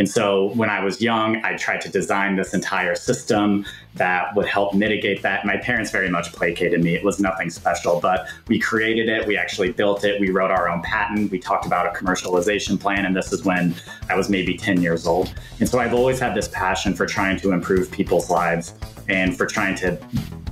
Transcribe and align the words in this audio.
And 0.00 0.08
so 0.08 0.46
when 0.54 0.70
I 0.70 0.82
was 0.82 1.02
young, 1.02 1.44
I 1.44 1.58
tried 1.58 1.82
to 1.82 1.90
design 1.90 2.34
this 2.34 2.54
entire 2.54 2.94
system 2.94 3.66
that 3.96 4.34
would 4.34 4.46
help 4.46 4.72
mitigate 4.72 5.20
that. 5.20 5.44
My 5.44 5.58
parents 5.58 5.90
very 5.90 6.08
much 6.08 6.32
placated 6.32 6.82
me. 6.82 6.94
It 6.94 7.04
was 7.04 7.20
nothing 7.20 7.50
special, 7.50 8.00
but 8.00 8.26
we 8.48 8.58
created 8.58 9.10
it. 9.10 9.26
We 9.26 9.36
actually 9.36 9.72
built 9.72 10.02
it. 10.02 10.18
We 10.18 10.30
wrote 10.30 10.50
our 10.50 10.70
own 10.70 10.80
patent. 10.80 11.30
We 11.30 11.38
talked 11.38 11.66
about 11.66 11.84
a 11.84 11.90
commercialization 11.90 12.80
plan. 12.80 13.04
And 13.04 13.14
this 13.14 13.30
is 13.30 13.44
when 13.44 13.74
I 14.08 14.16
was 14.16 14.30
maybe 14.30 14.56
10 14.56 14.80
years 14.80 15.06
old. 15.06 15.34
And 15.58 15.68
so 15.68 15.78
I've 15.78 15.92
always 15.92 16.18
had 16.18 16.34
this 16.34 16.48
passion 16.48 16.94
for 16.94 17.04
trying 17.04 17.38
to 17.40 17.52
improve 17.52 17.90
people's 17.90 18.30
lives 18.30 18.72
and 19.10 19.36
for 19.36 19.44
trying 19.44 19.74
to 19.80 19.98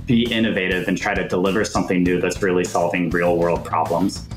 be 0.05 0.31
innovative 0.31 0.87
and 0.87 0.95
try 0.95 1.15
to 1.15 1.27
deliver 1.27 1.65
something 1.65 2.03
new 2.03 2.21
that's 2.21 2.43
really 2.43 2.65
solving 2.65 3.09
real 3.09 3.35
world 3.35 3.65
problems. 3.65 4.27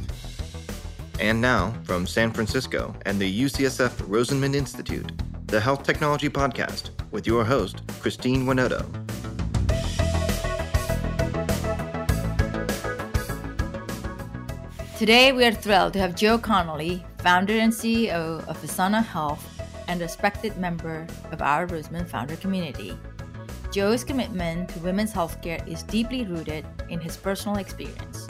And 1.22 1.40
now, 1.40 1.72
from 1.84 2.04
San 2.04 2.32
Francisco 2.32 2.92
and 3.06 3.16
the 3.16 3.42
UCSF 3.44 3.90
Rosenman 4.08 4.56
Institute, 4.56 5.12
the 5.46 5.60
Health 5.60 5.84
Technology 5.84 6.28
Podcast 6.28 6.90
with 7.12 7.28
your 7.28 7.44
host, 7.44 7.80
Christine 8.00 8.44
Winoto. 8.44 8.84
Today, 14.98 15.30
we 15.30 15.44
are 15.44 15.52
thrilled 15.52 15.92
to 15.92 16.00
have 16.00 16.16
Joe 16.16 16.38
Connolly, 16.38 17.04
founder 17.18 17.56
and 17.56 17.72
CEO 17.72 18.44
of 18.48 18.60
Visana 18.60 19.04
Health 19.04 19.62
and 19.86 20.00
respected 20.00 20.56
member 20.56 21.06
of 21.30 21.40
our 21.40 21.68
Rosenman 21.68 22.08
founder 22.08 22.34
community. 22.34 22.98
Joe's 23.70 24.02
commitment 24.02 24.70
to 24.70 24.80
women's 24.80 25.12
healthcare 25.12 25.64
is 25.68 25.84
deeply 25.84 26.24
rooted 26.24 26.66
in 26.88 26.98
his 26.98 27.16
personal 27.16 27.58
experience. 27.58 28.26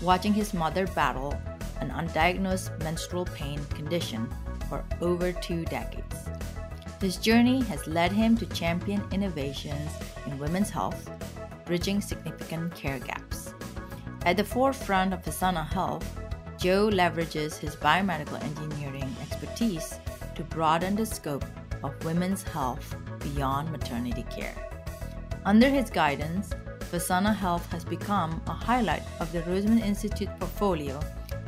Watching 0.00 0.32
his 0.32 0.54
mother 0.54 0.86
battle 0.86 1.36
an 1.80 1.90
undiagnosed 1.90 2.82
menstrual 2.82 3.24
pain 3.26 3.64
condition 3.66 4.28
for 4.68 4.84
over 5.00 5.32
two 5.32 5.64
decades. 5.66 6.16
His 7.00 7.16
journey 7.16 7.62
has 7.64 7.86
led 7.86 8.12
him 8.12 8.36
to 8.38 8.46
champion 8.46 9.02
innovations 9.12 9.90
in 10.26 10.38
women's 10.38 10.70
health, 10.70 11.10
bridging 11.66 12.00
significant 12.00 12.74
care 12.74 12.98
gaps. 12.98 13.52
At 14.24 14.36
the 14.36 14.44
forefront 14.44 15.12
of 15.12 15.22
Visana 15.22 15.66
Health, 15.66 16.06
Joe 16.58 16.88
leverages 16.88 17.58
his 17.58 17.76
biomedical 17.76 18.42
engineering 18.42 19.14
expertise 19.20 19.98
to 20.34 20.42
broaden 20.44 20.96
the 20.96 21.04
scope 21.04 21.44
of 21.82 22.04
women's 22.04 22.42
health 22.42 22.96
beyond 23.20 23.70
maternity 23.70 24.24
care. 24.30 24.54
Under 25.44 25.68
his 25.68 25.90
guidance, 25.90 26.54
Visana 26.90 27.34
Health 27.34 27.70
has 27.70 27.84
become 27.84 28.40
a 28.46 28.52
highlight 28.52 29.02
of 29.20 29.30
the 29.32 29.40
Rosenman 29.42 29.84
Institute 29.84 30.30
portfolio 30.38 30.98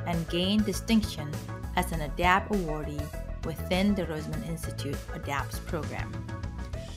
and 0.07 0.29
gained 0.29 0.65
distinction 0.65 1.31
as 1.77 1.93
an 1.93 2.01
ADAPT 2.01 2.49
awardee 2.49 3.45
within 3.45 3.95
the 3.95 4.05
Rosenman 4.07 4.49
Institute 4.49 4.97
ADAPTS 5.15 5.65
program. 5.67 6.11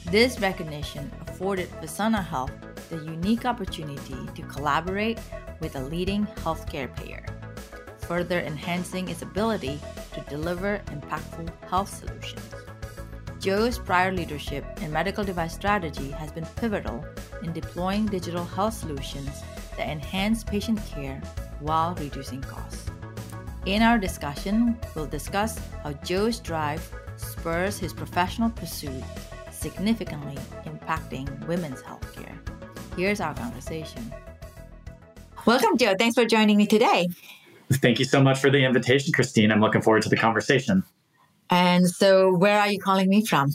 This 0.06 0.40
recognition 0.40 1.10
afforded 1.20 1.70
Visana 1.80 2.24
Health 2.24 2.52
the 2.90 2.96
unique 3.04 3.44
opportunity 3.44 4.16
to 4.34 4.42
collaborate 4.42 5.18
with 5.60 5.76
a 5.76 5.80
leading 5.80 6.26
healthcare 6.42 6.94
payer, 6.96 7.24
further 8.00 8.40
enhancing 8.40 9.08
its 9.08 9.22
ability 9.22 9.78
to 10.12 10.20
deliver 10.28 10.82
impactful 10.86 11.48
health 11.68 11.88
solutions. 11.88 12.54
Joe's 13.38 13.78
prior 13.78 14.12
leadership 14.12 14.64
in 14.82 14.92
medical 14.92 15.24
device 15.24 15.54
strategy 15.54 16.10
has 16.10 16.32
been 16.32 16.44
pivotal 16.56 17.04
in 17.42 17.52
deploying 17.52 18.06
digital 18.06 18.44
health 18.44 18.74
solutions 18.74 19.42
that 19.76 19.88
enhance 19.88 20.42
patient 20.44 20.80
care 20.86 21.22
while 21.60 21.94
reducing 21.94 22.42
costs. 22.42 22.89
In 23.66 23.82
our 23.82 23.98
discussion, 23.98 24.78
we'll 24.94 25.06
discuss 25.06 25.60
how 25.82 25.92
Joe's 25.92 26.40
drive 26.40 26.82
spurs 27.16 27.78
his 27.78 27.92
professional 27.92 28.48
pursuit, 28.48 29.02
significantly 29.50 30.38
impacting 30.64 31.46
women's 31.46 31.82
healthcare. 31.82 32.34
Here's 32.96 33.20
our 33.20 33.34
conversation. 33.34 34.14
Welcome, 35.44 35.76
Joe. 35.76 35.94
Thanks 35.98 36.14
for 36.14 36.24
joining 36.24 36.56
me 36.56 36.66
today. 36.66 37.08
Thank 37.70 37.98
you 37.98 38.06
so 38.06 38.22
much 38.22 38.40
for 38.40 38.50
the 38.50 38.64
invitation, 38.64 39.12
Christine. 39.12 39.52
I'm 39.52 39.60
looking 39.60 39.82
forward 39.82 40.02
to 40.04 40.08
the 40.08 40.16
conversation. 40.16 40.82
And 41.50 41.88
so, 41.88 42.32
where 42.32 42.58
are 42.58 42.70
you 42.70 42.78
calling 42.78 43.10
me 43.10 43.26
from? 43.26 43.52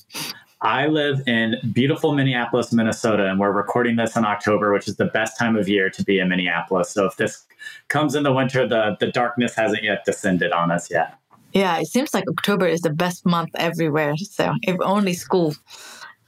I 0.61 0.87
live 0.87 1.21
in 1.27 1.57
beautiful 1.73 2.13
Minneapolis, 2.13 2.71
Minnesota, 2.71 3.29
and 3.29 3.39
we're 3.39 3.51
recording 3.51 3.97
this 3.97 4.15
in 4.15 4.25
October, 4.25 4.71
which 4.71 4.87
is 4.87 4.95
the 4.95 5.05
best 5.05 5.37
time 5.37 5.55
of 5.55 5.67
year 5.67 5.89
to 5.89 6.03
be 6.03 6.19
in 6.19 6.29
Minneapolis. 6.29 6.89
So, 6.89 7.05
if 7.05 7.17
this 7.17 7.45
comes 7.89 8.15
in 8.15 8.23
the 8.23 8.31
winter, 8.31 8.67
the, 8.67 8.95
the 8.99 9.11
darkness 9.11 9.53
hasn't 9.55 9.83
yet 9.83 10.05
descended 10.05 10.51
on 10.51 10.71
us 10.71 10.89
yet. 10.89 11.17
Yeah, 11.53 11.77
it 11.79 11.87
seems 11.87 12.13
like 12.13 12.25
October 12.29 12.67
is 12.67 12.81
the 12.81 12.89
best 12.89 13.25
month 13.25 13.49
everywhere. 13.55 14.15
So, 14.17 14.53
if 14.61 14.77
only 14.81 15.13
school 15.13 15.55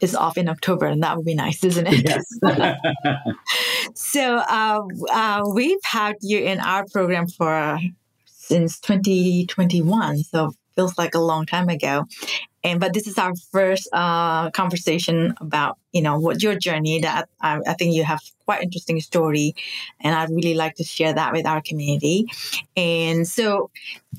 is 0.01 0.13
off 0.13 0.37
in 0.37 0.49
October, 0.49 0.87
and 0.87 1.01
that 1.03 1.15
would 1.15 1.25
be 1.25 1.35
nice, 1.35 1.63
isn't 1.63 1.87
it? 1.87 2.07
Yes. 2.07 2.25
so, 3.95 4.37
uh, 4.37 4.81
uh, 5.09 5.43
we've 5.53 5.83
had 5.83 6.15
you 6.21 6.39
in 6.39 6.59
our 6.59 6.85
program 6.85 7.27
for 7.27 7.53
uh, 7.53 7.79
since 8.25 8.79
2021. 8.81 10.23
So, 10.23 10.51
feels 10.75 10.97
like 10.97 11.15
a 11.15 11.19
long 11.19 11.45
time 11.45 11.69
ago. 11.69 12.05
And 12.67 12.81
but 12.81 12.93
this 12.93 13.07
is 13.07 13.17
our 13.17 13.33
first 13.53 13.87
uh, 13.93 14.51
conversation 14.51 15.33
about 15.39 15.77
you 15.93 16.01
know 16.01 16.19
what 16.19 16.43
your 16.43 16.55
journey. 16.55 16.99
That 16.99 17.29
I, 17.39 17.61
I 17.65 17.73
think 17.75 17.95
you 17.95 18.03
have 18.03 18.19
quite 18.43 18.61
interesting 18.61 18.99
story, 18.99 19.55
and 20.01 20.13
I'd 20.13 20.29
really 20.29 20.53
like 20.53 20.75
to 20.75 20.83
share 20.83 21.13
that 21.13 21.31
with 21.31 21.45
our 21.45 21.61
community. 21.61 22.25
And 22.75 23.25
so 23.25 23.71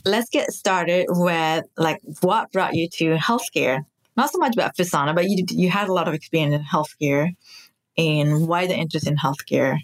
let's 0.06 0.30
get 0.30 0.50
started 0.50 1.08
with 1.10 1.66
like 1.76 2.00
what 2.22 2.50
brought 2.50 2.74
you 2.74 2.88
to 2.88 3.16
healthcare. 3.16 3.84
Not 4.16 4.30
so 4.30 4.38
much 4.38 4.56
about 4.56 4.74
Visana, 4.76 5.14
but 5.14 5.28
you 5.28 5.44
you 5.50 5.68
had 5.68 5.90
a 5.90 5.92
lot 5.92 6.08
of 6.08 6.14
experience 6.14 6.54
in 6.54 6.62
healthcare, 6.62 7.36
and 7.98 8.48
why 8.48 8.66
the 8.66 8.74
interest 8.74 9.06
in 9.06 9.16
healthcare 9.16 9.78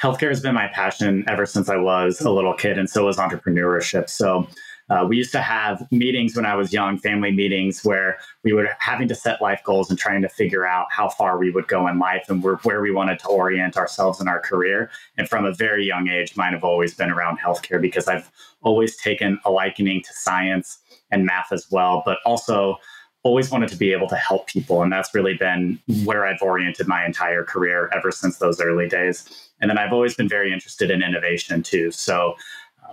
healthcare 0.00 0.28
has 0.28 0.40
been 0.40 0.54
my 0.54 0.66
passion 0.68 1.24
ever 1.28 1.44
since 1.44 1.68
I 1.68 1.76
was 1.76 2.20
a 2.20 2.30
little 2.30 2.54
kid, 2.54 2.78
and 2.78 2.88
so 2.88 3.06
was 3.06 3.16
entrepreneurship. 3.16 4.08
So 4.08 4.48
uh, 4.90 5.06
we 5.08 5.16
used 5.16 5.32
to 5.32 5.40
have 5.40 5.86
meetings 5.90 6.36
when 6.36 6.44
I 6.44 6.54
was 6.54 6.72
young, 6.72 6.98
family 6.98 7.30
meetings, 7.30 7.84
where 7.84 8.18
we 8.44 8.52
were 8.52 8.68
having 8.78 9.08
to 9.08 9.14
set 9.14 9.40
life 9.40 9.62
goals 9.64 9.90
and 9.90 9.98
trying 9.98 10.22
to 10.22 10.28
figure 10.28 10.66
out 10.66 10.86
how 10.90 11.08
far 11.08 11.38
we 11.38 11.50
would 11.50 11.68
go 11.68 11.86
in 11.88 11.98
life 11.98 12.26
and 12.28 12.42
where 12.42 12.80
we 12.80 12.90
wanted 12.90 13.18
to 13.20 13.28
orient 13.28 13.76
ourselves 13.76 14.20
in 14.20 14.28
our 14.28 14.40
career. 14.40 14.90
And 15.16 15.28
from 15.28 15.44
a 15.44 15.52
very 15.52 15.86
young 15.86 16.08
age, 16.08 16.36
mine 16.36 16.52
have 16.52 16.64
always 16.64 16.94
been 16.94 17.10
around 17.10 17.38
healthcare 17.38 17.80
because 17.80 18.08
I've 18.08 18.30
always 18.62 18.96
taken 18.96 19.38
a 19.44 19.50
likening 19.50 20.02
to 20.02 20.12
science 20.12 20.78
and 21.10 21.24
math 21.24 21.52
as 21.52 21.70
well, 21.70 22.02
but 22.04 22.18
also 22.24 22.78
always 23.24 23.50
wanted 23.50 23.68
to 23.68 23.76
be 23.76 23.92
able 23.92 24.08
to 24.08 24.16
help 24.16 24.48
people. 24.48 24.82
And 24.82 24.92
that's 24.92 25.14
really 25.14 25.34
been 25.34 25.78
where 26.04 26.26
I've 26.26 26.42
oriented 26.42 26.88
my 26.88 27.06
entire 27.06 27.44
career 27.44 27.88
ever 27.94 28.10
since 28.10 28.38
those 28.38 28.60
early 28.60 28.88
days. 28.88 29.50
And 29.60 29.70
then 29.70 29.78
I've 29.78 29.92
always 29.92 30.14
been 30.14 30.28
very 30.28 30.52
interested 30.52 30.90
in 30.90 31.02
innovation 31.02 31.62
too. 31.62 31.92
So 31.92 32.34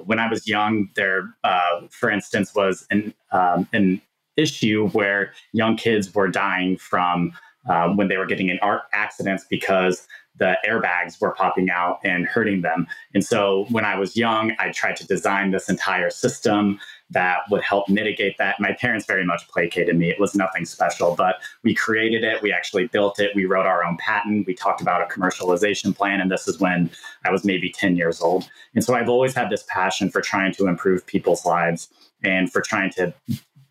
when 0.06 0.20
I 0.20 0.30
was 0.30 0.48
young, 0.48 0.90
there, 0.96 1.34
uh, 1.44 1.82
for 1.90 2.10
instance, 2.10 2.54
was 2.56 2.86
an 2.90 3.14
um, 3.32 3.68
an 3.74 4.02
issue 4.38 4.88
where 4.90 5.34
young 5.52 5.76
kids 5.76 6.14
were 6.14 6.28
dying 6.28 6.78
from 6.78 7.34
uh, 7.70 7.90
when 7.90 8.08
they 8.08 8.18
were 8.18 8.26
getting 8.26 8.50
in 8.50 8.60
art 8.62 8.84
accidents 8.94 9.46
because 9.50 10.08
the 10.40 10.58
airbags 10.68 11.20
were 11.22 11.32
popping 11.32 11.70
out 11.70 12.00
and 12.04 12.26
hurting 12.26 12.62
them. 12.62 12.88
And 13.14 13.24
so 13.24 13.66
when 13.70 13.86
I 13.86 14.00
was 14.00 14.18
young, 14.18 14.54
I 14.58 14.72
tried 14.72 14.96
to 14.98 15.08
design 15.08 15.52
this 15.52 15.70
entire 15.70 16.10
system 16.10 16.80
that 17.12 17.40
would 17.50 17.62
help 17.62 17.90
mitigate 17.90 18.38
that. 18.38 18.60
My 18.60 18.74
parents 18.74 19.06
very 19.06 19.26
much 19.26 19.48
placated 19.48 19.98
me. 19.98 20.10
It 20.10 20.20
was 20.20 20.36
nothing 20.36 20.66
special, 20.66 21.16
but 21.16 21.36
we 21.64 21.74
created 21.74 22.24
it. 22.24 22.42
We 22.42 22.54
actually 22.54 22.88
built 22.88 23.20
it. 23.20 23.36
We 23.36 23.46
wrote 23.46 23.66
our 23.66 23.84
own 23.84 23.98
patent. 23.98 24.48
We 24.48 24.54
talked 24.54 24.82
about 24.82 25.02
a 25.02 25.06
commercialization 25.06 25.96
plan. 25.96 26.22
And 26.22 26.32
this 26.32 26.48
is 26.48 26.60
when 26.60 26.90
I 27.26 27.32
was 27.32 27.44
maybe 27.44 27.70
10 27.70 27.96
years 27.96 28.22
old. 28.22 28.50
And 28.76 28.84
so 28.84 28.94
I've 28.94 29.10
always 29.10 29.34
had 29.34 29.50
this 29.50 29.66
passion 29.68 30.10
for 30.10 30.22
trying 30.22 30.54
to 30.54 30.68
improve 30.68 31.06
people's 31.06 31.46
lives 31.46 31.90
and 32.24 32.52
for 32.52 32.62
trying 32.62 32.92
to 32.92 33.14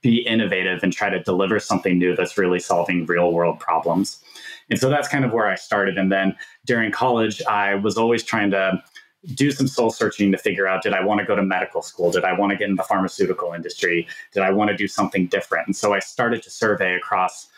be 0.00 0.18
innovative 0.18 0.82
and 0.82 0.92
try 0.92 1.10
to 1.10 1.22
deliver 1.22 1.58
something 1.58 1.98
new 1.98 2.14
that's 2.14 2.38
really 2.38 2.60
solving 2.60 3.06
real 3.06 3.32
world 3.32 3.58
problems. 3.58 4.22
And 4.70 4.78
so 4.78 4.90
that's 4.90 5.08
kind 5.08 5.24
of 5.24 5.32
where 5.32 5.46
I 5.46 5.54
started. 5.54 5.98
And 5.98 6.12
then 6.12 6.36
during 6.66 6.92
college, 6.92 7.42
I 7.42 7.74
was 7.74 7.96
always 7.96 8.22
trying 8.22 8.50
to 8.50 8.82
do 9.34 9.50
some 9.50 9.66
soul 9.66 9.90
searching 9.90 10.30
to 10.32 10.38
figure 10.38 10.66
out 10.66 10.82
did 10.82 10.94
I 10.94 11.04
want 11.04 11.20
to 11.20 11.26
go 11.26 11.34
to 11.34 11.42
medical 11.42 11.82
school? 11.82 12.10
Did 12.10 12.24
I 12.24 12.32
want 12.32 12.50
to 12.50 12.56
get 12.56 12.68
in 12.68 12.76
the 12.76 12.82
pharmaceutical 12.82 13.52
industry? 13.52 14.06
Did 14.32 14.42
I 14.42 14.50
want 14.52 14.70
to 14.70 14.76
do 14.76 14.86
something 14.86 15.26
different? 15.26 15.66
And 15.66 15.76
so 15.76 15.92
I 15.92 15.98
started 15.98 16.42
to 16.44 16.50
survey 16.50 16.94
across 16.94 17.48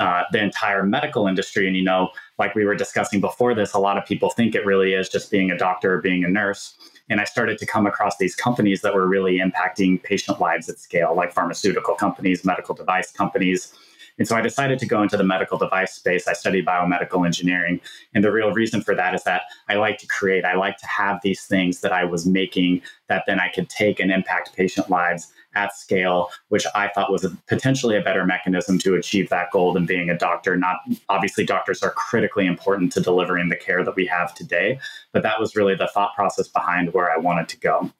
uh, 0.00 0.24
the 0.32 0.42
entire 0.42 0.82
medical 0.82 1.26
industry. 1.26 1.66
And, 1.66 1.76
you 1.76 1.84
know, 1.84 2.10
like 2.38 2.54
we 2.54 2.64
were 2.64 2.74
discussing 2.74 3.20
before 3.20 3.54
this, 3.54 3.72
a 3.72 3.78
lot 3.78 3.96
of 3.96 4.04
people 4.04 4.30
think 4.30 4.54
it 4.54 4.66
really 4.66 4.92
is 4.94 5.08
just 5.08 5.30
being 5.30 5.50
a 5.50 5.56
doctor 5.56 5.94
or 5.94 6.00
being 6.00 6.24
a 6.24 6.28
nurse. 6.28 6.74
And 7.08 7.20
I 7.20 7.24
started 7.24 7.58
to 7.58 7.66
come 7.66 7.86
across 7.86 8.16
these 8.16 8.34
companies 8.34 8.80
that 8.80 8.94
were 8.94 9.06
really 9.06 9.38
impacting 9.38 10.02
patient 10.02 10.40
lives 10.40 10.68
at 10.68 10.78
scale, 10.78 11.14
like 11.14 11.32
pharmaceutical 11.32 11.94
companies, 11.94 12.44
medical 12.44 12.74
device 12.74 13.12
companies. 13.12 13.72
And 14.18 14.28
so 14.28 14.36
I 14.36 14.40
decided 14.40 14.78
to 14.78 14.86
go 14.86 15.02
into 15.02 15.16
the 15.16 15.24
medical 15.24 15.58
device 15.58 15.92
space. 15.92 16.28
I 16.28 16.34
studied 16.34 16.66
biomedical 16.66 17.26
engineering. 17.26 17.80
And 18.14 18.22
the 18.22 18.30
real 18.30 18.52
reason 18.52 18.80
for 18.80 18.94
that 18.94 19.14
is 19.14 19.24
that 19.24 19.42
I 19.68 19.74
like 19.74 19.98
to 19.98 20.06
create, 20.06 20.44
I 20.44 20.54
like 20.54 20.78
to 20.78 20.86
have 20.86 21.20
these 21.22 21.44
things 21.44 21.80
that 21.80 21.92
I 21.92 22.04
was 22.04 22.24
making 22.26 22.82
that 23.08 23.24
then 23.26 23.40
I 23.40 23.48
could 23.48 23.68
take 23.68 23.98
and 23.98 24.12
impact 24.12 24.54
patient 24.54 24.88
lives 24.88 25.32
at 25.56 25.76
scale, 25.76 26.30
which 26.48 26.66
I 26.74 26.88
thought 26.88 27.12
was 27.12 27.24
a, 27.24 27.30
potentially 27.48 27.96
a 27.96 28.00
better 28.00 28.24
mechanism 28.24 28.78
to 28.80 28.94
achieve 28.94 29.28
that 29.30 29.50
goal 29.52 29.72
than 29.72 29.86
being 29.86 30.10
a 30.10 30.18
doctor. 30.18 30.56
Not 30.56 30.78
obviously, 31.08 31.44
doctors 31.44 31.82
are 31.82 31.90
critically 31.90 32.46
important 32.46 32.92
to 32.92 33.00
delivering 33.00 33.48
the 33.48 33.56
care 33.56 33.84
that 33.84 33.96
we 33.96 34.06
have 34.06 34.34
today, 34.34 34.78
but 35.12 35.22
that 35.22 35.40
was 35.40 35.56
really 35.56 35.74
the 35.74 35.90
thought 35.92 36.14
process 36.14 36.48
behind 36.48 36.92
where 36.92 37.10
I 37.10 37.18
wanted 37.18 37.48
to 37.48 37.58
go. 37.58 37.90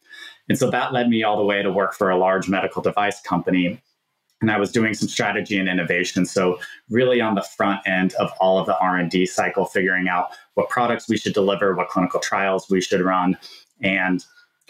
And 0.49 0.59
so 0.59 0.71
that 0.71 0.93
led 0.93 1.09
me 1.09 1.23
all 1.23 1.37
the 1.37 1.45
way 1.45 1.63
to 1.63 1.73
work 1.73 1.95
for 1.95 2.11
a 2.11 2.19
large 2.19 2.49
medical 2.49 2.83
device 2.83 3.21
company. 3.21 3.81
And 4.45 4.51
I 4.51 4.59
was 4.59 4.71
doing 4.71 4.93
some 4.93 5.09
strategy 5.09 5.57
and 5.57 5.71
innovation. 5.71 6.27
So 6.27 6.59
really 6.91 7.19
on 7.19 7.35
the 7.35 7.41
front 7.41 7.81
end 7.87 8.13
of 8.17 8.31
all 8.41 8.59
of 8.59 8.67
the 8.67 8.79
R&D 8.79 9.25
cycle, 9.25 9.65
figuring 9.65 10.07
out 10.07 10.33
what 10.53 10.69
products 10.69 11.09
we 11.09 11.17
should 11.17 11.33
deliver, 11.33 11.75
what 11.75 11.89
clinical 11.89 12.21
trials 12.21 12.69
we 12.69 12.83
should 12.83 13.01
run, 13.01 13.39
and 13.81 14.23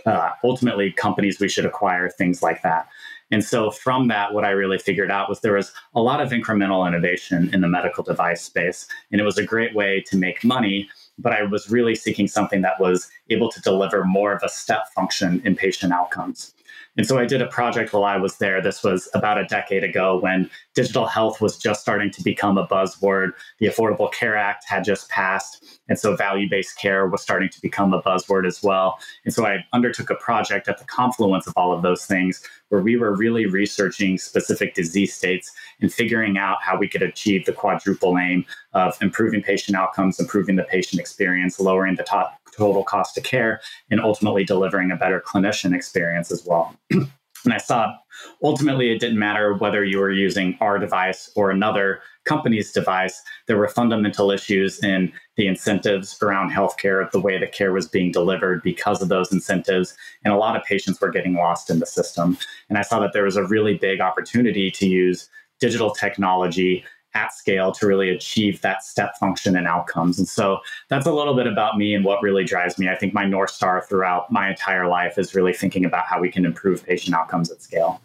uh, 0.07 0.31
ultimately 0.45 0.93
companies 0.93 1.41
we 1.41 1.49
should 1.49 1.67
acquire, 1.67 2.09
things 2.09 2.41
like 2.41 2.63
that. 2.63 2.87
And 3.33 3.45
so 3.45 3.73
from 3.73 4.07
that, 4.07 4.33
what 4.33 4.45
I 4.45 4.51
really 4.51 4.79
figured 4.79 5.11
out 5.11 5.29
was 5.29 5.41
there 5.41 5.55
was 5.55 5.73
a 5.97 6.01
lot 6.01 6.21
of 6.21 6.31
incremental 6.31 6.87
innovation 6.87 7.51
in 7.53 7.61
the 7.61 7.67
medical 7.67 8.05
device 8.05 8.43
space. 8.43 8.87
And 9.11 9.21
it 9.21 9.25
was 9.25 9.39
a 9.39 9.45
great 9.45 9.75
way 9.75 10.05
to 10.07 10.17
make 10.17 10.45
money. 10.45 10.89
But 11.19 11.33
I 11.33 11.43
was 11.43 11.69
really 11.69 11.97
seeking 11.97 12.29
something 12.29 12.63
that 12.63 12.79
was 12.79 13.11
able 13.29 13.51
to 13.51 13.61
deliver 13.61 14.05
more 14.05 14.33
of 14.33 14.43
a 14.45 14.49
step 14.49 14.87
function 14.95 15.43
in 15.45 15.57
patient 15.57 15.93
outcomes. 15.93 16.54
And 16.97 17.07
so 17.07 17.19
I 17.19 17.27
did 17.27 17.43
a 17.43 17.47
project 17.47 17.93
while 17.93 18.05
I 18.05 18.17
was 18.17 18.37
there. 18.37 18.63
This 18.63 18.85
was 18.85 19.09
about 19.15 19.39
a 19.39 19.45
decade 19.45 19.83
ago 19.83 20.19
when 20.19 20.49
digital 20.75 21.07
health 21.07 21.41
was 21.41 21.57
just 21.57 21.81
starting 21.81 22.11
to 22.13 22.23
become 22.23 22.57
a 22.57 22.67
buzzword. 22.67 23.33
The 23.59 23.67
Affordable 23.67 24.13
Care 24.13 24.37
Act 24.37 24.65
had 24.69 24.85
just 24.85 25.09
passed. 25.09 25.81
And 25.89 25.99
so 25.99 26.15
value 26.15 26.49
based 26.49 26.79
care 26.79 27.07
was 27.07 27.21
starting 27.21 27.49
to 27.49 27.61
become 27.61 27.93
a 27.93 28.01
buzzword 28.01 28.47
as 28.47 28.63
well. 28.63 28.99
And 29.25 29.35
so 29.35 29.45
I 29.45 29.65
undertook 29.73 30.11
a 30.11 30.15
project 30.15 30.69
at 30.69 30.79
the 30.79 30.85
confluence 30.85 31.47
of 31.47 31.53
all 31.57 31.73
of 31.73 31.83
those 31.83 32.07
things 32.07 32.43
where 32.69 32.81
we 32.81 32.97
were 32.97 33.15
really 33.15 33.47
researching 33.47 34.17
specific 34.19 34.75
disease 34.75 35.15
states 35.15 35.53
and 35.81 35.93
figuring 35.93 36.39
out 36.39 36.59
how 36.63 36.77
we 36.77 36.89
could 36.89 37.03
achieve 37.03 37.45
the 37.45 37.53
quadruple 37.53 38.17
aim 38.19 38.45
of 38.73 38.97
improving 39.03 39.43
patient 39.43 39.77
outcomes, 39.77 40.19
improving 40.19 40.57
the 40.57 40.65
patient 40.65 41.01
experience, 41.01 41.61
lowering 41.61 41.97
the 41.97 42.03
top 42.03 42.39
total 42.57 42.85
cost 42.85 43.17
of 43.19 43.25
care 43.25 43.61
and 43.91 44.01
ultimately 44.01 44.45
delivering 44.45 44.91
a 44.91 44.97
better 44.97 45.21
clinician 45.21 45.75
experience 45.75 46.31
as 46.31 46.45
well. 46.47 46.77
and 46.91 47.53
I 47.53 47.59
saw 47.59 47.95
ultimately 48.43 48.91
it 48.91 49.01
didn't 49.01 49.19
matter 49.19 49.55
whether 49.55 49.85
you 49.85 49.99
were 49.99 50.11
using 50.11 50.57
our 50.61 50.79
device 50.79 51.31
or 51.37 51.51
another 51.51 52.01
company's 52.25 52.73
device. 52.73 53.23
There 53.47 53.59
were 53.59 53.69
fundamental 53.69 54.31
issues 54.31 54.83
in 54.83 55.13
the 55.37 55.47
incentives 55.47 56.17
around 56.23 56.51
healthcare, 56.51 57.11
the 57.11 57.21
way 57.21 57.39
the 57.39 57.47
care 57.47 57.73
was 57.73 57.89
being 57.89 58.13
delivered 58.13 58.63
because 58.63 59.03
of 59.03 59.09
those 59.09 59.33
incentives. 59.33 59.97
And 60.25 60.33
a 60.33 60.39
lot 60.39 60.57
of 60.57 60.65
patients 60.65 61.01
were 61.01 61.11
getting 61.11 61.35
lost 61.35 61.71
in 61.71 61.81
the 61.81 61.87
system. 61.87 62.39
And 62.69 62.79
I 62.79 62.83
saw 62.83 63.01
that 63.01 63.13
there 63.13 63.25
was 63.25 63.37
a 63.37 63.47
really 63.47 63.77
big 63.77 64.01
opportunity 64.01 64.71
to 64.71 64.87
use 64.87 65.29
digital 65.61 65.91
technology 65.91 66.85
at 67.15 67.33
scale 67.33 67.73
to 67.73 67.87
really 67.87 68.11
achieve 68.11 68.61
that 68.63 68.83
step 68.83 69.17
function 69.19 69.57
and 69.57 69.67
outcomes. 69.67 70.19
And 70.19 70.29
so 70.29 70.59
that's 70.89 71.07
a 71.07 71.13
little 71.13 71.35
bit 71.35 71.47
about 71.47 71.79
me 71.79 71.95
and 71.95 72.05
what 72.05 72.23
really 72.23 72.45
drives 72.45 72.79
me. 72.79 72.89
I 72.89 72.97
think 72.97 73.15
my 73.15 73.25
North 73.25 73.51
Star 73.51 73.85
throughout 73.89 74.31
my 74.33 74.51
entire 74.51 74.89
life 74.89 75.17
is 75.17 75.35
really 75.35 75.53
thinking 75.53 75.85
about 75.85 76.05
how 76.07 76.21
we 76.21 76.31
can 76.31 76.45
improve 76.45 76.85
patient 76.85 77.17
outcomes 77.17 77.51
at 77.51 77.63
scale. 77.63 78.01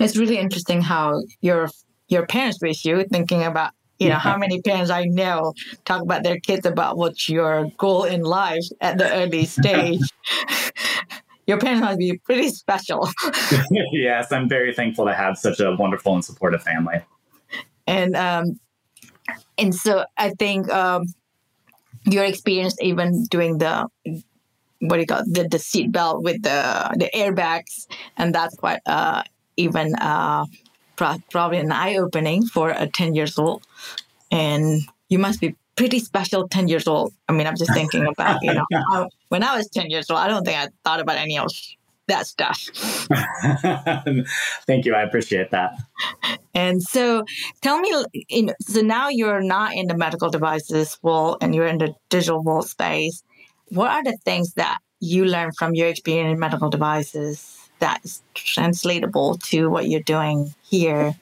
It's 0.00 0.16
really 0.16 0.38
interesting 0.38 0.82
how 0.82 1.22
your 1.40 1.68
your 2.08 2.26
parents 2.26 2.58
raised 2.62 2.84
you, 2.84 3.04
thinking 3.04 3.42
about 3.42 3.72
you 3.98 4.08
know 4.08 4.14
yeah. 4.14 4.20
how 4.20 4.36
many 4.36 4.60
parents 4.62 4.90
I 4.90 5.04
know 5.04 5.54
talk 5.84 6.02
about 6.02 6.22
their 6.22 6.38
kids 6.38 6.66
about 6.66 6.96
what's 6.96 7.28
your 7.28 7.70
goal 7.78 8.04
in 8.04 8.22
life 8.22 8.64
at 8.80 8.98
the 8.98 9.10
early 9.12 9.44
stage. 9.58 10.00
your 11.46 11.58
parents 11.58 11.82
must 11.82 11.98
be 11.98 12.18
pretty 12.18 12.50
special. 12.50 13.08
yes, 13.92 14.30
I'm 14.30 14.48
very 14.48 14.74
thankful 14.74 15.06
to 15.06 15.14
have 15.14 15.38
such 15.38 15.60
a 15.60 15.74
wonderful 15.74 16.14
and 16.14 16.24
supportive 16.24 16.62
family 16.62 17.00
and 17.86 18.16
um, 18.16 18.60
and 19.58 19.74
so 19.74 20.04
I 20.16 20.30
think 20.30 20.70
um, 20.70 21.06
your 22.04 22.24
experience 22.24 22.76
even 22.80 23.24
doing 23.26 23.58
the 23.58 23.88
what 24.80 24.96
do 24.96 25.00
you 25.00 25.06
call 25.06 25.20
it, 25.20 25.32
the 25.32 25.48
the 25.48 25.58
seat 25.58 25.92
belt 25.92 26.22
with 26.22 26.42
the 26.42 26.94
the 26.96 27.10
airbags, 27.14 27.86
and 28.16 28.34
that's 28.34 28.54
quite 28.56 28.80
uh, 28.86 29.22
even 29.56 29.94
uh, 29.94 30.44
pro- 30.96 31.22
probably 31.30 31.58
an 31.58 31.72
eye 31.72 31.96
opening 31.96 32.46
for 32.46 32.70
a 32.70 32.86
ten 32.86 33.14
years 33.14 33.38
old, 33.38 33.66
and 34.30 34.82
you 35.08 35.18
must 35.18 35.40
be 35.40 35.56
pretty 35.76 35.98
special 36.00 36.48
10 36.48 36.68
years 36.68 36.88
old. 36.88 37.12
I 37.28 37.32
mean, 37.32 37.46
I'm 37.46 37.56
just 37.56 37.72
thinking 37.72 38.06
about, 38.06 38.42
you 38.42 38.54
know, 38.54 39.08
when 39.28 39.42
I 39.42 39.56
was 39.56 39.68
10 39.68 39.90
years 39.90 40.10
old, 40.10 40.18
I 40.18 40.26
don't 40.26 40.42
think 40.42 40.58
I 40.58 40.68
thought 40.84 41.00
about 41.00 41.16
any 41.16 41.36
else 41.36 41.75
that 42.08 42.26
stuff. 42.26 42.58
Thank 44.66 44.84
you. 44.84 44.94
I 44.94 45.02
appreciate 45.02 45.50
that. 45.50 45.78
And 46.54 46.82
so 46.82 47.24
tell 47.60 47.78
me, 47.78 47.92
you 48.28 48.44
know, 48.44 48.54
so 48.60 48.80
now 48.80 49.08
you're 49.08 49.42
not 49.42 49.74
in 49.74 49.88
the 49.88 49.96
medical 49.96 50.30
devices 50.30 50.98
world 51.02 51.38
and 51.40 51.54
you're 51.54 51.66
in 51.66 51.78
the 51.78 51.94
digital 52.08 52.42
world 52.42 52.68
space. 52.68 53.22
What 53.68 53.90
are 53.90 54.04
the 54.04 54.16
things 54.24 54.54
that 54.54 54.78
you 55.00 55.24
learned 55.24 55.56
from 55.56 55.74
your 55.74 55.88
experience 55.88 56.32
in 56.32 56.38
medical 56.38 56.70
devices 56.70 57.68
that's 57.78 58.22
translatable 58.34 59.36
to 59.38 59.68
what 59.68 59.88
you're 59.88 60.00
doing 60.00 60.54
here? 60.62 61.14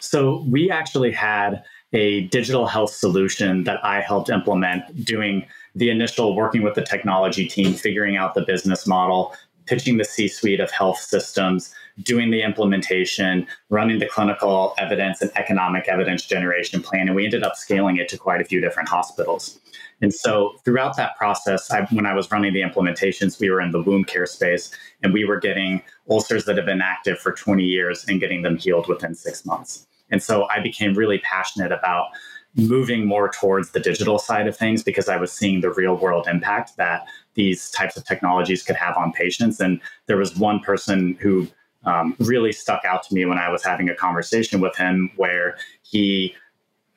So 0.00 0.44
we 0.48 0.70
actually 0.70 1.12
had 1.12 1.62
a 1.92 2.22
digital 2.28 2.66
health 2.66 2.92
solution 2.92 3.64
that 3.64 3.84
I 3.84 4.00
helped 4.00 4.30
implement 4.30 5.04
doing 5.04 5.46
the 5.74 5.90
initial 5.90 6.34
working 6.34 6.62
with 6.62 6.74
the 6.74 6.82
technology 6.82 7.46
team, 7.46 7.74
figuring 7.74 8.16
out 8.16 8.34
the 8.34 8.42
business 8.42 8.86
model, 8.86 9.34
pitching 9.70 9.98
the 9.98 10.04
C 10.04 10.26
suite 10.26 10.58
of 10.58 10.68
health 10.72 10.98
systems, 10.98 11.72
doing 12.02 12.32
the 12.32 12.42
implementation, 12.42 13.46
running 13.68 14.00
the 14.00 14.06
clinical 14.06 14.74
evidence 14.78 15.22
and 15.22 15.30
economic 15.36 15.86
evidence 15.86 16.26
generation 16.26 16.82
plan. 16.82 17.06
And 17.06 17.14
we 17.14 17.24
ended 17.24 17.44
up 17.44 17.54
scaling 17.54 17.96
it 17.96 18.08
to 18.08 18.18
quite 18.18 18.40
a 18.40 18.44
few 18.44 18.60
different 18.60 18.88
hospitals. 18.88 19.60
And 20.02 20.12
so 20.12 20.54
throughout 20.64 20.96
that 20.96 21.16
process, 21.16 21.70
I, 21.70 21.82
when 21.92 22.04
I 22.04 22.14
was 22.14 22.28
running 22.32 22.52
the 22.52 22.62
implementations, 22.62 23.38
we 23.38 23.48
were 23.48 23.60
in 23.60 23.70
the 23.70 23.80
wound 23.80 24.08
care 24.08 24.26
space 24.26 24.72
and 25.04 25.12
we 25.12 25.24
were 25.24 25.38
getting 25.38 25.82
ulcers 26.10 26.46
that 26.46 26.56
have 26.56 26.66
been 26.66 26.82
active 26.82 27.20
for 27.20 27.30
20 27.30 27.62
years 27.62 28.04
and 28.08 28.18
getting 28.18 28.42
them 28.42 28.56
healed 28.56 28.88
within 28.88 29.14
six 29.14 29.46
months. 29.46 29.86
And 30.10 30.20
so 30.20 30.48
I 30.48 30.58
became 30.58 30.94
really 30.94 31.18
passionate 31.18 31.70
about 31.70 32.06
moving 32.56 33.06
more 33.06 33.30
towards 33.30 33.70
the 33.70 33.78
digital 33.78 34.18
side 34.18 34.48
of 34.48 34.56
things 34.56 34.82
because 34.82 35.08
I 35.08 35.16
was 35.16 35.32
seeing 35.32 35.60
the 35.60 35.70
real 35.70 35.96
world 35.96 36.26
impact 36.26 36.76
that 36.76 37.06
these 37.34 37.70
types 37.70 37.96
of 37.96 38.04
technologies 38.04 38.62
could 38.62 38.76
have 38.76 38.96
on 38.96 39.12
patients. 39.12 39.60
And 39.60 39.80
there 40.06 40.16
was 40.16 40.36
one 40.36 40.60
person 40.60 41.16
who 41.20 41.48
um, 41.84 42.16
really 42.18 42.52
stuck 42.52 42.84
out 42.84 43.02
to 43.04 43.14
me 43.14 43.24
when 43.24 43.38
I 43.38 43.48
was 43.50 43.64
having 43.64 43.88
a 43.88 43.94
conversation 43.94 44.60
with 44.60 44.76
him 44.76 45.10
where 45.16 45.56
he 45.82 46.34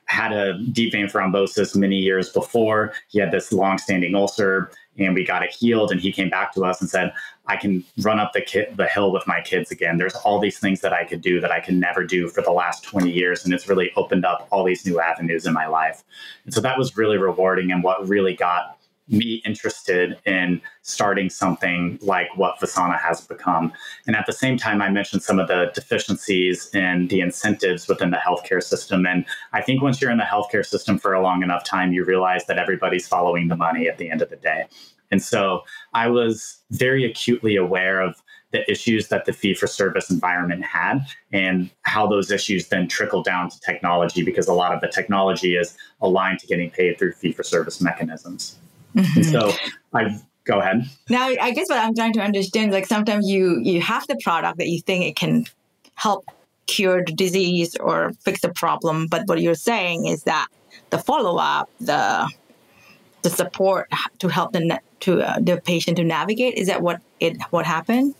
had 0.05 0.31
a 0.31 0.59
deep 0.71 0.91
vein 0.91 1.07
thrombosis 1.07 1.75
many 1.75 1.97
years 1.97 2.29
before. 2.29 2.93
He 3.07 3.19
had 3.19 3.31
this 3.31 3.51
long-standing 3.51 4.13
ulcer, 4.13 4.69
and 4.97 5.15
we 5.15 5.25
got 5.25 5.43
it 5.43 5.51
healed. 5.51 5.91
And 5.91 5.99
he 5.99 6.11
came 6.11 6.29
back 6.29 6.53
to 6.53 6.65
us 6.65 6.81
and 6.81 6.89
said, 6.89 7.13
"I 7.47 7.55
can 7.55 7.83
run 8.01 8.19
up 8.19 8.33
the 8.33 8.41
ki- 8.41 8.67
the 8.75 8.87
hill 8.87 9.11
with 9.11 9.25
my 9.25 9.41
kids 9.41 9.71
again. 9.71 9.97
There's 9.97 10.13
all 10.15 10.39
these 10.39 10.59
things 10.59 10.81
that 10.81 10.93
I 10.93 11.05
could 11.05 11.21
do 11.21 11.39
that 11.39 11.51
I 11.51 11.61
can 11.61 11.79
never 11.79 12.03
do 12.03 12.27
for 12.27 12.41
the 12.41 12.51
last 12.51 12.83
20 12.83 13.09
years, 13.09 13.45
and 13.45 13.53
it's 13.53 13.67
really 13.67 13.91
opened 13.95 14.25
up 14.25 14.47
all 14.51 14.63
these 14.63 14.85
new 14.85 14.99
avenues 14.99 15.45
in 15.45 15.53
my 15.53 15.67
life." 15.67 16.03
And 16.45 16.53
so 16.53 16.61
that 16.61 16.77
was 16.77 16.97
really 16.97 17.17
rewarding, 17.17 17.71
and 17.71 17.81
what 17.81 18.07
really 18.07 18.35
got 18.35 18.77
me 19.13 19.41
interested 19.45 20.17
in 20.25 20.61
starting 20.81 21.29
something 21.29 21.97
like 22.01 22.27
what 22.35 22.59
Visana 22.59 22.99
has 22.99 23.21
become. 23.21 23.71
And 24.07 24.15
at 24.15 24.25
the 24.25 24.33
same 24.33 24.57
time, 24.57 24.81
I 24.81 24.89
mentioned 24.89 25.23
some 25.23 25.39
of 25.39 25.47
the 25.47 25.71
deficiencies 25.73 26.69
in 26.73 27.07
the 27.07 27.21
incentives 27.21 27.87
within 27.87 28.11
the 28.11 28.17
healthcare 28.17 28.61
system. 28.61 29.05
And 29.05 29.25
I 29.53 29.61
think 29.61 29.81
once 29.81 30.01
you're 30.01 30.11
in 30.11 30.17
the 30.17 30.23
healthcare 30.23 30.65
system 30.65 30.97
for 30.99 31.13
a 31.13 31.21
long 31.21 31.43
enough 31.43 31.63
time, 31.63 31.93
you 31.93 32.03
realize 32.03 32.45
that 32.47 32.57
everybody's 32.57 33.07
following 33.07 33.47
the 33.47 33.55
money 33.55 33.87
at 33.87 33.97
the 33.97 34.09
end 34.09 34.21
of 34.21 34.29
the 34.29 34.35
day. 34.35 34.65
And 35.11 35.21
so 35.21 35.63
I 35.93 36.07
was 36.07 36.57
very 36.71 37.05
acutely 37.05 37.55
aware 37.55 38.01
of 38.01 38.21
the 38.51 38.69
issues 38.71 39.09
that 39.09 39.25
the 39.25 39.33
fee 39.33 39.53
for 39.53 39.67
service 39.67 40.09
environment 40.09 40.63
had 40.63 40.99
and 41.31 41.69
how 41.81 42.07
those 42.07 42.31
issues 42.31 42.69
then 42.69 42.87
trickle 42.87 43.21
down 43.21 43.49
to 43.49 43.59
technology 43.59 44.23
because 44.23 44.47
a 44.47 44.53
lot 44.53 44.73
of 44.73 44.81
the 44.81 44.87
technology 44.87 45.55
is 45.55 45.75
aligned 46.01 46.39
to 46.39 46.47
getting 46.47 46.69
paid 46.69 46.97
through 46.97 47.11
fee 47.11 47.31
for 47.31 47.43
service 47.43 47.81
mechanisms. 47.81 48.57
Mm-hmm. 48.95 49.23
So 49.23 49.51
I 49.93 50.19
go 50.45 50.59
ahead. 50.59 50.85
Now, 51.09 51.27
I 51.27 51.51
guess 51.51 51.69
what 51.69 51.79
I'm 51.79 51.95
trying 51.95 52.13
to 52.13 52.21
understand, 52.21 52.71
like 52.71 52.85
sometimes 52.85 53.29
you 53.29 53.59
you 53.61 53.81
have 53.81 54.05
the 54.07 54.17
product 54.23 54.57
that 54.57 54.67
you 54.67 54.81
think 54.81 55.05
it 55.05 55.15
can 55.15 55.45
help 55.95 56.25
cure 56.65 57.03
the 57.05 57.11
disease 57.11 57.75
or 57.77 58.13
fix 58.21 58.41
the 58.41 58.49
problem, 58.49 59.07
but 59.07 59.27
what 59.27 59.41
you're 59.41 59.55
saying 59.55 60.07
is 60.07 60.23
that 60.23 60.47
the 60.89 60.97
follow 60.97 61.37
up, 61.37 61.69
the 61.79 62.29
the 63.21 63.29
support 63.29 63.89
to 64.19 64.27
help 64.27 64.51
the 64.53 64.79
to 64.99 65.21
uh, 65.21 65.39
the 65.39 65.61
patient 65.61 65.97
to 65.97 66.03
navigate 66.03 66.55
is 66.55 66.67
that 66.67 66.81
what 66.81 67.01
it 67.19 67.41
what 67.49 67.65
happened? 67.65 68.15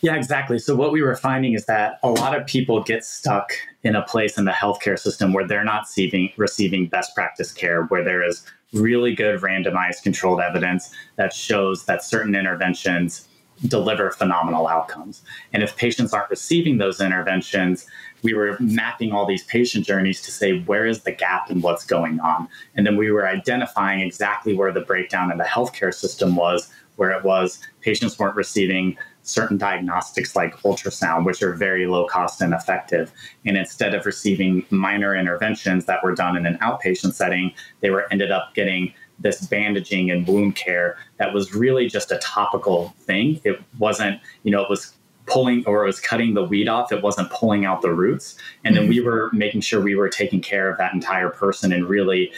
Yeah, 0.00 0.16
exactly. 0.16 0.58
So, 0.58 0.74
what 0.74 0.92
we 0.92 1.02
were 1.02 1.14
finding 1.14 1.52
is 1.52 1.66
that 1.66 1.98
a 2.02 2.10
lot 2.10 2.34
of 2.34 2.46
people 2.46 2.82
get 2.82 3.04
stuck 3.04 3.52
in 3.82 3.94
a 3.94 4.02
place 4.02 4.38
in 4.38 4.46
the 4.46 4.52
healthcare 4.52 4.98
system 4.98 5.32
where 5.32 5.46
they're 5.46 5.64
not 5.64 5.82
receiving, 5.82 6.32
receiving 6.36 6.86
best 6.86 7.14
practice 7.14 7.52
care, 7.52 7.84
where 7.84 8.02
there 8.02 8.26
is 8.26 8.44
really 8.72 9.14
good 9.14 9.40
randomized 9.40 10.02
controlled 10.02 10.40
evidence 10.40 10.90
that 11.16 11.32
shows 11.32 11.84
that 11.86 12.04
certain 12.04 12.34
interventions 12.34 13.28
deliver 13.66 14.10
phenomenal 14.10 14.66
outcomes. 14.66 15.22
And 15.52 15.62
if 15.62 15.76
patients 15.76 16.14
aren't 16.14 16.30
receiving 16.30 16.78
those 16.78 17.00
interventions, 17.00 17.86
we 18.22 18.32
were 18.32 18.56
mapping 18.58 19.12
all 19.12 19.26
these 19.26 19.44
patient 19.44 19.86
journeys 19.86 20.22
to 20.22 20.30
say 20.30 20.60
where 20.60 20.86
is 20.86 21.02
the 21.02 21.12
gap 21.12 21.50
and 21.50 21.62
what's 21.62 21.84
going 21.84 22.20
on. 22.20 22.48
And 22.74 22.86
then 22.86 22.96
we 22.96 23.10
were 23.10 23.26
identifying 23.26 24.00
exactly 24.00 24.54
where 24.54 24.72
the 24.72 24.80
breakdown 24.80 25.30
in 25.30 25.38
the 25.38 25.44
healthcare 25.44 25.92
system 25.92 26.36
was, 26.36 26.70
where 26.96 27.10
it 27.10 27.24
was 27.24 27.58
patients 27.80 28.18
weren't 28.18 28.36
receiving 28.36 28.96
certain 29.30 29.56
diagnostics 29.56 30.34
like 30.36 30.54
ultrasound, 30.58 31.24
which 31.24 31.42
are 31.42 31.54
very 31.54 31.86
low 31.86 32.06
cost 32.06 32.40
and 32.40 32.52
effective. 32.52 33.12
And 33.44 33.56
instead 33.56 33.94
of 33.94 34.06
receiving 34.06 34.64
minor 34.70 35.14
interventions 35.14 35.84
that 35.86 36.02
were 36.02 36.14
done 36.14 36.36
in 36.36 36.46
an 36.46 36.58
outpatient 36.58 37.14
setting, 37.14 37.52
they 37.80 37.90
were 37.90 38.06
ended 38.12 38.30
up 38.30 38.54
getting 38.54 38.92
this 39.18 39.46
bandaging 39.46 40.10
and 40.10 40.26
wound 40.26 40.56
care 40.56 40.96
that 41.18 41.34
was 41.34 41.54
really 41.54 41.88
just 41.88 42.10
a 42.10 42.18
topical 42.18 42.94
thing. 43.00 43.40
It 43.44 43.60
wasn't, 43.78 44.20
you 44.42 44.50
know, 44.50 44.62
it 44.62 44.70
was 44.70 44.94
pulling 45.26 45.64
or 45.66 45.84
it 45.84 45.86
was 45.86 46.00
cutting 46.00 46.34
the 46.34 46.42
weed 46.42 46.68
off. 46.68 46.90
It 46.90 47.02
wasn't 47.02 47.30
pulling 47.30 47.64
out 47.64 47.82
the 47.82 47.92
roots. 47.92 48.36
And 48.64 48.76
then 48.76 48.88
we 48.88 48.96
mm-hmm. 48.96 49.06
were 49.06 49.30
making 49.32 49.60
sure 49.60 49.80
we 49.80 49.94
were 49.94 50.08
taking 50.08 50.40
care 50.40 50.70
of 50.70 50.78
that 50.78 50.92
entire 50.92 51.28
person 51.28 51.72
and 51.72 51.86
really 51.86 52.32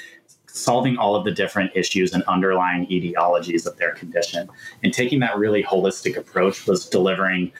solving 0.52 0.98
all 0.98 1.16
of 1.16 1.24
the 1.24 1.30
different 1.30 1.72
issues 1.74 2.12
and 2.12 2.22
underlying 2.24 2.86
etiologies 2.88 3.66
of 3.66 3.76
their 3.78 3.92
condition. 3.92 4.48
And 4.82 4.92
taking 4.92 5.20
that 5.20 5.38
really 5.38 5.62
holistic 5.62 6.16
approach 6.16 6.66
was 6.66 6.86
delivering 6.86 7.52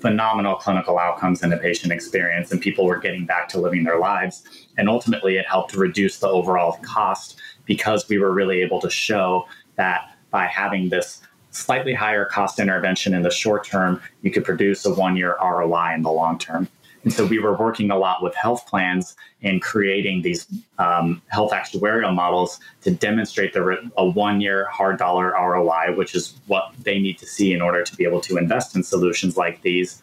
phenomenal 0.00 0.54
clinical 0.54 0.98
outcomes 0.98 1.42
in 1.42 1.50
the 1.50 1.56
patient 1.56 1.92
experience, 1.92 2.52
and 2.52 2.60
people 2.60 2.84
were 2.84 2.98
getting 2.98 3.26
back 3.26 3.48
to 3.48 3.60
living 3.60 3.82
their 3.82 3.98
lives. 3.98 4.44
And 4.78 4.88
ultimately, 4.88 5.36
it 5.36 5.46
helped 5.46 5.74
reduce 5.74 6.18
the 6.18 6.28
overall 6.28 6.78
cost 6.82 7.40
because 7.64 8.08
we 8.08 8.18
were 8.18 8.32
really 8.32 8.60
able 8.60 8.80
to 8.80 8.90
show 8.90 9.46
that 9.74 10.16
by 10.30 10.46
having 10.46 10.88
this 10.88 11.22
slightly 11.50 11.94
higher 11.94 12.26
cost 12.26 12.60
intervention 12.60 13.14
in 13.14 13.22
the 13.22 13.30
short 13.30 13.64
term, 13.64 14.00
you 14.22 14.30
could 14.30 14.44
produce 14.44 14.84
a 14.84 14.94
one 14.94 15.16
year 15.16 15.36
ROI 15.42 15.94
in 15.94 16.02
the 16.02 16.12
long 16.12 16.38
term. 16.38 16.68
And 17.04 17.12
so 17.12 17.24
we 17.24 17.38
were 17.38 17.56
working 17.56 17.90
a 17.90 17.98
lot 17.98 18.22
with 18.22 18.34
health 18.34 18.66
plans 18.66 19.14
and 19.42 19.62
creating 19.62 20.22
these 20.22 20.46
um, 20.78 21.22
health 21.28 21.52
actuarial 21.52 22.14
models 22.14 22.58
to 22.82 22.90
demonstrate 22.90 23.52
the, 23.52 23.90
a 23.96 24.04
one 24.04 24.40
year 24.40 24.66
hard 24.70 24.98
dollar 24.98 25.30
ROI, 25.30 25.94
which 25.94 26.14
is 26.14 26.34
what 26.46 26.72
they 26.82 26.98
need 26.98 27.18
to 27.18 27.26
see 27.26 27.52
in 27.52 27.62
order 27.62 27.84
to 27.84 27.96
be 27.96 28.04
able 28.04 28.20
to 28.22 28.36
invest 28.36 28.74
in 28.74 28.82
solutions 28.82 29.36
like 29.36 29.62
these. 29.62 30.02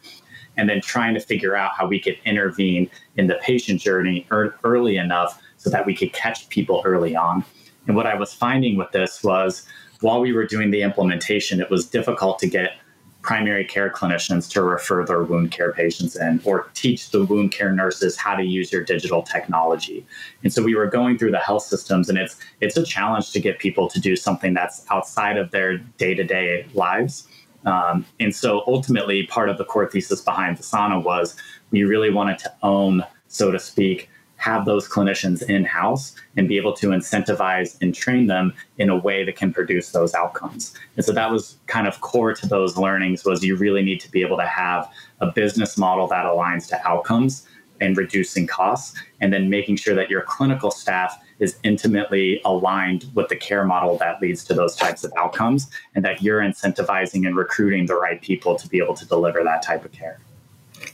And 0.56 0.70
then 0.70 0.82
trying 0.82 1.14
to 1.16 1.20
figure 1.20 1.56
out 1.56 1.72
how 1.76 1.88
we 1.88 2.00
could 2.00 2.18
intervene 2.26 2.90
in 3.18 3.28
the 3.28 3.36
patient 3.42 3.82
journey 3.82 4.28
early 4.64 4.98
enough 4.98 5.42
so 5.58 5.70
that 5.72 5.86
we 5.86 5.96
could 5.96 6.14
catch 6.14 6.48
people 6.50 6.82
early 6.86 7.16
on. 7.16 7.44
And 7.88 7.96
what 7.96 8.06
I 8.06 8.16
was 8.16 8.34
finding 8.34 8.78
with 8.78 8.92
this 8.92 9.24
was 9.24 9.66
while 10.02 10.20
we 10.20 10.34
were 10.34 10.46
doing 10.46 10.72
the 10.72 10.82
implementation, 10.82 11.60
it 11.60 11.70
was 11.70 11.88
difficult 11.88 12.38
to 12.40 12.48
get 12.48 12.78
primary 13.24 13.64
care 13.64 13.90
clinicians 13.90 14.52
to 14.52 14.62
refer 14.62 15.06
their 15.06 15.24
wound 15.24 15.50
care 15.50 15.72
patients 15.72 16.16
in 16.16 16.42
or 16.44 16.70
teach 16.74 17.10
the 17.10 17.24
wound 17.26 17.52
care 17.52 17.72
nurses 17.72 18.18
how 18.18 18.36
to 18.36 18.44
use 18.44 18.72
your 18.72 18.84
digital 18.84 19.24
technology. 19.24 20.06
And 20.44 20.54
so 20.54 20.62
we 20.62 20.76
were 20.76 20.88
going 20.88 21.18
through 21.18 21.32
the 21.32 21.40
health 21.40 21.64
systems 21.64 22.10
and 22.10 22.18
it's 22.18 22.36
it's 22.62 22.78
a 22.78 22.84
challenge 22.84 23.32
to 23.32 23.40
get 23.40 23.60
people 23.60 23.88
to 23.88 24.00
do 24.00 24.16
something 24.16 24.54
that's 24.54 24.86
outside 24.92 25.38
of 25.38 25.52
their 25.52 25.78
day-to-day 25.98 26.68
lives. 26.74 27.28
Um, 27.66 28.06
and 28.20 28.36
so 28.36 28.64
ultimately 28.68 29.26
part 29.28 29.50
of 29.50 29.58
the 29.58 29.64
core 29.64 29.90
thesis 29.90 30.20
behind 30.20 30.58
Visana 30.58 31.02
was 31.02 31.36
we 31.72 31.84
really 31.84 32.10
wanted 32.10 32.38
to 32.40 32.54
own, 32.62 33.06
so 33.30 33.52
to 33.52 33.60
speak, 33.60 34.10
have 34.44 34.66
those 34.66 34.90
clinicians 34.90 35.42
in 35.50 35.64
house 35.64 36.14
and 36.36 36.50
be 36.50 36.58
able 36.58 36.74
to 36.74 36.88
incentivize 36.88 37.78
and 37.82 37.96
train 37.96 38.28
them 38.28 38.54
in 38.78 38.90
a 38.90 38.98
way 38.98 39.24
that 39.24 39.38
can 39.38 39.54
produce 39.54 39.92
those 39.92 40.14
outcomes. 40.14 40.74
And 40.98 41.06
so 41.06 41.14
that 41.14 41.32
was 41.32 41.56
kind 41.68 41.88
of 41.88 42.02
core 42.02 42.34
to 42.34 42.46
those 42.46 42.76
learnings 42.76 43.24
was 43.24 43.42
you 43.42 43.56
really 43.56 43.82
need 43.82 44.02
to 44.02 44.12
be 44.12 44.22
able 44.22 44.36
to 44.36 44.46
have 44.46 44.92
a 45.22 45.28
business 45.28 45.78
model 45.78 46.08
that 46.08 46.26
aligns 46.26 46.68
to 46.68 46.88
outcomes 46.88 47.48
and 47.80 47.96
reducing 47.96 48.46
costs 48.46 49.00
and 49.22 49.32
then 49.32 49.50
making 49.50 49.78
sure 49.78 49.96
that 49.96 50.10
your 50.10 50.24
clinical 50.24 50.72
staff 50.72 51.18
is 51.40 51.58
intimately 51.64 52.42
aligned 52.44 53.06
with 53.16 53.30
the 53.30 53.38
care 53.38 53.64
model 53.64 53.98
that 54.00 54.22
leads 54.22 54.44
to 54.44 54.54
those 54.54 54.76
types 54.76 55.06
of 55.06 55.14
outcomes 55.16 55.70
and 55.96 56.04
that 56.04 56.22
you're 56.22 56.42
incentivizing 56.42 57.26
and 57.26 57.38
recruiting 57.38 57.86
the 57.86 57.96
right 57.96 58.22
people 58.22 58.58
to 58.58 58.68
be 58.68 58.78
able 58.78 58.94
to 58.94 59.06
deliver 59.08 59.42
that 59.42 59.62
type 59.62 59.86
of 59.86 59.92
care. 59.94 60.20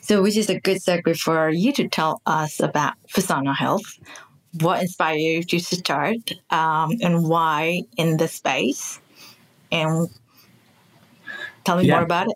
So, 0.10 0.24
which 0.24 0.38
is 0.38 0.50
a 0.50 0.60
good 0.60 0.78
segue 0.78 1.20
for 1.20 1.51
you 1.51 1.72
to 1.74 1.88
tell 1.88 2.20
us 2.25 2.60
about 2.60 2.96
Visana 3.10 3.56
Health. 3.56 4.00
What 4.60 4.82
inspired 4.82 5.20
you 5.20 5.44
to 5.44 5.60
start 5.60 6.32
um, 6.50 6.98
and 7.04 7.30
why 7.30 7.84
in 7.96 8.18
the 8.18 8.28
space? 8.28 9.00
And 9.72 10.10
tell 11.63 11.78
me 11.78 11.86
yeah, 11.86 11.94
more 11.94 12.04
about 12.06 12.25
it. 12.25 12.36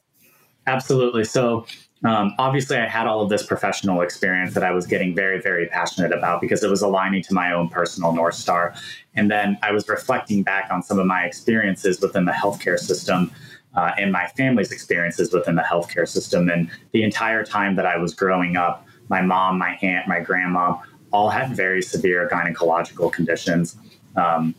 Absolutely. 0.68 1.24
So, 1.24 1.66
um, 2.04 2.36
obviously, 2.38 2.78
I 2.78 2.86
had 2.86 3.08
all 3.08 3.24
of 3.24 3.30
this 3.30 3.44
professional 3.44 4.02
experience 4.02 4.54
that 4.54 4.64
I 4.64 4.70
was 4.70 4.86
getting 4.86 5.16
very, 5.16 5.42
very 5.42 5.66
passionate 5.66 6.12
about 6.12 6.42
because 6.42 6.64
it 6.64 6.70
was 6.70 6.84
aligning 6.84 7.24
to 7.24 7.34
my 7.34 7.54
own 7.54 7.70
personal 7.70 8.14
North 8.14 8.36
Star. 8.36 8.76
And 9.16 9.32
then 9.32 9.58
I 9.64 9.72
was 9.72 9.90
reflecting 9.90 10.44
back 10.44 10.70
on 10.72 10.84
some 10.84 11.00
of 11.00 11.08
my 11.08 11.24
experiences 11.24 12.02
within 12.02 12.26
the 12.26 12.34
healthcare 12.34 12.78
system 12.78 13.32
uh, 13.76 13.92
and 13.98 14.12
my 14.12 14.28
family's 14.28 14.72
experiences 14.72 15.34
within 15.34 15.56
the 15.56 15.62
healthcare 15.62 16.08
system. 16.08 16.50
And 16.50 16.70
the 16.92 17.04
entire 17.04 17.44
time 17.44 17.76
that 17.76 17.86
I 17.86 17.98
was 17.98 18.14
growing 18.14 18.58
up, 18.58 18.86
my 19.10 19.22
mom, 19.22 19.58
my 19.58 19.78
aunt, 19.82 20.08
my 20.08 20.20
grandma 20.20 20.78
all 21.12 21.30
had 21.30 21.56
very 21.56 21.82
severe 21.82 22.28
gynecological 22.32 23.12
conditions, 23.12 23.78
um, 24.16 24.56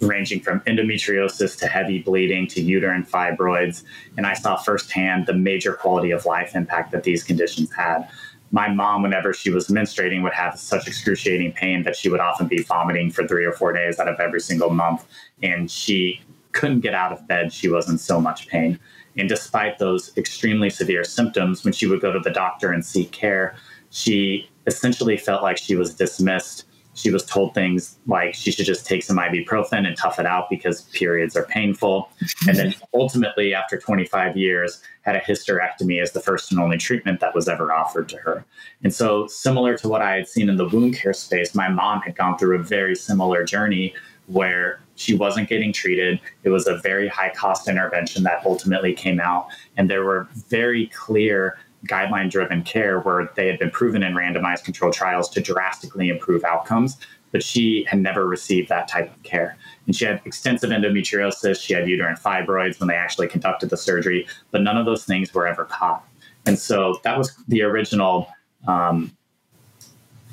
ranging 0.00 0.40
from 0.40 0.60
endometriosis 0.60 1.56
to 1.58 1.66
heavy 1.66 2.00
bleeding 2.00 2.46
to 2.48 2.60
uterine 2.60 3.04
fibroids. 3.04 3.84
And 4.16 4.26
I 4.26 4.34
saw 4.34 4.56
firsthand 4.56 5.26
the 5.26 5.34
major 5.34 5.74
quality 5.74 6.10
of 6.10 6.26
life 6.26 6.56
impact 6.56 6.90
that 6.90 7.04
these 7.04 7.22
conditions 7.22 7.72
had. 7.72 8.08
My 8.50 8.68
mom, 8.68 9.02
whenever 9.02 9.32
she 9.32 9.50
was 9.50 9.68
menstruating, 9.68 10.22
would 10.24 10.34
have 10.34 10.58
such 10.58 10.86
excruciating 10.86 11.52
pain 11.52 11.84
that 11.84 11.96
she 11.96 12.08
would 12.08 12.20
often 12.20 12.48
be 12.48 12.62
vomiting 12.62 13.10
for 13.10 13.26
three 13.26 13.44
or 13.44 13.52
four 13.52 13.72
days 13.72 13.98
out 13.98 14.08
of 14.08 14.18
every 14.20 14.40
single 14.40 14.70
month. 14.70 15.06
And 15.42 15.70
she 15.70 16.20
couldn't 16.52 16.80
get 16.80 16.94
out 16.94 17.12
of 17.12 17.26
bed. 17.26 17.52
She 17.52 17.68
was 17.68 17.88
in 17.88 17.98
so 17.98 18.20
much 18.20 18.48
pain. 18.48 18.78
And 19.16 19.28
despite 19.28 19.78
those 19.78 20.16
extremely 20.16 20.70
severe 20.70 21.04
symptoms, 21.04 21.64
when 21.64 21.72
she 21.72 21.86
would 21.86 22.00
go 22.00 22.12
to 22.12 22.20
the 22.20 22.30
doctor 22.30 22.72
and 22.72 22.84
seek 22.84 23.12
care, 23.12 23.56
she 23.90 24.48
essentially 24.66 25.16
felt 25.16 25.42
like 25.42 25.58
she 25.58 25.74
was 25.76 25.94
dismissed. 25.94 26.64
She 26.94 27.10
was 27.10 27.24
told 27.24 27.54
things 27.54 27.98
like 28.06 28.34
she 28.34 28.50
should 28.50 28.66
just 28.66 28.86
take 28.86 29.02
some 29.02 29.16
ibuprofen 29.16 29.86
and 29.86 29.96
tough 29.96 30.18
it 30.18 30.26
out 30.26 30.50
because 30.50 30.82
periods 30.92 31.36
are 31.36 31.44
painful. 31.44 32.10
And 32.46 32.56
then 32.56 32.74
ultimately, 32.94 33.54
after 33.54 33.78
25 33.78 34.36
years, 34.36 34.82
had 35.00 35.16
a 35.16 35.20
hysterectomy 35.20 36.02
as 36.02 36.12
the 36.12 36.20
first 36.20 36.52
and 36.52 36.60
only 36.60 36.76
treatment 36.76 37.20
that 37.20 37.34
was 37.34 37.48
ever 37.48 37.72
offered 37.72 38.10
to 38.10 38.18
her. 38.18 38.44
And 38.82 38.94
so, 38.94 39.26
similar 39.26 39.76
to 39.78 39.88
what 39.88 40.02
I 40.02 40.16
had 40.16 40.28
seen 40.28 40.50
in 40.50 40.56
the 40.56 40.68
wound 40.68 40.94
care 40.94 41.14
space, 41.14 41.54
my 41.54 41.68
mom 41.68 42.02
had 42.02 42.14
gone 42.14 42.36
through 42.36 42.58
a 42.58 42.62
very 42.62 42.94
similar 42.94 43.42
journey 43.42 43.94
where 44.32 44.80
she 44.96 45.14
wasn't 45.14 45.48
getting 45.48 45.72
treated. 45.72 46.20
It 46.44 46.50
was 46.50 46.66
a 46.66 46.78
very 46.78 47.08
high 47.08 47.30
cost 47.30 47.68
intervention 47.68 48.22
that 48.24 48.44
ultimately 48.44 48.94
came 48.94 49.20
out. 49.20 49.48
And 49.76 49.90
there 49.90 50.04
were 50.04 50.28
very 50.48 50.86
clear 50.88 51.58
guideline 51.88 52.30
driven 52.30 52.62
care 52.62 53.00
where 53.00 53.30
they 53.34 53.48
had 53.48 53.58
been 53.58 53.70
proven 53.70 54.02
in 54.02 54.14
randomized 54.14 54.64
controlled 54.64 54.94
trials 54.94 55.28
to 55.30 55.40
drastically 55.40 56.08
improve 56.08 56.44
outcomes. 56.44 56.96
But 57.32 57.42
she 57.42 57.84
had 57.88 58.00
never 58.00 58.26
received 58.26 58.68
that 58.68 58.88
type 58.88 59.10
of 59.10 59.22
care. 59.22 59.56
And 59.86 59.96
she 59.96 60.04
had 60.04 60.20
extensive 60.24 60.70
endometriosis, 60.70 61.60
she 61.60 61.72
had 61.72 61.88
uterine 61.88 62.16
fibroids 62.16 62.78
when 62.78 62.88
they 62.88 62.94
actually 62.94 63.28
conducted 63.28 63.70
the 63.70 63.76
surgery, 63.76 64.26
but 64.50 64.60
none 64.60 64.76
of 64.76 64.84
those 64.84 65.04
things 65.04 65.32
were 65.32 65.46
ever 65.46 65.64
caught. 65.64 66.06
And 66.44 66.58
so 66.58 67.00
that 67.04 67.16
was 67.16 67.34
the 67.48 67.62
original 67.62 68.28
um, 68.68 69.16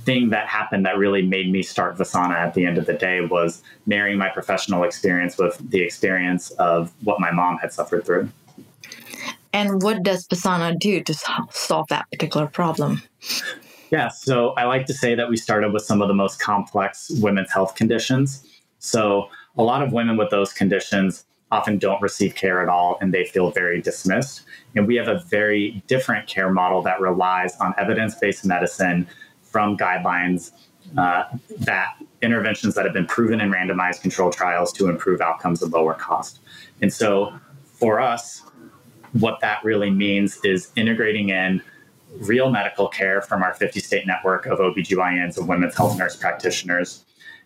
thing 0.06 0.30
that 0.30 0.48
happened 0.48 0.86
that 0.86 0.98
really 0.98 1.22
made 1.22 1.52
me 1.52 1.62
start 1.62 1.98
Visana 1.98 2.36
at 2.36 2.54
the 2.54 2.66
end 2.66 2.78
of 2.78 2.86
the 2.86 2.94
day 2.94 3.22
was 3.22 3.62
marrying 3.86 4.18
my 4.18 4.30
professional 4.30 4.84
experience 4.84 5.38
with 5.38 5.58
the 5.70 5.82
experience 5.82 6.52
of 6.52 6.92
what 7.04 7.20
my 7.20 7.32
mom 7.32 7.58
had 7.58 7.74
suffered 7.74 8.06
through. 8.06 8.30
And 9.52 9.82
what 9.82 10.04
does 10.04 10.28
Visana 10.28 10.78
do 10.78 11.04
to 11.04 11.14
solve 11.52 11.88
that 11.90 12.06
particular 12.12 12.48
problem? 12.48 13.02
Yeah, 13.92 14.10
so 14.10 14.52
I 14.52 14.66
like 14.66 14.86
to 14.86 14.94
say 14.94 15.16
that 15.16 15.30
we 15.30 15.38
started 15.38 15.74
with 15.74 15.84
some 15.84 16.02
of 16.02 16.08
the 16.08 16.14
most 16.14 16.40
complex 16.40 17.10
women's 17.20 17.52
health 17.52 17.76
conditions. 17.76 18.46
So 18.78 19.30
a 19.58 19.64
lot 19.64 19.82
of 19.82 19.92
women 19.92 20.18
with 20.18 20.30
those 20.30 20.54
conditions 20.54 21.26
often 21.52 21.80
don't 21.80 22.02
receive 22.02 22.36
care 22.36 22.62
at 22.62 22.70
all 22.70 23.00
and 23.02 23.12
they 23.12 23.26
feel 23.26 23.50
very 23.50 23.82
dismissed. 23.82 24.44
And 24.76 24.86
we 24.88 24.96
have 24.96 25.08
a 25.08 25.20
very 25.30 25.84
different 25.88 26.28
care 26.28 26.52
model 26.52 26.84
that 26.84 27.02
relies 27.02 27.56
on 27.58 27.74
evidence 27.78 28.16
based 28.16 28.46
medicine 28.46 29.08
from 29.52 29.78
guidelines 29.78 30.52
uh, 30.98 31.24
that 31.60 31.96
interventions 32.22 32.76
that 32.76 32.86
have 32.86 32.94
been 32.94 33.06
proven 33.06 33.40
in 33.42 33.52
randomized 33.52 34.02
controlled 34.02 34.34
trials 34.34 34.74
to 34.74 34.90
improve 34.90 35.22
outcomes 35.22 35.62
at 35.62 35.70
lower 35.70 35.94
cost. 35.94 36.40
And 36.82 36.92
so 36.92 37.34
for 37.66 38.00
us, 38.00 38.44
what 39.14 39.40
that 39.42 39.64
really 39.64 39.90
means 39.90 40.40
is 40.44 40.72
integrating 40.76 41.30
in 41.30 41.62
real 42.18 42.50
medical 42.50 42.88
care 42.88 43.22
from 43.22 43.44
our 43.44 43.54
50 43.54 43.80
state 43.80 44.08
network 44.08 44.46
of 44.46 44.60
OBGYNs 44.60 45.38
and 45.38 45.48
women's 45.48 45.76
health 45.76 45.98
nurse 45.98 46.16
practitioners. 46.16 47.06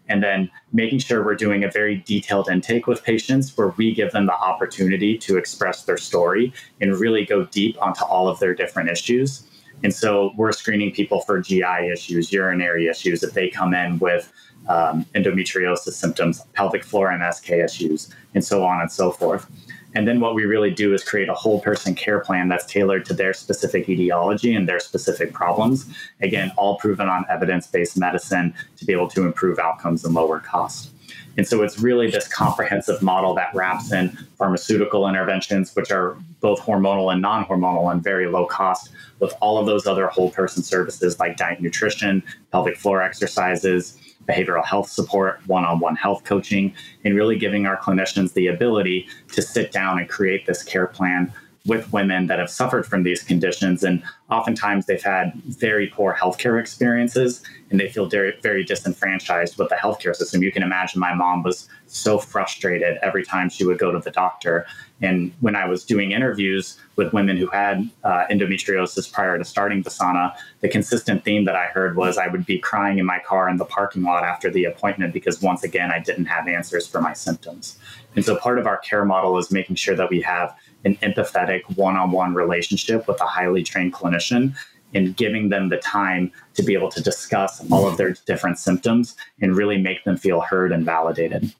And 0.09 0.21
then 0.21 0.51
making 0.73 0.99
sure 0.99 1.23
we're 1.23 1.35
doing 1.35 1.63
a 1.63 1.71
very 1.71 1.97
detailed 2.05 2.49
intake 2.49 2.87
with 2.87 3.03
patients 3.03 3.57
where 3.57 3.69
we 3.69 3.93
give 3.93 4.11
them 4.11 4.25
the 4.25 4.33
opportunity 4.33 5.17
to 5.19 5.37
express 5.37 5.83
their 5.85 5.97
story 5.97 6.51
and 6.81 6.95
really 6.95 7.25
go 7.25 7.45
deep 7.45 7.81
onto 7.81 8.03
all 8.03 8.27
of 8.27 8.39
their 8.39 8.53
different 8.53 8.89
issues. 8.89 9.43
And 9.83 9.93
so 9.93 10.31
we're 10.37 10.51
screening 10.51 10.91
people 10.91 11.21
for 11.21 11.39
GI 11.39 11.89
issues, 11.91 12.31
urinary 12.31 12.87
issues, 12.87 13.21
if 13.23 13.33
they 13.33 13.49
come 13.49 13.73
in 13.73 13.99
with 13.99 14.31
um, 14.67 15.05
endometriosis 15.13 15.93
symptoms, 15.93 16.41
pelvic 16.53 16.83
floor 16.83 17.09
and 17.09 17.21
SK 17.33 17.51
issues, 17.51 18.13
and 18.33 18.43
so 18.43 18.63
on 18.63 18.79
and 18.81 18.91
so 18.91 19.11
forth. 19.11 19.49
And 19.95 20.07
then 20.07 20.19
what 20.19 20.33
we 20.33 20.45
really 20.45 20.71
do 20.71 20.93
is 20.93 21.03
create 21.03 21.29
a 21.29 21.33
whole 21.33 21.59
person 21.59 21.93
care 21.93 22.19
plan 22.19 22.47
that's 22.47 22.65
tailored 22.65 23.05
to 23.05 23.13
their 23.13 23.33
specific 23.33 23.87
etiology 23.89 24.55
and 24.55 24.67
their 24.67 24.79
specific 24.79 25.33
problems. 25.33 25.85
Again, 26.21 26.51
all 26.57 26.77
proven 26.77 27.09
on 27.09 27.25
evidence 27.29 27.67
based 27.67 27.97
medicine 27.97 28.53
to 28.77 28.85
be 28.85 28.93
able 28.93 29.09
to 29.09 29.25
improve 29.25 29.59
outcomes 29.59 30.03
and 30.03 30.15
lower 30.15 30.39
costs. 30.39 30.92
And 31.37 31.47
so 31.47 31.63
it's 31.63 31.79
really 31.79 32.09
this 32.09 32.27
comprehensive 32.27 33.01
model 33.01 33.33
that 33.35 33.53
wraps 33.55 33.91
in 33.91 34.09
pharmaceutical 34.37 35.07
interventions, 35.07 35.75
which 35.75 35.91
are 35.91 36.15
both 36.41 36.59
hormonal 36.59 37.11
and 37.11 37.21
non 37.21 37.45
hormonal 37.45 37.91
and 37.91 38.03
very 38.03 38.27
low 38.27 38.45
cost, 38.45 38.89
with 39.19 39.33
all 39.41 39.57
of 39.57 39.65
those 39.65 39.87
other 39.87 40.07
whole 40.07 40.29
person 40.29 40.61
services 40.61 41.19
like 41.19 41.37
diet 41.37 41.61
nutrition, 41.61 42.21
pelvic 42.51 42.77
floor 42.77 43.01
exercises, 43.01 43.97
behavioral 44.27 44.63
health 44.63 44.89
support, 44.89 45.39
one 45.47 45.65
on 45.65 45.79
one 45.79 45.95
health 45.95 46.23
coaching, 46.23 46.73
and 47.03 47.15
really 47.15 47.37
giving 47.37 47.65
our 47.65 47.77
clinicians 47.77 48.33
the 48.33 48.47
ability 48.47 49.07
to 49.31 49.41
sit 49.41 49.71
down 49.71 49.99
and 49.99 50.07
create 50.07 50.45
this 50.45 50.63
care 50.63 50.87
plan 50.87 51.33
with 51.65 51.93
women 51.93 52.27
that 52.27 52.39
have 52.39 52.49
suffered 52.49 52.85
from 52.85 53.03
these 53.03 53.23
conditions. 53.23 53.83
And 53.83 54.03
oftentimes 54.29 54.85
they've 54.85 55.01
had 55.01 55.31
very 55.45 55.87
poor 55.87 56.13
healthcare 56.13 56.59
experiences 56.59 57.41
and 57.71 57.79
they 57.79 57.87
feel 57.87 58.05
very, 58.07 58.37
very 58.41 58.65
disenfranchised 58.65 59.57
with 59.57 59.69
the 59.69 59.75
healthcare 59.75 60.13
system. 60.13 60.43
You 60.43 60.51
can 60.51 60.61
imagine 60.61 60.99
my 60.99 61.13
mom 61.13 61.41
was 61.41 61.69
so 61.87 62.17
frustrated 62.17 62.97
every 63.01 63.23
time 63.23 63.49
she 63.49 63.63
would 63.63 63.79
go 63.79 63.91
to 63.91 63.99
the 63.99 64.11
doctor. 64.11 64.65
And 65.01 65.33
when 65.39 65.55
I 65.55 65.65
was 65.65 65.85
doing 65.85 66.11
interviews 66.11 66.77
with 66.97 67.13
women 67.13 67.37
who 67.37 67.47
had 67.47 67.89
uh, 68.03 68.25
endometriosis 68.29 69.11
prior 69.11 69.37
to 69.37 69.45
starting 69.45 69.83
Visana, 69.83 70.35
the 70.59 70.67
consistent 70.67 71.23
theme 71.23 71.45
that 71.45 71.55
I 71.55 71.67
heard 71.67 71.95
was 71.95 72.17
I 72.17 72.27
would 72.27 72.45
be 72.45 72.59
crying 72.59 72.97
in 72.97 73.05
my 73.05 73.19
car 73.19 73.49
in 73.49 73.55
the 73.55 73.65
parking 73.65 74.03
lot 74.03 74.23
after 74.23 74.49
the 74.49 74.65
appointment 74.65 75.13
because 75.13 75.41
once 75.41 75.63
again, 75.63 75.91
I 75.91 75.99
didn't 75.99 76.25
have 76.25 76.47
answers 76.47 76.87
for 76.87 76.99
my 76.99 77.13
symptoms. 77.13 77.77
And 78.15 78.25
so 78.25 78.35
part 78.35 78.59
of 78.59 78.67
our 78.67 78.77
care 78.77 79.05
model 79.05 79.37
is 79.37 79.49
making 79.49 79.77
sure 79.77 79.95
that 79.95 80.09
we 80.09 80.21
have 80.21 80.55
an 80.85 80.95
empathetic 80.97 81.61
one 81.75 81.95
on 81.95 82.11
one 82.11 82.33
relationship 82.33 83.07
with 83.07 83.19
a 83.21 83.25
highly 83.25 83.63
trained 83.63 83.93
clinician 83.93 84.55
and 84.93 85.15
giving 85.15 85.49
them 85.49 85.69
the 85.69 85.77
time 85.77 86.31
to 86.53 86.63
be 86.63 86.73
able 86.73 86.89
to 86.89 87.01
discuss 87.01 87.65
all 87.71 87.87
of 87.87 87.97
their 87.97 88.11
different 88.25 88.59
symptoms 88.59 89.15
and 89.41 89.55
really 89.55 89.77
make 89.77 90.03
them 90.03 90.17
feel 90.17 90.41
heard 90.41 90.71
and 90.71 90.85
validated. 90.85 91.53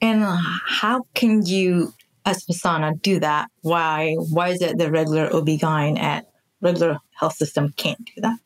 And 0.00 0.24
how 0.24 1.06
can 1.14 1.46
you, 1.46 1.94
as 2.24 2.44
Visana, 2.44 3.00
do 3.00 3.20
that? 3.20 3.48
Why 3.60 4.14
why 4.14 4.48
is 4.48 4.60
it 4.60 4.78
the 4.78 4.90
regular 4.90 5.32
OB-GYN 5.32 5.98
at 6.00 6.26
regular 6.60 6.98
health 7.12 7.34
system 7.34 7.72
can't 7.76 8.04
do 8.04 8.20
that? 8.22 8.38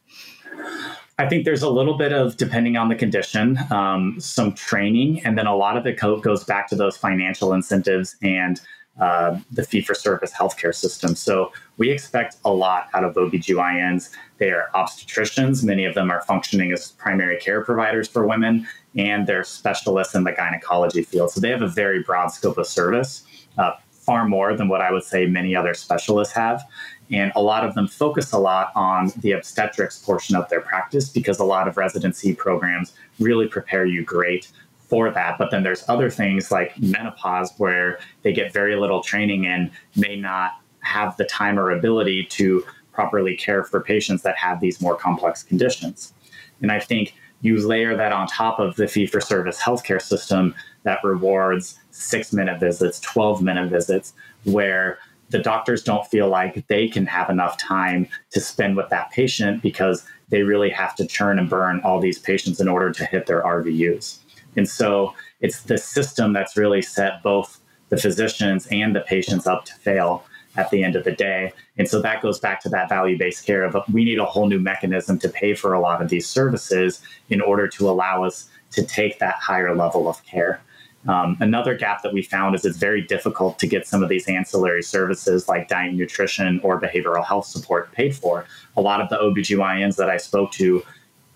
I 1.19 1.27
think 1.27 1.47
there's 1.47 1.63
a 1.63 1.71
little 1.71 1.97
bit 1.97 2.13
of, 2.13 2.37
depending 2.37 2.77
on 2.77 2.91
the 2.91 2.95
condition, 2.95 3.59
um, 3.71 4.21
some 4.21 4.53
training, 4.53 5.25
and 5.25 5.39
then 5.39 5.47
a 5.47 5.57
lot 5.57 5.79
of 5.79 5.87
it 5.87 5.99
goes 5.99 6.45
back 6.45 6.69
to 6.69 6.77
those 6.77 6.97
financial 6.97 7.55
incentives 7.55 8.17
and 8.23 8.61
uh, 9.01 9.39
the 9.51 9.63
fee 9.63 9.83
for 9.83 9.95
service 9.95 10.33
healthcare 10.33 10.75
system. 10.75 11.15
So 11.15 11.53
we 11.77 11.91
expect 11.91 12.37
a 12.45 12.53
lot 12.53 12.89
out 12.95 13.05
of 13.05 13.15
OBGYNs. 13.15 14.11
They 14.39 14.51
are 14.51 14.71
obstetricians, 14.75 15.63
many 15.63 15.85
of 15.85 15.95
them 15.95 16.11
are 16.11 16.23
functioning 16.23 16.73
as 16.73 16.93
primary 16.93 17.39
care 17.39 17.63
providers 17.63 18.09
for 18.09 18.27
women, 18.27 18.67
and 18.97 19.27
they're 19.27 19.45
specialists 19.45 20.15
in 20.15 20.25
the 20.25 20.33
gynecology 20.33 21.03
field. 21.03 21.31
So 21.31 21.41
they 21.41 21.51
have 21.51 21.63
a 21.63 21.69
very 21.69 22.03
broad 22.03 22.29
scope 22.29 22.59
of 22.59 22.67
service, 22.67 23.25
uh, 23.59 23.73
far 23.91 24.27
more 24.27 24.57
than 24.57 24.69
what 24.69 24.81
I 24.81 24.93
would 24.93 25.03
say 25.03 25.27
many 25.27 25.57
other 25.57 25.75
specialists 25.75 26.33
have. 26.35 26.63
And 27.11 27.33
a 27.37 27.43
lot 27.43 27.65
of 27.65 27.75
them 27.75 27.87
focus 27.87 28.33
a 28.33 28.39
lot 28.39 28.73
on 28.75 29.13
the 29.19 29.33
obstetrics 29.33 29.99
portion 29.99 30.37
of 30.37 30.49
their 30.49 30.61
practice 30.61 31.09
because 31.09 31.39
a 31.39 31.45
lot 31.45 31.69
of 31.69 31.77
residency 31.77 32.35
programs 32.35 32.95
really 33.19 33.47
prepare 33.47 33.85
you 33.85 34.05
great 34.05 34.51
for 34.89 35.11
that. 35.11 35.39
But 35.39 35.51
then 35.51 35.63
there's 35.63 35.85
other 35.89 36.11
things 36.11 36.51
like 36.51 36.79
menopause 36.81 37.53
where 37.59 37.99
they 38.23 38.33
get 38.33 38.53
very 38.53 38.77
little 38.77 39.03
training 39.03 39.47
and 39.47 39.71
may 39.97 40.17
not 40.17 40.53
have 40.81 41.17
the 41.17 41.25
time 41.25 41.59
or 41.59 41.71
ability 41.71 42.25
to 42.25 42.65
properly 42.93 43.37
care 43.37 43.65
for 43.65 43.81
patients 43.81 44.23
that 44.23 44.37
have 44.37 44.61
these 44.61 44.81
more 44.81 44.97
complex 44.97 45.43
conditions. 45.43 46.15
And 46.63 46.73
I 46.73 46.81
think 46.81 47.15
you 47.43 47.67
layer 47.67 47.97
that 47.97 48.13
on 48.13 48.27
top 48.27 48.59
of 48.59 48.77
the 48.77 48.89
fee 48.89 49.07
for 49.07 49.21
service 49.21 49.61
healthcare 49.61 50.01
system 50.01 50.55
that 50.85 51.05
rewards 51.05 51.79
six 51.91 52.33
minute 52.33 52.59
visits, 52.61 52.99
12 53.01 53.43
minute 53.43 53.71
visits, 53.71 54.15
where 54.45 54.99
the 55.31 55.39
doctors 55.39 55.83
don't 55.83 56.07
feel 56.07 56.29
like 56.29 56.67
they 56.69 56.89
can 56.89 57.05
have 57.05 57.29
enough 57.29 57.59
time 57.59 58.07
to 58.31 58.41
spend 58.41 58.77
with 58.77 58.89
that 58.91 59.11
patient 59.11 59.61
because 59.61 60.07
they 60.29 60.43
really 60.43 60.71
have 60.71 60.95
to 60.97 61.07
churn 61.07 61.39
and 61.39 61.51
burn 61.51 61.81
all 61.85 62.01
these 62.01 62.19
patients 62.19 62.61
in 62.61 62.69
order 62.69 62.93
to 62.93 63.05
hit 63.05 63.27
their 63.27 63.43
RVUs. 63.43 64.19
And 64.57 64.69
so 64.69 65.15
it's 65.41 65.63
the 65.63 65.79
system 65.79 66.33
that's 66.33 66.57
really 66.57 66.83
set 66.83 67.23
both 67.23 67.61
the 67.89 67.97
physicians 67.97 68.67
and 68.71 68.95
the 68.95 69.01
patients 69.01 69.47
up 69.47 69.65
to 69.67 69.75
fail 69.75 70.25
at 70.57 70.71
the 70.71 70.83
end 70.83 70.97
of 70.97 71.05
the 71.05 71.13
day. 71.13 71.53
And 71.79 71.89
so 71.89 72.01
that 72.03 72.23
goes 72.23 72.39
back 72.39 72.61
to 72.63 72.69
that 72.71 72.89
value 72.89 73.19
based 73.19 73.45
care 73.45 73.63
of 73.63 73.77
we 73.93 74.05
need 74.05 74.19
a 74.19 74.25
whole 74.25 74.47
new 74.49 74.59
mechanism 74.59 75.19
to 75.21 75.29
pay 75.29 75.55
for 75.55 75.75
a 75.75 75.81
lot 75.81 76.03
of 76.03 76.09
these 76.09 76.27
services 76.27 77.01
in 77.29 77.41
order 77.41 77.69
to 77.69 77.89
allow 77.89 78.25
us 78.25 78.49
to 78.73 78.85
take 78.85 79.19
that 79.19 79.35
higher 79.37 79.77
level 79.77 80.09
of 80.09 80.25
care. 80.25 80.61
Um, 81.09 81.37
another 81.39 81.75
gap 81.77 82.03
that 82.03 82.13
we 82.13 82.23
found 82.23 82.57
is 82.57 82.65
it's 82.65 82.79
very 82.79 83.01
difficult 83.01 83.61
to 83.61 83.67
get 83.69 83.87
some 83.87 84.03
of 84.03 84.09
these 84.09 84.27
ancillary 84.27 84.83
services 84.83 85.49
like 85.49 85.69
diet 85.69 85.95
nutrition 85.95 86.59
or 86.65 86.81
behavioral 86.81 87.25
health 87.25 87.47
support 87.47 87.93
paid 87.93 88.17
for. 88.17 88.45
A 88.77 88.81
lot 88.81 89.01
of 89.01 89.09
the 89.09 89.17
OBGYNs 89.17 89.97
that 89.97 90.11
I 90.11 90.17
spoke 90.17 90.51
to 90.53 90.83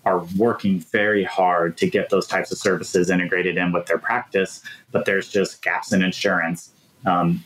are 0.05 0.25
working 0.37 0.79
very 0.79 1.23
hard 1.23 1.77
to 1.77 1.89
get 1.89 2.09
those 2.09 2.27
types 2.27 2.51
of 2.51 2.57
services 2.57 3.09
integrated 3.09 3.57
in 3.57 3.71
with 3.71 3.85
their 3.85 3.97
practice, 3.97 4.61
but 4.91 5.05
there's 5.05 5.29
just 5.29 5.61
gaps 5.61 5.93
in 5.93 6.01
insurance. 6.03 6.71
Um, 7.05 7.43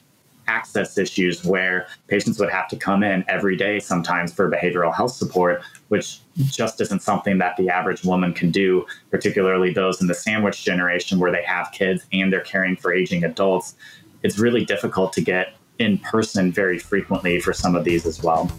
access 0.48 0.98
issues 0.98 1.44
where 1.44 1.88
patients 2.08 2.39
would 2.39 2.52
have 2.52 2.68
to 2.68 2.76
come 2.76 3.04
in 3.04 3.26
every 3.28 3.56
day 3.58 3.80
sometimes 3.80 4.34
for 4.34 4.50
behavioral 4.50 4.94
health 4.94 5.12
support, 5.12 5.62
which 5.88 6.20
just 6.38 6.80
isn't 6.82 7.02
something 7.02 7.38
that 7.39 7.58
the 7.58 7.70
average 7.70 8.04
woman 8.04 8.34
can 8.34 8.52
do, 8.52 8.86
particularly 9.10 9.74
those 9.74 10.02
in 10.02 10.08
the 10.08 10.13
sandwich 10.13 10.63
generation 10.63 11.20
where 11.20 11.32
they 11.32 11.44
have 11.44 11.72
kids 11.72 12.06
and 12.13 12.32
they're 12.32 12.41
caring 12.41 12.76
for 12.76 12.94
aging 12.94 13.24
adults. 13.24 13.76
It's 14.24 14.38
really 14.38 14.65
difficult 14.65 15.13
to 15.13 15.22
get 15.22 15.56
in 15.80 15.98
person 15.98 16.52
very 16.52 16.80
frequently 16.80 17.39
for 17.39 17.54
some 17.54 17.76
of 17.76 17.84
these 17.84 18.06
as 18.06 18.22
well. 18.24 18.52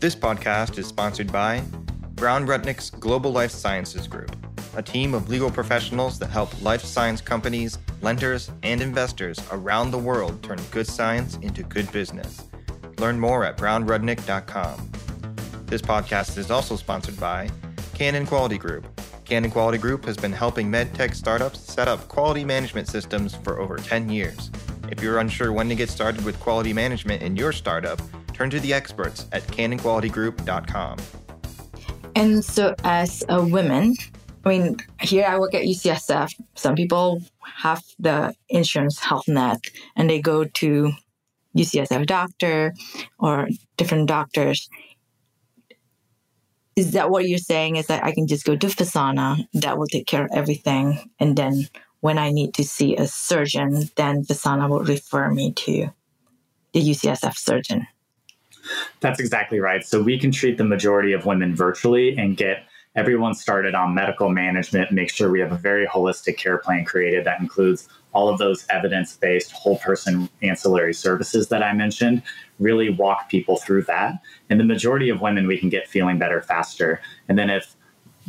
This 0.00 0.14
podcast 0.14 0.78
is 0.78 0.86
sponsored 0.86 1.32
by 1.32 1.62
Brown 2.14 2.46
Rudnick's 2.46 2.90
Global 2.90 3.32
Life 3.32 3.50
Sciences 3.50 4.06
Group, 4.06 4.36
a 4.76 4.82
team 4.82 5.14
of 5.14 5.28
legal 5.28 5.50
professionals 5.50 6.18
that 6.20 6.30
help 6.30 6.62
life 6.62 6.82
science 6.82 7.20
companies, 7.20 7.78
lenders, 8.02 8.52
and 8.62 8.80
investors 8.80 9.40
around 9.50 9.90
the 9.90 9.98
world 9.98 10.40
turn 10.42 10.58
good 10.70 10.86
science 10.86 11.36
into 11.42 11.64
good 11.64 11.90
business. 11.90 12.44
Learn 12.98 13.18
more 13.18 13.44
at 13.44 13.56
brownrudnick.com. 13.56 14.90
This 15.66 15.82
podcast 15.82 16.38
is 16.38 16.52
also 16.52 16.76
sponsored 16.76 17.18
by 17.18 17.50
Cannon 17.94 18.26
Quality 18.26 18.58
Group. 18.58 18.86
Cannon 19.24 19.50
Quality 19.50 19.78
Group 19.78 20.04
has 20.04 20.16
been 20.16 20.32
helping 20.32 20.70
medtech 20.70 21.14
startups 21.14 21.58
set 21.58 21.88
up 21.88 22.06
quality 22.06 22.44
management 22.44 22.86
systems 22.86 23.34
for 23.34 23.58
over 23.58 23.76
10 23.76 24.08
years. 24.08 24.52
If 24.88 25.02
you're 25.02 25.18
unsure 25.18 25.52
when 25.52 25.68
to 25.68 25.74
get 25.74 25.90
started 25.90 26.24
with 26.24 26.38
quality 26.38 26.72
management 26.72 27.22
in 27.22 27.34
your 27.34 27.52
startup, 27.52 28.00
turn 28.32 28.50
to 28.50 28.60
the 28.60 28.72
experts 28.72 29.26
at 29.32 29.42
cannonqualitygroup.com. 29.48 31.23
And 32.16 32.44
so, 32.44 32.74
as 32.84 33.24
a 33.28 33.42
woman, 33.42 33.96
I 34.44 34.48
mean, 34.48 34.76
here 35.00 35.26
I 35.26 35.38
work 35.38 35.54
at 35.54 35.64
UCSF. 35.64 36.34
Some 36.54 36.74
people 36.74 37.22
have 37.42 37.82
the 37.98 38.34
insurance 38.48 38.98
health 38.98 39.26
net 39.26 39.60
and 39.96 40.08
they 40.08 40.20
go 40.20 40.44
to 40.44 40.92
UCSF 41.56 42.06
doctor 42.06 42.74
or 43.18 43.48
different 43.76 44.08
doctors. 44.08 44.68
Is 46.76 46.92
that 46.92 47.10
what 47.10 47.28
you're 47.28 47.38
saying? 47.38 47.76
Is 47.76 47.86
that 47.86 48.04
I 48.04 48.12
can 48.12 48.26
just 48.26 48.44
go 48.44 48.56
to 48.56 48.66
Visana, 48.66 49.46
that 49.54 49.78
will 49.78 49.86
take 49.86 50.06
care 50.06 50.24
of 50.24 50.30
everything. 50.32 50.98
And 51.20 51.36
then 51.36 51.68
when 52.00 52.18
I 52.18 52.30
need 52.30 52.52
to 52.54 52.64
see 52.64 52.96
a 52.96 53.06
surgeon, 53.06 53.88
then 53.96 54.24
Visana 54.24 54.68
will 54.68 54.84
refer 54.84 55.30
me 55.30 55.52
to 55.52 55.90
the 56.72 56.82
UCSF 56.90 57.36
surgeon. 57.36 57.86
That's 59.00 59.20
exactly 59.20 59.60
right. 59.60 59.84
So 59.84 60.02
we 60.02 60.18
can 60.18 60.30
treat 60.30 60.58
the 60.58 60.64
majority 60.64 61.12
of 61.12 61.26
women 61.26 61.54
virtually 61.54 62.16
and 62.16 62.36
get 62.36 62.64
everyone 62.96 63.34
started 63.34 63.74
on 63.74 63.94
medical 63.94 64.28
management, 64.28 64.92
make 64.92 65.10
sure 65.10 65.30
we 65.30 65.40
have 65.40 65.52
a 65.52 65.56
very 65.56 65.86
holistic 65.86 66.36
care 66.36 66.58
plan 66.58 66.84
created 66.84 67.24
that 67.26 67.40
includes 67.40 67.88
all 68.12 68.28
of 68.28 68.38
those 68.38 68.64
evidence 68.70 69.16
based 69.16 69.50
whole 69.50 69.78
person 69.78 70.28
ancillary 70.42 70.94
services 70.94 71.48
that 71.48 71.62
I 71.62 71.72
mentioned, 71.72 72.22
really 72.60 72.90
walk 72.90 73.28
people 73.28 73.56
through 73.56 73.82
that. 73.82 74.20
And 74.48 74.60
the 74.60 74.64
majority 74.64 75.08
of 75.08 75.20
women 75.20 75.48
we 75.48 75.58
can 75.58 75.68
get 75.68 75.88
feeling 75.88 76.18
better 76.18 76.40
faster. 76.40 77.00
And 77.28 77.36
then 77.36 77.50
if 77.50 77.74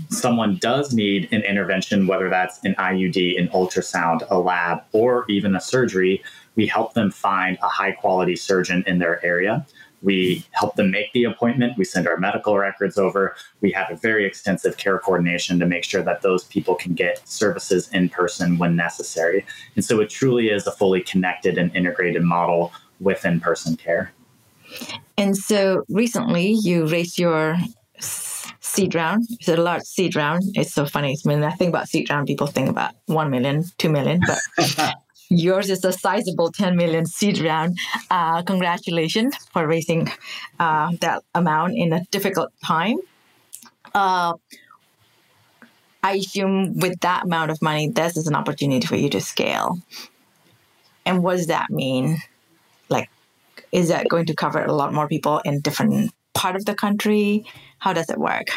someone 0.10 0.58
does 0.58 0.94
need 0.94 1.32
an 1.32 1.42
intervention, 1.44 2.08
whether 2.08 2.30
that's 2.30 2.60
an 2.66 2.76
IUD, 2.76 3.40
an 3.40 3.48
ultrasound, 3.50 4.26
a 4.30 4.40
lab, 4.40 4.82
or 4.92 5.26
even 5.30 5.56
a 5.56 5.62
surgery, 5.62 6.24
we 6.56 6.66
help 6.66 6.94
them 6.94 7.12
find 7.12 7.58
a 7.62 7.68
high 7.68 7.92
quality 7.92 8.36
surgeon 8.36 8.84
in 8.88 9.00
their 9.00 9.24
area. 9.26 9.66
We 10.06 10.46
help 10.52 10.76
them 10.76 10.92
make 10.92 11.12
the 11.14 11.24
appointment. 11.26 11.78
We 11.78 11.84
send 11.84 12.08
our 12.08 12.18
medical 12.18 12.58
records 12.58 12.98
over. 12.98 13.36
We 13.62 13.72
have 13.72 13.92
a 13.92 13.96
very 13.96 14.26
extensive 14.26 14.78
care 14.78 15.00
coordination 15.00 15.60
to 15.60 15.66
make 15.66 15.84
sure 15.84 16.04
that 16.04 16.22
those 16.22 16.44
people 16.46 16.76
can 16.76 16.94
get 16.94 17.28
services 17.28 17.90
in 17.90 18.10
person 18.10 18.58
when 18.58 18.76
necessary. 18.76 19.46
And 19.76 19.84
so 19.84 20.00
it 20.00 20.10
truly 20.10 20.50
is 20.50 20.68
a 20.68 20.72
fully 20.72 21.02
connected 21.02 21.58
and 21.58 21.76
integrated 21.76 22.22
model 22.24 22.72
with 23.00 23.26
in 23.26 23.40
person 23.40 23.76
care. 23.76 24.14
And 25.18 25.36
so 25.36 25.84
recently 25.90 26.52
you 26.52 26.86
raised 26.86 27.18
your 27.18 27.58
seed 28.00 28.94
round. 28.94 29.26
It's 29.32 29.48
a 29.48 29.58
large 29.58 29.84
seed 29.84 30.16
round. 30.16 30.44
It's 30.54 30.74
so 30.74 30.86
funny. 30.86 31.18
When 31.24 31.44
I 31.44 31.52
think 31.52 31.70
about 31.70 31.88
seed 31.88 32.10
round, 32.10 32.28
people 32.28 32.48
think 32.48 32.70
about 32.70 32.94
1 33.08 33.30
million, 33.32 33.64
2 33.78 33.90
million, 33.90 34.22
but 34.28 34.40
yours 35.30 35.70
is 35.70 35.84
a 35.86 35.92
sizable 35.92 36.52
10 36.52 36.76
million 36.76 37.06
seed 37.06 37.40
round. 37.40 37.78
Uh, 38.10 38.42
congratulations 38.44 39.36
for 39.52 39.68
raising 39.68 40.10
uh, 40.60 40.92
that 41.02 41.24
amount 41.34 41.76
in 41.76 41.94
a 41.94 42.04
difficult 42.12 42.52
time. 42.64 42.98
Uh, 43.94 44.34
I 46.04 46.14
assume 46.14 46.78
with 46.78 47.00
that 47.00 47.26
amount 47.26 47.52
of 47.52 47.62
money, 47.62 47.90
this 47.90 48.16
is 48.16 48.28
an 48.28 48.36
opportunity 48.36 48.86
for 48.86 48.96
you 48.96 49.10
to 49.10 49.22
scale. 49.22 49.80
And 51.06 51.24
what 51.24 51.38
does 51.38 51.48
that 51.48 51.70
mean? 51.70 52.18
Like, 52.90 53.10
is 53.72 53.90
that 53.90 54.08
going 54.08 54.26
to 54.28 54.36
cover 54.36 54.64
a 54.64 54.74
lot 54.74 54.94
more 54.94 55.08
people 55.08 55.40
in 55.40 55.62
different 55.62 56.14
part 56.34 56.56
of 56.56 56.66
the 56.66 56.76
country? 56.76 57.46
How 57.80 57.94
does 57.94 58.10
it 58.10 58.18
work? 58.18 58.48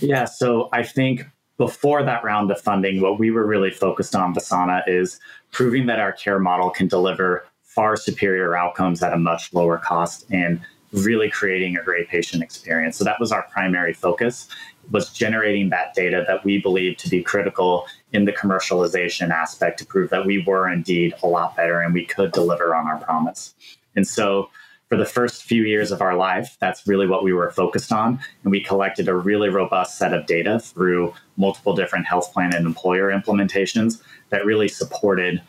Yeah, 0.00 0.24
so 0.24 0.68
I 0.72 0.82
think 0.82 1.26
before 1.60 2.02
that 2.02 2.24
round 2.24 2.50
of 2.50 2.58
funding, 2.58 3.02
what 3.02 3.18
we 3.18 3.30
were 3.30 3.44
really 3.44 3.70
focused 3.70 4.16
on, 4.16 4.34
Visana, 4.34 4.82
is 4.86 5.20
proving 5.52 5.84
that 5.84 6.00
our 6.00 6.10
care 6.10 6.38
model 6.38 6.70
can 6.70 6.88
deliver 6.88 7.44
far 7.64 7.98
superior 7.98 8.56
outcomes 8.56 9.02
at 9.02 9.12
a 9.12 9.18
much 9.18 9.52
lower 9.52 9.76
cost 9.76 10.24
and 10.30 10.58
really 10.94 11.28
creating 11.28 11.76
a 11.76 11.82
great 11.82 12.08
patient 12.08 12.42
experience. 12.42 12.96
So 12.96 13.04
that 13.04 13.20
was 13.20 13.30
our 13.30 13.42
primary 13.42 13.92
focus 13.92 14.48
was 14.90 15.12
generating 15.12 15.68
that 15.68 15.92
data 15.94 16.24
that 16.26 16.42
we 16.46 16.62
believe 16.62 16.96
to 16.96 17.10
be 17.10 17.22
critical 17.22 17.86
in 18.14 18.24
the 18.24 18.32
commercialization 18.32 19.28
aspect 19.28 19.78
to 19.80 19.84
prove 19.84 20.08
that 20.08 20.24
we 20.24 20.42
were 20.42 20.66
indeed 20.66 21.12
a 21.22 21.26
lot 21.26 21.54
better 21.56 21.82
and 21.82 21.92
we 21.92 22.06
could 22.06 22.32
deliver 22.32 22.74
on 22.74 22.86
our 22.86 22.96
promise. 22.96 23.54
And 23.94 24.08
so 24.08 24.48
for 24.90 24.96
the 24.96 25.06
first 25.06 25.44
few 25.44 25.62
years 25.62 25.92
of 25.92 26.02
our 26.02 26.16
life, 26.16 26.56
that's 26.60 26.84
really 26.88 27.06
what 27.06 27.22
we 27.22 27.32
were 27.32 27.52
focused 27.52 27.92
on. 27.92 28.18
And 28.42 28.50
we 28.50 28.60
collected 28.60 29.06
a 29.06 29.14
really 29.14 29.48
robust 29.48 29.96
set 29.96 30.12
of 30.12 30.26
data 30.26 30.58
through 30.58 31.14
multiple 31.36 31.76
different 31.76 32.06
health 32.06 32.32
plan 32.32 32.52
and 32.52 32.66
employer 32.66 33.12
implementations 33.12 34.02
that 34.30 34.44
really 34.44 34.66
supported 34.66 35.40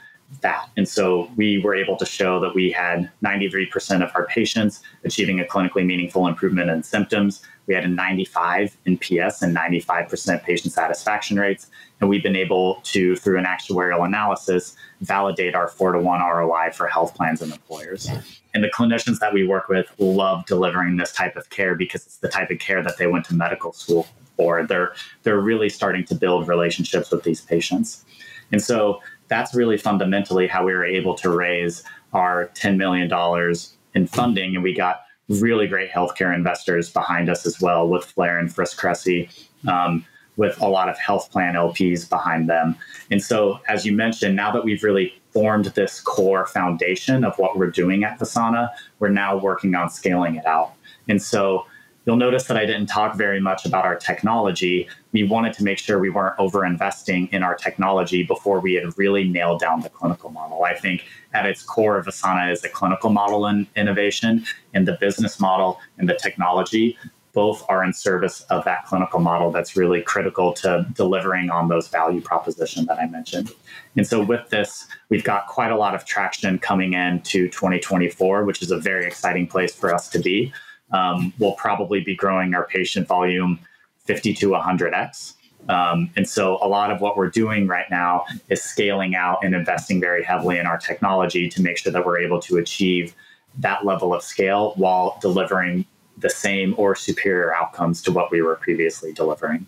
that. 0.41 0.69
And 0.77 0.87
so 0.87 1.29
we 1.35 1.57
were 1.57 1.73
able 1.73 1.97
to 1.97 2.05
show 2.05 2.39
that 2.39 2.53
we 2.53 2.71
had 2.71 3.09
93% 3.25 4.03
of 4.03 4.11
our 4.13 4.27
patients 4.27 4.83
achieving 5.03 5.39
a 5.39 5.43
clinically 5.43 5.85
meaningful 5.85 6.27
improvement 6.27 6.69
in 6.69 6.83
symptoms. 6.83 7.41
We 7.65 7.73
had 7.73 7.83
a 7.83 7.89
95 7.89 8.77
NPS 8.85 9.41
and 9.41 9.57
95% 9.57 10.43
patient 10.43 10.71
satisfaction 10.71 11.39
rates. 11.39 11.71
And 12.01 12.09
we've 12.09 12.23
been 12.23 12.35
able 12.35 12.81
to, 12.83 13.15
through 13.15 13.37
an 13.37 13.45
actuarial 13.45 14.05
analysis, 14.05 14.75
validate 15.01 15.55
our 15.55 15.67
four 15.67 15.91
to 15.91 15.99
one 15.99 16.19
ROI 16.19 16.71
for 16.73 16.87
health 16.87 17.15
plans 17.15 17.41
and 17.41 17.51
employers. 17.51 18.09
And 18.53 18.63
the 18.63 18.69
clinicians 18.69 19.19
that 19.19 19.33
we 19.33 19.47
work 19.47 19.69
with 19.69 19.93
love 19.99 20.45
delivering 20.47 20.97
this 20.97 21.13
type 21.13 21.35
of 21.35 21.49
care 21.51 21.75
because 21.75 22.05
it's 22.05 22.17
the 22.17 22.27
type 22.27 22.49
of 22.49 22.59
care 22.59 22.83
that 22.83 22.97
they 22.97 23.07
went 23.07 23.25
to 23.25 23.35
medical 23.35 23.71
school 23.71 24.07
for. 24.35 24.65
They're 24.65 24.93
they're 25.23 25.39
really 25.39 25.69
starting 25.69 26.03
to 26.05 26.15
build 26.15 26.47
relationships 26.47 27.11
with 27.11 27.23
these 27.23 27.41
patients. 27.41 28.03
And 28.51 28.61
so 28.61 29.01
that's 29.27 29.55
really 29.55 29.77
fundamentally 29.77 30.47
how 30.47 30.65
we 30.65 30.73
were 30.73 30.83
able 30.83 31.15
to 31.15 31.29
raise 31.29 31.83
our 32.13 32.47
$10 32.55 32.77
million 32.77 33.09
in 33.93 34.07
funding. 34.07 34.55
And 34.55 34.63
we 34.63 34.75
got 34.75 35.03
really 35.29 35.67
great 35.67 35.89
healthcare 35.89 36.35
investors 36.35 36.89
behind 36.89 37.29
us 37.29 37.45
as 37.45 37.61
well 37.61 37.87
with 37.87 38.03
Flare 38.03 38.39
and 38.39 38.49
Frist 38.49 38.75
Cressey. 38.77 39.29
um, 39.67 40.05
with 40.37 40.59
a 40.61 40.67
lot 40.67 40.89
of 40.89 40.97
health 40.97 41.31
plan 41.31 41.55
LPs 41.55 42.09
behind 42.09 42.49
them. 42.49 42.75
And 43.09 43.21
so, 43.21 43.59
as 43.67 43.85
you 43.85 43.93
mentioned, 43.93 44.35
now 44.35 44.51
that 44.51 44.63
we've 44.63 44.83
really 44.83 45.13
formed 45.31 45.65
this 45.65 45.99
core 46.01 46.45
foundation 46.45 47.23
of 47.23 47.37
what 47.37 47.57
we're 47.57 47.71
doing 47.71 48.03
at 48.03 48.19
Visana, 48.19 48.69
we're 48.99 49.09
now 49.09 49.37
working 49.37 49.75
on 49.75 49.89
scaling 49.89 50.35
it 50.35 50.45
out. 50.45 50.73
And 51.07 51.21
so, 51.21 51.65
You'll 52.05 52.17
notice 52.17 52.45
that 52.45 52.57
I 52.57 52.65
didn't 52.65 52.87
talk 52.87 53.15
very 53.15 53.39
much 53.39 53.65
about 53.65 53.85
our 53.85 53.95
technology. 53.95 54.89
We 55.11 55.23
wanted 55.23 55.53
to 55.53 55.63
make 55.63 55.77
sure 55.77 55.99
we 55.99 56.09
weren't 56.09 56.33
over 56.39 56.65
investing 56.65 57.27
in 57.27 57.43
our 57.43 57.53
technology 57.53 58.23
before 58.23 58.59
we 58.59 58.73
had 58.73 58.97
really 58.97 59.23
nailed 59.23 59.59
down 59.59 59.81
the 59.81 59.89
clinical 59.89 60.31
model. 60.31 60.63
I 60.63 60.73
think 60.73 61.05
at 61.33 61.45
its 61.45 61.61
core, 61.61 62.03
Visana 62.03 62.51
is 62.51 62.63
a 62.63 62.69
clinical 62.69 63.11
model 63.11 63.45
in 63.45 63.67
innovation, 63.75 64.45
and 64.73 64.87
the 64.87 64.97
business 64.99 65.39
model 65.39 65.79
and 65.99 66.09
the 66.09 66.15
technology 66.15 66.97
both 67.33 67.65
are 67.69 67.83
in 67.83 67.93
service 67.93 68.41
of 68.49 68.63
that 68.65 68.85
clinical 68.85 69.19
model 69.19 69.51
that's 69.51 69.75
really 69.75 70.01
critical 70.01 70.53
to 70.53 70.85
delivering 70.93 71.49
on 71.49 71.67
those 71.67 71.87
value 71.87 72.21
proposition 72.21 72.85
that 72.85 72.99
I 72.99 73.07
mentioned. 73.07 73.51
And 73.95 74.05
so 74.05 74.23
with 74.23 74.49
this, 74.49 74.85
we've 75.09 75.23
got 75.23 75.47
quite 75.47 75.71
a 75.71 75.77
lot 75.77 75.95
of 75.95 76.05
traction 76.05 76.59
coming 76.59 76.93
into 76.93 77.47
2024, 77.49 78.43
which 78.45 78.61
is 78.61 78.71
a 78.71 78.77
very 78.77 79.05
exciting 79.05 79.47
place 79.47 79.73
for 79.73 79.93
us 79.93 80.09
to 80.09 80.19
be 80.19 80.53
um, 80.91 81.33
we'll 81.39 81.53
probably 81.53 82.01
be 82.01 82.15
growing 82.15 82.53
our 82.53 82.65
patient 82.65 83.07
volume 83.07 83.59
50 84.05 84.33
to 84.35 84.49
100x. 84.49 85.33
Um, 85.69 86.09
and 86.15 86.27
so 86.27 86.57
a 86.61 86.67
lot 86.67 86.91
of 86.91 87.01
what 87.01 87.15
we're 87.15 87.29
doing 87.29 87.67
right 87.67 87.89
now 87.89 88.25
is 88.49 88.63
scaling 88.63 89.15
out 89.15 89.43
and 89.43 89.53
investing 89.53 90.01
very 90.01 90.23
heavily 90.23 90.57
in 90.57 90.65
our 90.65 90.77
technology 90.77 91.47
to 91.49 91.61
make 91.61 91.77
sure 91.77 91.91
that 91.91 92.05
we're 92.05 92.19
able 92.19 92.41
to 92.41 92.57
achieve 92.57 93.13
that 93.59 93.85
level 93.85 94.13
of 94.13 94.23
scale 94.23 94.73
while 94.75 95.17
delivering 95.21 95.85
the 96.21 96.29
same 96.29 96.73
or 96.77 96.95
superior 96.95 97.53
outcomes 97.53 98.01
to 98.03 98.11
what 98.11 98.31
we 98.31 98.41
were 98.41 98.55
previously 98.55 99.11
delivering. 99.13 99.65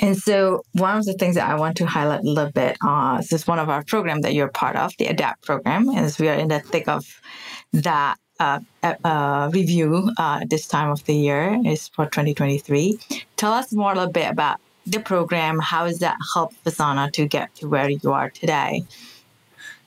And 0.00 0.16
so, 0.16 0.62
one 0.72 0.98
of 0.98 1.04
the 1.04 1.14
things 1.14 1.36
that 1.36 1.48
I 1.48 1.54
want 1.54 1.76
to 1.78 1.86
highlight 1.86 2.20
a 2.20 2.28
little 2.28 2.52
bit 2.52 2.76
uh, 2.84 3.18
this 3.18 3.32
is 3.32 3.46
one 3.46 3.58
of 3.58 3.68
our 3.68 3.82
program 3.84 4.20
that 4.22 4.34
you're 4.34 4.48
part 4.48 4.76
of, 4.76 4.92
the 4.98 5.06
ADAPT 5.06 5.42
program, 5.42 5.88
as 5.88 6.18
we 6.18 6.28
are 6.28 6.34
in 6.34 6.48
the 6.48 6.60
thick 6.60 6.88
of 6.88 7.04
that 7.72 8.18
uh, 8.40 8.60
uh, 8.82 9.50
review 9.52 10.10
uh, 10.18 10.40
this 10.48 10.66
time 10.66 10.90
of 10.90 11.04
the 11.04 11.14
year 11.14 11.58
is 11.64 11.88
for 11.88 12.04
2023. 12.06 12.98
Tell 13.36 13.52
us 13.52 13.72
more 13.72 13.92
a 13.92 13.94
little 13.94 14.12
bit 14.12 14.30
about 14.30 14.60
the 14.86 15.00
program. 15.00 15.58
How 15.60 15.86
has 15.86 16.00
that 16.00 16.16
helped 16.34 16.62
Visana 16.64 17.12
to 17.12 17.26
get 17.26 17.54
to 17.56 17.68
where 17.68 17.88
you 17.88 18.12
are 18.12 18.30
today? 18.30 18.84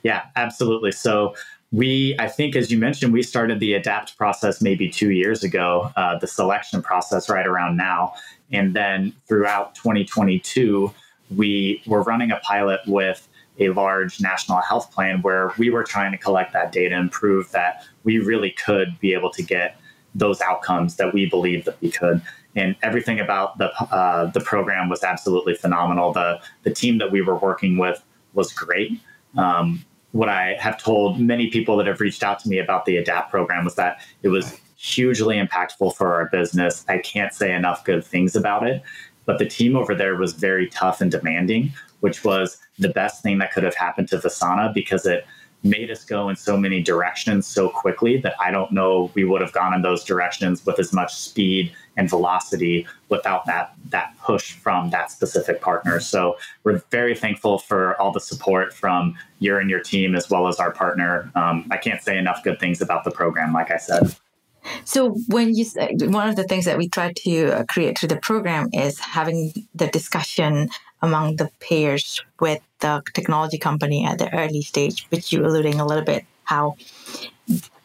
Yeah, 0.03 0.23
absolutely. 0.36 0.93
So 0.93 1.36
we, 1.71 2.15
I 2.17 2.27
think, 2.27 2.56
as 2.56 2.71
you 2.71 2.77
mentioned, 2.77 3.12
we 3.12 3.23
started 3.23 3.60
the 3.60 3.73
adapt 3.73 4.17
process 4.17 4.62
maybe 4.62 4.89
two 4.89 5.12
years 5.12 5.43
ago, 5.43 5.91
uh, 5.97 6.17
the 6.17 6.27
selection 6.27 6.82
process 6.82 7.30
right 7.30 7.45
around 7.45 7.75
now. 7.75 8.13
And 8.51 8.73
then 8.73 9.13
throughout 9.27 9.75
2022, 9.75 10.93
we 11.36 11.82
were 11.86 12.03
running 12.03 12.32
a 12.32 12.38
pilot 12.38 12.80
with 12.88 13.27
a 13.60 13.69
large 13.69 14.21
national 14.21 14.62
health 14.62 14.91
plan 14.93 15.21
where 15.21 15.51
we 15.58 15.69
were 15.69 15.84
trying 15.84 16.12
to 16.12 16.17
collect 16.17 16.53
that 16.53 16.71
data 16.71 16.95
and 16.95 17.12
prove 17.12 17.51
that 17.51 17.84
we 18.03 18.19
really 18.19 18.51
could 18.51 18.97
be 18.99 19.13
able 19.13 19.32
to 19.32 19.43
get 19.43 19.80
those 20.15 20.39
outcomes 20.41 20.95
that 20.95 21.13
we 21.13 21.25
believe 21.25 21.65
that 21.65 21.80
we 21.82 21.91
could. 21.91 22.21
And 22.56 22.75
everything 22.82 23.19
about 23.19 23.58
the 23.58 23.71
uh, 23.93 24.27
the 24.32 24.39
program 24.39 24.89
was 24.89 25.03
absolutely 25.03 25.53
phenomenal. 25.53 26.13
The 26.13 26.39
the 26.63 26.71
team 26.71 26.97
that 26.99 27.12
we 27.12 27.21
were 27.21 27.36
working 27.36 27.77
with 27.77 28.03
was 28.34 28.51
great. 28.53 28.99
Um, 29.36 29.86
what 30.12 30.30
I 30.30 30.56
have 30.60 30.82
told 30.82 31.20
many 31.20 31.50
people 31.50 31.78
that 31.78 31.88
have 31.88 32.00
reached 32.00 32.24
out 32.24 32.39
to 32.39 32.50
me 32.50 32.60
about 32.60 32.86
the 32.86 32.98
ADAPT 32.98 33.30
program 33.30 33.65
was 33.65 33.76
that 33.76 34.00
it 34.24 34.30
was 34.30 34.60
hugely 34.78 35.38
impactful 35.38 35.96
for 35.96 36.13
our 36.13 36.30
business. 36.30 36.86
I 36.88 37.00
can't 37.00 37.34
say 37.34 37.54
enough 37.54 37.84
good 37.84 38.06
things 38.06 38.36
about 38.36 38.65
it. 38.67 38.82
But 39.26 39.39
the 39.39 39.46
team 39.46 39.76
over 39.76 39.93
there 39.93 40.15
was 40.15 40.34
very 40.34 40.67
tough 40.70 41.02
and 41.02 41.12
demanding, 41.12 41.74
which 42.00 42.24
was 42.24 42.58
the 42.80 42.89
best 42.89 43.22
thing 43.22 43.39
that 43.39 43.52
could 43.52 43.63
have 43.63 43.76
happened 43.76 44.08
to 44.10 44.17
Visana 44.17 44.74
because 44.74 45.06
it 45.06 45.26
made 45.67 45.91
us 45.91 46.03
go 46.03 46.30
in 46.30 46.36
so 46.36 46.58
many 46.58 46.82
directions 46.82 47.45
so 47.45 47.69
quickly 47.69 48.17
that 48.17 48.36
I 48.39 48.51
don't 48.51 48.71
know 48.71 49.12
we 49.13 49.23
would 49.23 49.41
have 49.41 49.51
gone 49.51 49.73
in 49.73 49.82
those 49.82 50.03
directions 50.03 50.65
with 50.65 50.80
as 50.80 50.93
much 50.93 51.15
speed 51.15 51.71
and 51.97 52.10
velocity 52.10 52.88
without 53.10 53.45
that 53.45 53.73
that 53.89 54.13
push 54.23 54.53
from 54.53 54.89
that 54.91 55.12
specific 55.12 55.62
partner. 55.62 55.99
So 55.99 56.38
we're 56.63 56.82
very 56.91 57.15
thankful 57.15 57.58
for 57.58 57.99
all 58.01 58.12
the 58.12 58.19
support 58.19 58.73
from 58.73 59.17
you 59.39 59.58
and 59.58 59.69
your 59.69 59.82
team 59.82 60.15
as 60.15 60.30
well 60.30 60.47
as 60.47 60.58
our 60.60 60.71
partner. 60.71 61.32
Um, 61.36 61.67
I 61.71 61.77
can't 61.77 62.01
say 62.01 62.17
enough 62.17 62.43
good 62.43 62.60
things 62.60 62.82
about 62.82 63.03
the 63.03 63.12
program, 63.12 63.53
like 63.53 63.71
I 63.71 63.77
said. 63.77 64.15
So 64.84 65.15
when 65.27 65.56
you 65.56 65.65
one 66.10 66.30
of 66.30 66.36
the 66.36 66.43
things 66.43 66.65
that 66.65 66.77
we 66.77 66.89
try 66.89 67.13
to 67.15 67.45
uh, 67.51 67.63
create 67.65 67.97
through 67.97 68.10
the 68.10 68.19
program 68.19 68.69
is 68.73 68.99
having 68.99 69.53
the 69.73 69.88
discussion 69.88 70.69
among 71.01 71.36
the 71.36 71.49
payers 71.60 72.21
with 72.39 72.62
the 72.79 73.01
technology 73.13 73.57
company 73.57 74.05
at 74.05 74.17
the 74.17 74.33
early 74.33 74.62
stage, 74.62 75.05
which 75.10 75.31
you 75.31 75.45
alluding 75.45 75.79
a 75.79 75.86
little 75.86 76.03
bit 76.03 76.25
how 76.43 76.75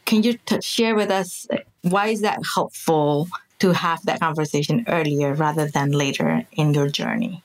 can 0.05 0.23
you 0.23 0.35
t- 0.47 0.61
share 0.61 0.95
with 0.95 1.11
us 1.11 1.49
why 1.83 2.09
is 2.09 2.21
that 2.21 2.39
helpful 2.55 3.29
to 3.59 3.73
have 3.73 4.05
that 4.05 4.21
conversation 4.21 4.85
earlier 4.89 5.35
rather 5.35 5.69
than 5.69 5.91
later 5.91 6.47
in 6.53 6.73
your 6.75 6.89
journey? 6.89 7.43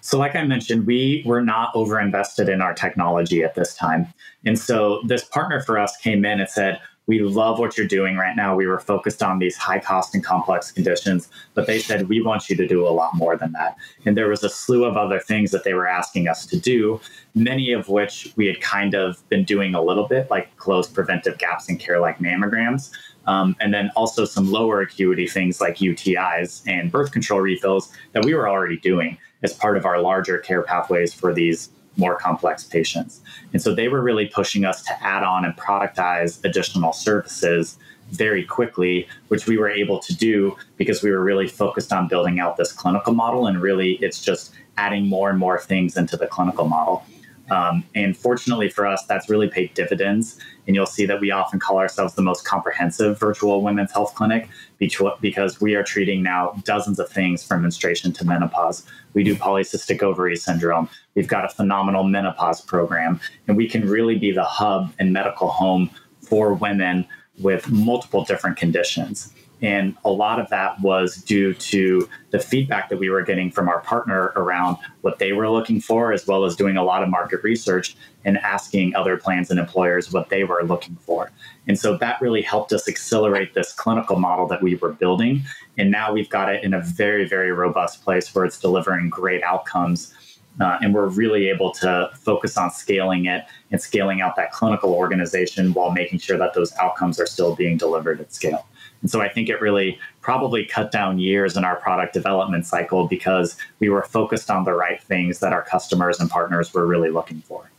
So, 0.00 0.18
like 0.18 0.36
I 0.36 0.44
mentioned, 0.44 0.86
we 0.86 1.22
were 1.26 1.42
not 1.42 1.70
over 1.74 1.98
invested 1.98 2.48
in 2.48 2.60
our 2.60 2.72
technology 2.72 3.42
at 3.42 3.54
this 3.54 3.74
time. 3.74 4.06
And 4.44 4.58
so, 4.58 5.02
this 5.06 5.24
partner 5.24 5.60
for 5.60 5.78
us 5.78 5.96
came 5.96 6.24
in 6.24 6.40
and 6.40 6.48
said, 6.48 6.80
we 7.08 7.20
love 7.20 7.58
what 7.58 7.76
you're 7.76 7.86
doing 7.86 8.16
right 8.16 8.36
now. 8.36 8.54
We 8.54 8.66
were 8.66 8.78
focused 8.78 9.22
on 9.22 9.38
these 9.38 9.56
high 9.56 9.78
cost 9.78 10.14
and 10.14 10.22
complex 10.22 10.70
conditions, 10.70 11.30
but 11.54 11.66
they 11.66 11.78
said, 11.78 12.08
we 12.08 12.20
want 12.20 12.50
you 12.50 12.56
to 12.56 12.68
do 12.68 12.86
a 12.86 12.90
lot 12.90 13.14
more 13.14 13.34
than 13.34 13.50
that. 13.52 13.76
And 14.04 14.16
there 14.16 14.28
was 14.28 14.44
a 14.44 14.50
slew 14.50 14.84
of 14.84 14.96
other 14.98 15.18
things 15.18 15.50
that 15.50 15.64
they 15.64 15.72
were 15.72 15.88
asking 15.88 16.28
us 16.28 16.44
to 16.46 16.60
do, 16.60 17.00
many 17.34 17.72
of 17.72 17.88
which 17.88 18.30
we 18.36 18.46
had 18.46 18.60
kind 18.60 18.94
of 18.94 19.26
been 19.30 19.42
doing 19.42 19.74
a 19.74 19.82
little 19.82 20.06
bit, 20.06 20.30
like 20.30 20.54
close 20.58 20.86
preventive 20.86 21.38
gaps 21.38 21.70
in 21.70 21.78
care, 21.78 21.98
like 21.98 22.18
mammograms. 22.18 22.90
Um, 23.26 23.56
and 23.58 23.72
then 23.72 23.90
also 23.96 24.24
some 24.26 24.50
lower 24.50 24.82
acuity 24.82 25.26
things 25.26 25.60
like 25.60 25.76
UTIs 25.76 26.62
and 26.66 26.92
birth 26.92 27.12
control 27.12 27.40
refills 27.40 27.90
that 28.12 28.24
we 28.24 28.34
were 28.34 28.48
already 28.48 28.78
doing 28.78 29.18
as 29.42 29.54
part 29.54 29.76
of 29.76 29.86
our 29.86 30.00
larger 30.00 30.38
care 30.38 30.62
pathways 30.62 31.14
for 31.14 31.32
these 31.32 31.70
more 31.98 32.16
complex 32.16 32.64
patients. 32.64 33.20
And 33.52 33.60
so 33.60 33.74
they 33.74 33.88
were 33.88 34.00
really 34.00 34.26
pushing 34.26 34.64
us 34.64 34.82
to 34.84 35.04
add 35.04 35.22
on 35.22 35.44
and 35.44 35.54
productize 35.56 36.42
additional 36.44 36.92
services 36.92 37.76
very 38.10 38.44
quickly, 38.44 39.06
which 39.28 39.46
we 39.46 39.58
were 39.58 39.68
able 39.68 39.98
to 39.98 40.16
do 40.16 40.56
because 40.76 41.02
we 41.02 41.10
were 41.10 41.22
really 41.22 41.46
focused 41.46 41.92
on 41.92 42.08
building 42.08 42.40
out 42.40 42.56
this 42.56 42.72
clinical 42.72 43.12
model. 43.12 43.46
And 43.46 43.60
really, 43.60 43.94
it's 43.96 44.22
just 44.22 44.54
adding 44.78 45.06
more 45.06 45.28
and 45.28 45.38
more 45.38 45.58
things 45.58 45.96
into 45.96 46.16
the 46.16 46.26
clinical 46.26 46.66
model. 46.66 47.04
Um, 47.50 47.84
and 47.94 48.16
fortunately 48.16 48.68
for 48.68 48.86
us, 48.86 49.04
that's 49.06 49.28
really 49.28 49.48
paid 49.48 49.74
dividends. 49.74 50.38
And 50.66 50.76
you'll 50.76 50.86
see 50.86 51.06
that 51.06 51.20
we 51.20 51.30
often 51.30 51.58
call 51.58 51.78
ourselves 51.78 52.14
the 52.14 52.22
most 52.22 52.44
comprehensive 52.44 53.18
virtual 53.18 53.62
women's 53.62 53.92
health 53.92 54.14
clinic 54.14 54.48
because 54.78 55.60
we 55.60 55.74
are 55.74 55.82
treating 55.82 56.22
now 56.22 56.52
dozens 56.64 56.98
of 56.98 57.08
things 57.08 57.42
from 57.42 57.62
menstruation 57.62 58.12
to 58.12 58.24
menopause. 58.24 58.84
We 59.14 59.24
do 59.24 59.34
polycystic 59.34 60.02
ovary 60.02 60.36
syndrome. 60.36 60.88
We've 61.14 61.28
got 61.28 61.44
a 61.44 61.48
phenomenal 61.48 62.04
menopause 62.04 62.60
program, 62.60 63.20
and 63.46 63.56
we 63.56 63.68
can 63.68 63.88
really 63.88 64.16
be 64.16 64.30
the 64.30 64.44
hub 64.44 64.92
and 64.98 65.12
medical 65.12 65.48
home 65.48 65.90
for 66.20 66.52
women 66.54 67.06
with 67.40 67.68
multiple 67.70 68.24
different 68.24 68.56
conditions. 68.56 69.32
And 69.60 69.96
a 70.04 70.10
lot 70.10 70.38
of 70.38 70.48
that 70.50 70.80
was 70.80 71.16
due 71.16 71.52
to 71.52 72.08
the 72.30 72.38
feedback 72.38 72.88
that 72.90 72.98
we 72.98 73.10
were 73.10 73.22
getting 73.22 73.50
from 73.50 73.68
our 73.68 73.80
partner 73.80 74.32
around 74.36 74.76
what 75.00 75.18
they 75.18 75.32
were 75.32 75.50
looking 75.50 75.80
for, 75.80 76.12
as 76.12 76.26
well 76.26 76.44
as 76.44 76.54
doing 76.54 76.76
a 76.76 76.84
lot 76.84 77.02
of 77.02 77.08
market 77.08 77.42
research 77.42 77.96
and 78.24 78.38
asking 78.38 78.94
other 78.94 79.16
plans 79.16 79.50
and 79.50 79.58
employers 79.58 80.12
what 80.12 80.28
they 80.28 80.44
were 80.44 80.62
looking 80.62 80.96
for. 80.96 81.30
And 81.66 81.78
so 81.78 81.96
that 81.96 82.20
really 82.20 82.42
helped 82.42 82.72
us 82.72 82.88
accelerate 82.88 83.54
this 83.54 83.72
clinical 83.72 84.18
model 84.18 84.46
that 84.46 84.62
we 84.62 84.76
were 84.76 84.92
building. 84.92 85.42
And 85.76 85.90
now 85.90 86.12
we've 86.12 86.30
got 86.30 86.52
it 86.52 86.62
in 86.62 86.74
a 86.74 86.80
very, 86.80 87.26
very 87.26 87.50
robust 87.50 88.04
place 88.04 88.32
where 88.34 88.44
it's 88.44 88.60
delivering 88.60 89.10
great 89.10 89.42
outcomes. 89.42 90.14
Uh, 90.60 90.76
and 90.82 90.92
we're 90.92 91.06
really 91.06 91.48
able 91.48 91.70
to 91.70 92.10
focus 92.14 92.56
on 92.56 92.70
scaling 92.70 93.26
it 93.26 93.44
and 93.70 93.80
scaling 93.80 94.20
out 94.20 94.34
that 94.34 94.50
clinical 94.50 94.92
organization 94.92 95.72
while 95.72 95.92
making 95.92 96.18
sure 96.18 96.36
that 96.36 96.52
those 96.52 96.74
outcomes 96.76 97.20
are 97.20 97.26
still 97.26 97.54
being 97.54 97.76
delivered 97.76 98.20
at 98.20 98.32
scale. 98.32 98.66
And 99.02 99.10
so 99.10 99.20
I 99.20 99.28
think 99.28 99.48
it 99.48 99.60
really 99.60 99.98
probably 100.20 100.64
cut 100.64 100.90
down 100.90 101.18
years 101.18 101.56
in 101.56 101.64
our 101.64 101.76
product 101.76 102.12
development 102.12 102.66
cycle 102.66 103.06
because 103.06 103.56
we 103.78 103.88
were 103.88 104.02
focused 104.02 104.50
on 104.50 104.64
the 104.64 104.74
right 104.74 105.00
things 105.02 105.38
that 105.40 105.52
our 105.52 105.62
customers 105.62 106.20
and 106.20 106.28
partners 106.30 106.74
were 106.74 106.86
really 106.86 107.10
looking 107.10 107.40
for. 107.42 107.70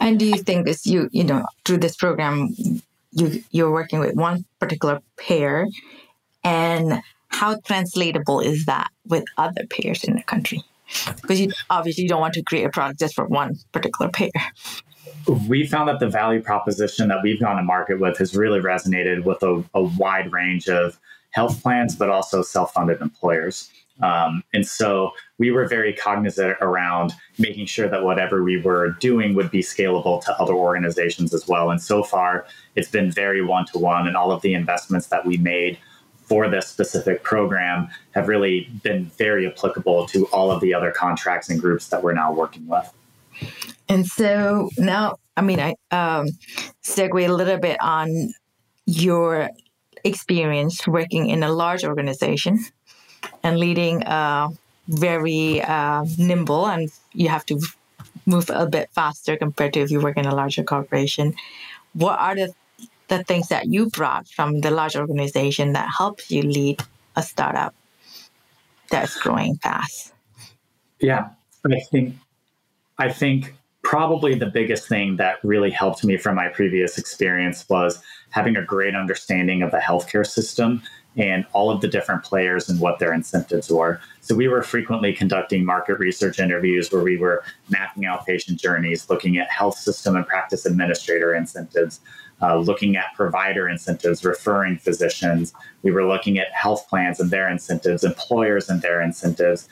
And 0.00 0.18
do 0.18 0.26
you 0.26 0.38
think 0.38 0.66
this 0.66 0.86
you 0.86 1.08
you 1.12 1.24
know 1.24 1.46
through 1.64 1.78
this 1.78 1.96
program 1.96 2.54
you 3.12 3.42
you're 3.50 3.70
working 3.70 4.00
with 4.00 4.14
one 4.14 4.44
particular 4.58 5.00
payer 5.16 5.66
and 6.42 7.02
how 7.28 7.60
translatable 7.60 8.40
is 8.40 8.64
that 8.66 8.88
with 9.06 9.24
other 9.36 9.66
payers 9.68 10.02
in 10.02 10.16
the 10.16 10.22
country? 10.22 10.62
Because 11.20 11.40
you 11.40 11.52
obviously 11.68 12.04
you 12.04 12.08
don't 12.08 12.20
want 12.20 12.34
to 12.34 12.42
create 12.42 12.64
a 12.64 12.70
product 12.70 12.98
just 12.98 13.14
for 13.14 13.26
one 13.26 13.56
particular 13.72 14.10
payer 14.10 14.30
we 15.48 15.66
found 15.66 15.88
that 15.88 16.00
the 16.00 16.08
value 16.08 16.42
proposition 16.42 17.08
that 17.08 17.22
we've 17.22 17.40
gone 17.40 17.56
to 17.56 17.62
market 17.62 18.00
with 18.00 18.18
has 18.18 18.36
really 18.36 18.60
resonated 18.60 19.24
with 19.24 19.42
a, 19.42 19.64
a 19.74 19.82
wide 19.82 20.32
range 20.32 20.68
of 20.68 20.98
health 21.30 21.62
plans, 21.62 21.94
but 21.94 22.08
also 22.08 22.42
self 22.42 22.72
funded 22.72 23.00
employers. 23.00 23.70
Um, 24.00 24.44
and 24.54 24.66
so 24.66 25.10
we 25.38 25.50
were 25.50 25.66
very 25.66 25.92
cognizant 25.92 26.56
around 26.60 27.12
making 27.38 27.66
sure 27.66 27.88
that 27.88 28.04
whatever 28.04 28.44
we 28.44 28.60
were 28.60 28.90
doing 29.00 29.34
would 29.34 29.50
be 29.50 29.60
scalable 29.60 30.22
to 30.24 30.32
other 30.40 30.54
organizations 30.54 31.34
as 31.34 31.48
well. 31.48 31.70
And 31.70 31.82
so 31.82 32.04
far, 32.04 32.46
it's 32.76 32.88
been 32.88 33.10
very 33.10 33.44
one 33.44 33.66
to 33.66 33.78
one, 33.78 34.06
and 34.06 34.16
all 34.16 34.30
of 34.30 34.40
the 34.42 34.54
investments 34.54 35.08
that 35.08 35.26
we 35.26 35.36
made 35.36 35.78
for 36.22 36.48
this 36.48 36.68
specific 36.68 37.22
program 37.22 37.88
have 38.12 38.28
really 38.28 38.70
been 38.82 39.06
very 39.16 39.46
applicable 39.46 40.06
to 40.06 40.26
all 40.26 40.50
of 40.50 40.60
the 40.60 40.74
other 40.74 40.90
contracts 40.90 41.48
and 41.48 41.60
groups 41.60 41.88
that 41.88 42.02
we're 42.02 42.12
now 42.12 42.32
working 42.32 42.66
with. 42.68 42.92
And 43.88 44.06
so 44.06 44.70
now, 44.76 45.16
I 45.36 45.42
mean, 45.42 45.60
I 45.60 45.74
um, 45.90 46.28
segue 46.82 47.26
a 47.26 47.32
little 47.32 47.58
bit 47.58 47.78
on 47.80 48.32
your 48.86 49.50
experience 50.04 50.86
working 50.86 51.28
in 51.28 51.42
a 51.42 51.50
large 51.52 51.84
organization 51.84 52.58
and 53.42 53.58
leading 53.58 54.02
a 54.04 54.48
very 54.88 55.60
uh, 55.62 56.04
nimble, 56.18 56.66
and 56.66 56.90
you 57.12 57.28
have 57.28 57.44
to 57.46 57.60
move 58.26 58.50
a 58.50 58.66
bit 58.66 58.90
faster 58.92 59.36
compared 59.36 59.72
to 59.74 59.80
if 59.80 59.90
you 59.90 60.00
work 60.00 60.16
in 60.16 60.26
a 60.26 60.34
larger 60.34 60.62
corporation. 60.62 61.34
What 61.92 62.18
are 62.18 62.34
the 62.34 62.54
the 63.08 63.24
things 63.24 63.48
that 63.48 63.66
you 63.66 63.88
brought 63.88 64.28
from 64.28 64.60
the 64.60 64.70
large 64.70 64.94
organization 64.94 65.72
that 65.72 65.88
helps 65.96 66.30
you 66.30 66.42
lead 66.42 66.82
a 67.16 67.22
startup 67.22 67.74
that's 68.90 69.18
growing 69.18 69.56
fast? 69.56 70.12
Yeah, 71.00 71.30
I 71.64 71.80
think 71.90 72.16
I 72.98 73.12
think 73.12 73.54
probably 73.82 74.34
the 74.34 74.46
biggest 74.46 74.88
thing 74.88 75.16
that 75.16 75.36
really 75.44 75.70
helped 75.70 76.04
me 76.04 76.16
from 76.16 76.34
my 76.34 76.48
previous 76.48 76.98
experience 76.98 77.68
was 77.68 78.02
having 78.30 78.56
a 78.56 78.62
great 78.62 78.94
understanding 78.94 79.62
of 79.62 79.70
the 79.70 79.78
healthcare 79.78 80.26
system 80.26 80.82
and 81.16 81.46
all 81.52 81.70
of 81.70 81.80
the 81.80 81.88
different 81.88 82.22
players 82.22 82.68
and 82.68 82.80
what 82.80 82.98
their 82.98 83.12
incentives 83.12 83.70
were. 83.70 84.00
So 84.20 84.34
we 84.34 84.46
were 84.46 84.62
frequently 84.62 85.12
conducting 85.12 85.64
market 85.64 85.98
research 85.98 86.38
interviews 86.38 86.92
where 86.92 87.02
we 87.02 87.16
were 87.16 87.42
mapping 87.70 88.04
out 88.04 88.26
patient 88.26 88.60
journeys, 88.60 89.08
looking 89.08 89.38
at 89.38 89.50
health 89.50 89.78
system 89.78 90.16
and 90.16 90.26
practice 90.26 90.66
administrator 90.66 91.34
incentives, 91.34 92.00
uh, 92.40 92.56
looking 92.56 92.96
at 92.96 93.14
provider 93.14 93.68
incentives, 93.68 94.24
referring 94.24 94.78
physicians. 94.78 95.52
We 95.82 95.90
were 95.90 96.06
looking 96.06 96.38
at 96.38 96.52
health 96.52 96.88
plans 96.88 97.18
and 97.18 97.30
their 97.30 97.48
incentives, 97.48 98.04
employers 98.04 98.68
and 98.68 98.80
their 98.80 99.00
incentives, 99.00 99.68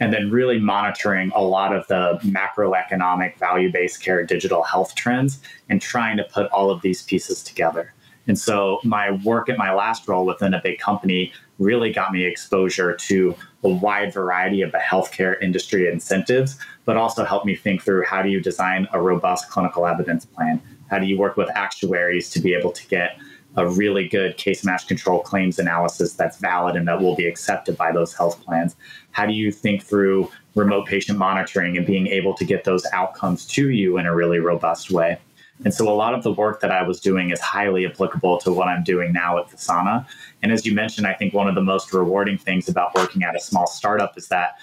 and 0.00 0.12
then 0.12 0.30
really 0.30 0.58
monitoring 0.58 1.30
a 1.34 1.42
lot 1.42 1.74
of 1.74 1.86
the 1.88 2.18
macroeconomic 2.22 3.36
value 3.38 3.70
based 3.70 4.02
care 4.02 4.24
digital 4.24 4.62
health 4.62 4.94
trends 4.94 5.40
and 5.68 5.80
trying 5.80 6.16
to 6.16 6.24
put 6.24 6.50
all 6.50 6.70
of 6.70 6.82
these 6.82 7.02
pieces 7.02 7.42
together. 7.42 7.92
And 8.26 8.38
so 8.38 8.80
my 8.84 9.10
work 9.24 9.48
at 9.48 9.58
my 9.58 9.72
last 9.74 10.08
role 10.08 10.24
within 10.24 10.54
a 10.54 10.60
big 10.62 10.78
company 10.78 11.32
really 11.58 11.92
got 11.92 12.12
me 12.12 12.24
exposure 12.24 12.94
to 12.94 13.34
a 13.62 13.68
wide 13.68 14.12
variety 14.12 14.62
of 14.62 14.72
the 14.72 14.78
healthcare 14.78 15.40
industry 15.42 15.88
incentives, 15.88 16.58
but 16.84 16.96
also 16.96 17.24
helped 17.24 17.46
me 17.46 17.54
think 17.54 17.82
through 17.82 18.04
how 18.04 18.22
do 18.22 18.28
you 18.28 18.40
design 18.40 18.88
a 18.92 19.00
robust 19.00 19.50
clinical 19.50 19.86
evidence 19.86 20.24
plan? 20.24 20.60
How 20.90 20.98
do 20.98 21.06
you 21.06 21.18
work 21.18 21.36
with 21.36 21.48
actuaries 21.54 22.30
to 22.30 22.40
be 22.40 22.54
able 22.54 22.72
to 22.72 22.86
get 22.88 23.18
a 23.56 23.68
really 23.68 24.08
good 24.08 24.36
case 24.36 24.64
match 24.64 24.88
control 24.88 25.20
claims 25.20 25.58
analysis 25.58 26.14
that's 26.14 26.38
valid 26.38 26.76
and 26.76 26.86
that 26.88 27.00
will 27.00 27.14
be 27.14 27.26
accepted 27.26 27.76
by 27.76 27.92
those 27.92 28.12
health 28.12 28.40
plans? 28.44 28.76
How 29.12 29.26
do 29.26 29.32
you 29.32 29.52
think 29.52 29.82
through 29.82 30.30
remote 30.54 30.86
patient 30.86 31.18
monitoring 31.18 31.76
and 31.76 31.86
being 31.86 32.06
able 32.06 32.34
to 32.34 32.44
get 32.44 32.64
those 32.64 32.84
outcomes 32.92 33.46
to 33.46 33.70
you 33.70 33.98
in 33.98 34.06
a 34.06 34.14
really 34.14 34.38
robust 34.38 34.90
way? 34.90 35.18
And 35.64 35.72
so 35.72 35.88
a 35.88 35.94
lot 35.94 36.14
of 36.14 36.24
the 36.24 36.32
work 36.32 36.60
that 36.60 36.72
I 36.72 36.82
was 36.82 37.00
doing 37.00 37.30
is 37.30 37.40
highly 37.40 37.86
applicable 37.86 38.38
to 38.38 38.52
what 38.52 38.66
I'm 38.66 38.82
doing 38.82 39.12
now 39.12 39.38
at 39.38 39.48
Visana. 39.48 40.04
And 40.42 40.50
as 40.50 40.66
you 40.66 40.74
mentioned, 40.74 41.06
I 41.06 41.14
think 41.14 41.32
one 41.32 41.48
of 41.48 41.54
the 41.54 41.62
most 41.62 41.92
rewarding 41.92 42.38
things 42.38 42.68
about 42.68 42.94
working 42.96 43.22
at 43.22 43.36
a 43.36 43.40
small 43.40 43.68
startup 43.68 44.18
is 44.18 44.28
that 44.28 44.56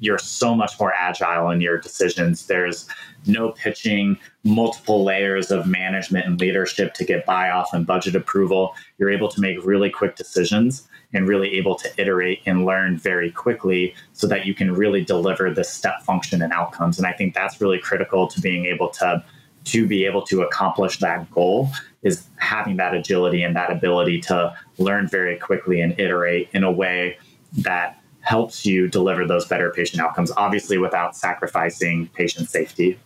you're 0.00 0.18
so 0.18 0.54
much 0.54 0.78
more 0.78 0.92
agile 0.94 1.50
in 1.50 1.60
your 1.60 1.78
decisions. 1.78 2.46
There's 2.46 2.86
no 3.26 3.50
pitching, 3.50 4.18
multiple 4.44 5.04
layers 5.04 5.50
of 5.50 5.66
management 5.66 6.26
and 6.26 6.40
leadership 6.40 6.94
to 6.94 7.04
get 7.04 7.26
buy 7.26 7.50
off 7.50 7.72
and 7.72 7.86
budget 7.86 8.14
approval. 8.14 8.74
You're 8.98 9.10
able 9.10 9.28
to 9.28 9.40
make 9.40 9.64
really 9.64 9.90
quick 9.90 10.16
decisions 10.16 10.88
and 11.12 11.26
really 11.26 11.54
able 11.54 11.74
to 11.74 11.90
iterate 12.00 12.40
and 12.46 12.64
learn 12.64 12.96
very 12.98 13.30
quickly 13.30 13.94
so 14.12 14.26
that 14.26 14.46
you 14.46 14.54
can 14.54 14.72
really 14.72 15.02
deliver 15.04 15.52
the 15.52 15.64
step 15.64 16.02
function 16.02 16.42
and 16.42 16.52
outcomes. 16.52 16.98
And 16.98 17.06
I 17.06 17.12
think 17.12 17.34
that's 17.34 17.60
really 17.60 17.78
critical 17.78 18.28
to 18.28 18.40
being 18.40 18.66
able 18.66 18.90
to 18.90 19.24
to 19.64 19.86
be 19.86 20.06
able 20.06 20.22
to 20.22 20.40
accomplish 20.42 20.98
that 20.98 21.30
goal 21.30 21.68
is 22.02 22.26
having 22.36 22.76
that 22.76 22.94
agility 22.94 23.42
and 23.42 23.54
that 23.54 23.70
ability 23.70 24.20
to 24.20 24.54
learn 24.78 25.06
very 25.06 25.36
quickly 25.36 25.80
and 25.80 25.98
iterate 26.00 26.48
in 26.52 26.64
a 26.64 26.70
way 26.70 27.18
that 27.52 27.97
helps 28.28 28.66
you 28.66 28.86
deliver 28.86 29.26
those 29.26 29.46
better 29.46 29.70
patient 29.70 30.02
outcomes, 30.02 30.30
obviously 30.36 30.76
without 30.76 31.16
sacrificing 31.16 32.06
patient 32.08 32.46
safety. 32.46 32.98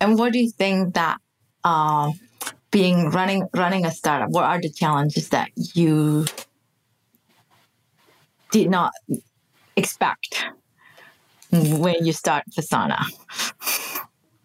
And 0.00 0.18
what 0.18 0.32
do 0.32 0.40
you 0.40 0.50
think 0.50 0.94
that 0.94 1.18
uh, 1.62 2.10
being 2.72 3.10
running 3.10 3.48
running 3.54 3.86
a 3.86 3.92
startup, 3.92 4.30
what 4.30 4.42
are 4.42 4.60
the 4.60 4.68
challenges 4.68 5.28
that 5.28 5.50
you 5.76 6.26
did 8.50 8.68
not 8.68 8.92
expect 9.76 10.44
when 11.52 12.04
you 12.04 12.12
start 12.12 12.42
Visana? 12.50 13.00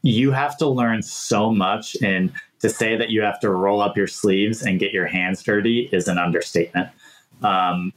You 0.04 0.30
have 0.30 0.60
to 0.60 0.67
learn 0.67 1.01
so 1.01 1.49
much, 1.49 1.97
and 2.04 2.32
to 2.60 2.69
say 2.69 2.95
that 2.97 3.10
you 3.10 3.23
have 3.23 3.39
to 3.39 3.49
roll 3.49 3.82
up 3.82 3.97
your 3.97 4.06
sleeves 4.06 4.62
and 4.62 4.80
get 4.80 4.91
your 4.93 5.08
hands 5.08 5.41
dirty 5.41 5.89
is 5.91 6.08
an 6.08 6.19
understatement. 6.19 6.89
Um, 7.41 7.91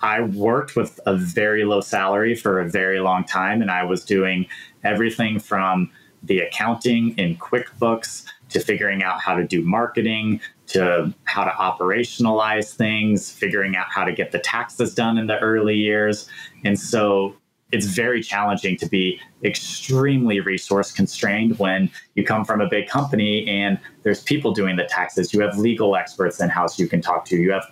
I 0.00 0.20
worked 0.20 0.76
with 0.76 1.00
a 1.06 1.16
very 1.16 1.64
low 1.64 1.80
salary 1.80 2.34
for 2.34 2.60
a 2.60 2.68
very 2.68 3.00
long 3.00 3.24
time, 3.24 3.62
and 3.62 3.70
I 3.70 3.84
was 3.84 4.04
doing 4.04 4.46
everything 4.84 5.38
from 5.38 5.90
the 6.22 6.40
accounting 6.40 7.16
in 7.18 7.36
QuickBooks 7.36 8.24
to 8.50 8.60
figuring 8.60 9.02
out 9.02 9.20
how 9.20 9.34
to 9.34 9.46
do 9.46 9.62
marketing 9.62 10.40
to 10.68 11.14
how 11.24 11.44
to 11.44 11.50
operationalize 11.50 12.74
things, 12.74 13.30
figuring 13.30 13.76
out 13.76 13.86
how 13.88 14.04
to 14.04 14.12
get 14.12 14.32
the 14.32 14.38
taxes 14.38 14.94
done 14.94 15.18
in 15.18 15.26
the 15.26 15.38
early 15.38 15.76
years. 15.76 16.28
And 16.64 16.78
so 16.78 17.36
it's 17.72 17.86
very 17.86 18.22
challenging 18.22 18.76
to 18.76 18.86
be 18.86 19.20
extremely 19.44 20.40
resource 20.40 20.92
constrained 20.92 21.58
when 21.58 21.90
you 22.14 22.24
come 22.24 22.44
from 22.44 22.60
a 22.60 22.68
big 22.68 22.88
company 22.88 23.46
and 23.48 23.78
there's 24.02 24.22
people 24.22 24.52
doing 24.52 24.76
the 24.76 24.84
taxes. 24.84 25.34
You 25.34 25.40
have 25.40 25.58
legal 25.58 25.96
experts 25.96 26.40
in 26.40 26.48
house 26.48 26.78
you 26.78 26.88
can 26.88 27.00
talk 27.00 27.24
to. 27.26 27.36
You 27.36 27.52
have 27.52 27.64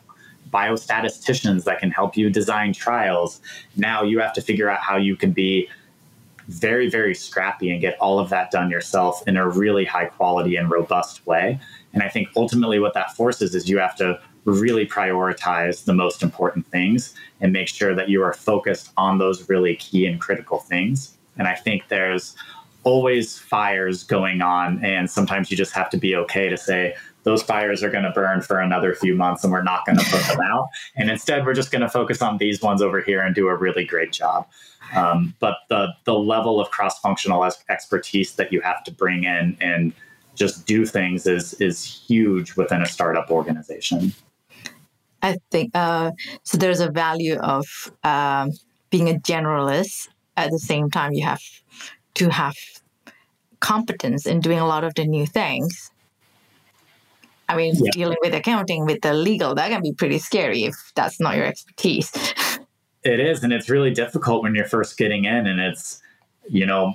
biostatisticians 0.54 1.64
that 1.64 1.80
can 1.80 1.90
help 1.90 2.16
you 2.16 2.30
design 2.30 2.72
trials. 2.72 3.40
Now 3.76 4.04
you 4.04 4.20
have 4.20 4.32
to 4.34 4.40
figure 4.40 4.70
out 4.70 4.80
how 4.80 4.96
you 4.96 5.16
can 5.16 5.32
be 5.32 5.68
very, 6.48 6.88
very 6.88 7.14
scrappy 7.14 7.70
and 7.70 7.80
get 7.80 7.98
all 7.98 8.18
of 8.18 8.28
that 8.30 8.50
done 8.50 8.70
yourself 8.70 9.26
in 9.26 9.36
a 9.36 9.48
really 9.48 9.84
high 9.84 10.04
quality 10.04 10.56
and 10.56 10.70
robust 10.70 11.26
way. 11.26 11.58
And 11.92 12.02
I 12.02 12.08
think 12.08 12.28
ultimately 12.36 12.78
what 12.78 12.94
that 12.94 13.16
forces 13.16 13.54
is 13.54 13.68
you 13.68 13.78
have 13.78 13.96
to 13.96 14.20
really 14.44 14.86
prioritize 14.86 15.84
the 15.84 15.94
most 15.94 16.22
important 16.22 16.66
things 16.66 17.14
and 17.40 17.52
make 17.52 17.68
sure 17.68 17.94
that 17.94 18.08
you 18.08 18.22
are 18.22 18.34
focused 18.34 18.92
on 18.96 19.18
those 19.18 19.48
really 19.48 19.74
key 19.76 20.06
and 20.06 20.20
critical 20.20 20.58
things. 20.58 21.16
And 21.38 21.48
I 21.48 21.54
think 21.54 21.88
there's 21.88 22.36
always 22.84 23.38
fires 23.38 24.04
going 24.04 24.42
on. 24.42 24.84
And 24.84 25.10
sometimes 25.10 25.50
you 25.50 25.56
just 25.56 25.72
have 25.72 25.88
to 25.90 25.96
be 25.96 26.14
okay 26.14 26.50
to 26.50 26.58
say, 26.58 26.94
those 27.24 27.42
fires 27.42 27.82
are 27.82 27.90
going 27.90 28.04
to 28.04 28.10
burn 28.10 28.40
for 28.40 28.60
another 28.60 28.94
few 28.94 29.14
months 29.14 29.42
and 29.42 29.52
we're 29.52 29.62
not 29.62 29.84
going 29.84 29.98
to 29.98 30.04
put 30.04 30.22
them 30.26 30.40
out. 30.40 30.68
And 30.94 31.10
instead, 31.10 31.44
we're 31.44 31.54
just 31.54 31.70
going 31.70 31.82
to 31.82 31.88
focus 31.88 32.22
on 32.22 32.38
these 32.38 32.62
ones 32.62 32.80
over 32.80 33.00
here 33.00 33.20
and 33.20 33.34
do 33.34 33.48
a 33.48 33.56
really 33.56 33.84
great 33.84 34.12
job. 34.12 34.46
Um, 34.94 35.34
but 35.40 35.58
the 35.68 35.88
the 36.04 36.14
level 36.14 36.60
of 36.60 36.70
cross 36.70 36.98
functional 37.00 37.44
expertise 37.68 38.34
that 38.36 38.52
you 38.52 38.60
have 38.60 38.84
to 38.84 38.92
bring 38.92 39.24
in 39.24 39.56
and 39.60 39.92
just 40.34 40.66
do 40.66 40.86
things 40.86 41.26
is 41.26 41.54
is 41.54 41.84
huge 41.84 42.56
within 42.56 42.82
a 42.82 42.86
startup 42.86 43.30
organization. 43.30 44.12
I 45.22 45.38
think 45.50 45.70
uh, 45.74 46.12
so. 46.42 46.58
There's 46.58 46.80
a 46.80 46.90
value 46.90 47.38
of 47.38 47.64
um, 48.04 48.52
being 48.90 49.08
a 49.08 49.14
generalist. 49.14 50.08
At 50.36 50.50
the 50.50 50.58
same 50.58 50.90
time, 50.90 51.12
you 51.12 51.24
have 51.24 51.40
to 52.14 52.28
have 52.28 52.54
competence 53.60 54.26
in 54.26 54.40
doing 54.40 54.58
a 54.58 54.66
lot 54.66 54.84
of 54.84 54.94
the 54.94 55.06
new 55.06 55.26
things. 55.26 55.90
I 57.48 57.56
mean, 57.56 57.74
yeah. 57.76 57.90
dealing 57.92 58.16
with 58.22 58.34
accounting, 58.34 58.86
with 58.86 59.02
the 59.02 59.12
legal, 59.12 59.54
that 59.54 59.68
can 59.70 59.82
be 59.82 59.92
pretty 59.92 60.18
scary 60.18 60.64
if 60.64 60.74
that's 60.94 61.20
not 61.20 61.36
your 61.36 61.46
expertise. 61.46 62.12
It 63.04 63.20
is, 63.20 63.44
and 63.44 63.52
it's 63.52 63.68
really 63.68 63.90
difficult 63.90 64.42
when 64.42 64.54
you're 64.54 64.64
first 64.64 64.96
getting 64.96 65.26
in, 65.26 65.46
and 65.46 65.60
it's 65.60 66.00
you 66.48 66.64
know 66.64 66.94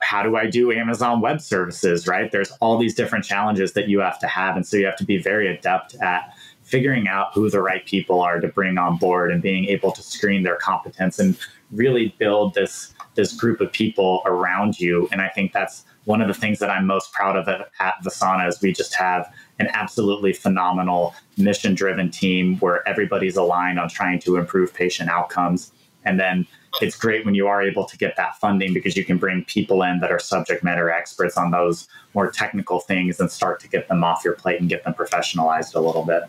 how 0.00 0.22
do 0.24 0.36
I 0.36 0.46
do 0.46 0.72
Amazon 0.72 1.20
Web 1.20 1.40
Services, 1.40 2.08
right? 2.08 2.32
There's 2.32 2.50
all 2.60 2.78
these 2.78 2.96
different 2.96 3.24
challenges 3.24 3.72
that 3.74 3.88
you 3.88 4.00
have 4.00 4.18
to 4.18 4.26
have, 4.26 4.56
and 4.56 4.66
so 4.66 4.76
you 4.76 4.86
have 4.86 4.96
to 4.96 5.04
be 5.04 5.18
very 5.18 5.46
adept 5.46 5.94
at 5.96 6.34
figuring 6.62 7.06
out 7.06 7.32
who 7.32 7.48
the 7.48 7.62
right 7.62 7.86
people 7.86 8.20
are 8.20 8.40
to 8.40 8.48
bring 8.48 8.76
on 8.76 8.96
board 8.96 9.30
and 9.30 9.40
being 9.40 9.66
able 9.66 9.92
to 9.92 10.02
screen 10.02 10.42
their 10.42 10.56
competence 10.56 11.20
and 11.20 11.38
really 11.70 12.14
build 12.18 12.54
this 12.54 12.92
this 13.14 13.32
group 13.32 13.60
of 13.60 13.72
people 13.72 14.22
around 14.26 14.78
you. 14.78 15.08
And 15.10 15.22
I 15.22 15.28
think 15.28 15.52
that's 15.52 15.84
one 16.04 16.20
of 16.20 16.28
the 16.28 16.34
things 16.34 16.58
that 16.58 16.70
I'm 16.70 16.86
most 16.86 17.12
proud 17.12 17.36
of 17.36 17.48
at, 17.48 17.70
at 17.80 17.94
Visana 18.04 18.48
is 18.48 18.60
we 18.60 18.72
just 18.72 18.94
have 18.94 19.32
an 19.58 19.68
absolutely 19.72 20.32
phenomenal 20.32 21.14
mission 21.36 21.74
driven 21.74 22.10
team 22.10 22.56
where 22.58 22.86
everybody's 22.88 23.36
aligned 23.36 23.78
on 23.78 23.88
trying 23.88 24.18
to 24.20 24.36
improve 24.36 24.74
patient 24.74 25.08
outcomes. 25.08 25.72
And 26.04 26.20
then 26.20 26.46
it's 26.80 26.96
great 26.96 27.24
when 27.24 27.34
you 27.34 27.46
are 27.48 27.62
able 27.62 27.84
to 27.86 27.96
get 27.96 28.16
that 28.16 28.36
funding 28.36 28.74
because 28.74 28.96
you 28.96 29.04
can 29.04 29.16
bring 29.16 29.44
people 29.44 29.82
in 29.82 30.00
that 30.00 30.12
are 30.12 30.18
subject 30.18 30.62
matter 30.62 30.90
experts 30.90 31.36
on 31.36 31.50
those 31.50 31.88
more 32.14 32.30
technical 32.30 32.80
things 32.80 33.18
and 33.18 33.30
start 33.30 33.60
to 33.60 33.68
get 33.68 33.88
them 33.88 34.04
off 34.04 34.22
your 34.24 34.34
plate 34.34 34.60
and 34.60 34.68
get 34.68 34.84
them 34.84 34.94
professionalized 34.94 35.74
a 35.74 35.80
little 35.80 36.04
bit. 36.04 36.24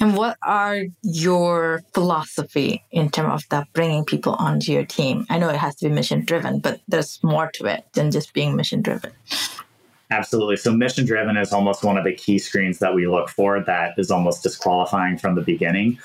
And 0.00 0.16
what 0.16 0.36
are 0.42 0.84
your 1.02 1.82
philosophy 1.94 2.84
in 2.90 3.10
terms 3.10 3.42
of 3.42 3.48
that 3.50 3.72
bringing 3.72 4.04
people 4.04 4.34
onto 4.34 4.72
your 4.72 4.84
team? 4.84 5.26
I 5.30 5.38
know 5.38 5.48
it 5.48 5.56
has 5.56 5.76
to 5.76 5.88
be 5.88 5.94
mission 5.94 6.24
driven, 6.24 6.58
but 6.58 6.80
there's 6.88 7.22
more 7.22 7.50
to 7.52 7.66
it 7.66 7.84
than 7.92 8.10
just 8.10 8.32
being 8.32 8.56
mission 8.56 8.82
driven. 8.82 9.12
Absolutely. 10.10 10.56
So 10.56 10.72
mission 10.72 11.06
driven 11.06 11.36
is 11.36 11.52
almost 11.52 11.84
one 11.84 11.96
of 11.96 12.04
the 12.04 12.12
key 12.12 12.38
screens 12.38 12.80
that 12.80 12.94
we 12.94 13.06
look 13.06 13.28
for 13.28 13.62
that 13.62 13.94
is 13.96 14.10
almost 14.10 14.42
disqualifying 14.42 15.18
from 15.18 15.36
the 15.36 15.42
beginning. 15.42 15.98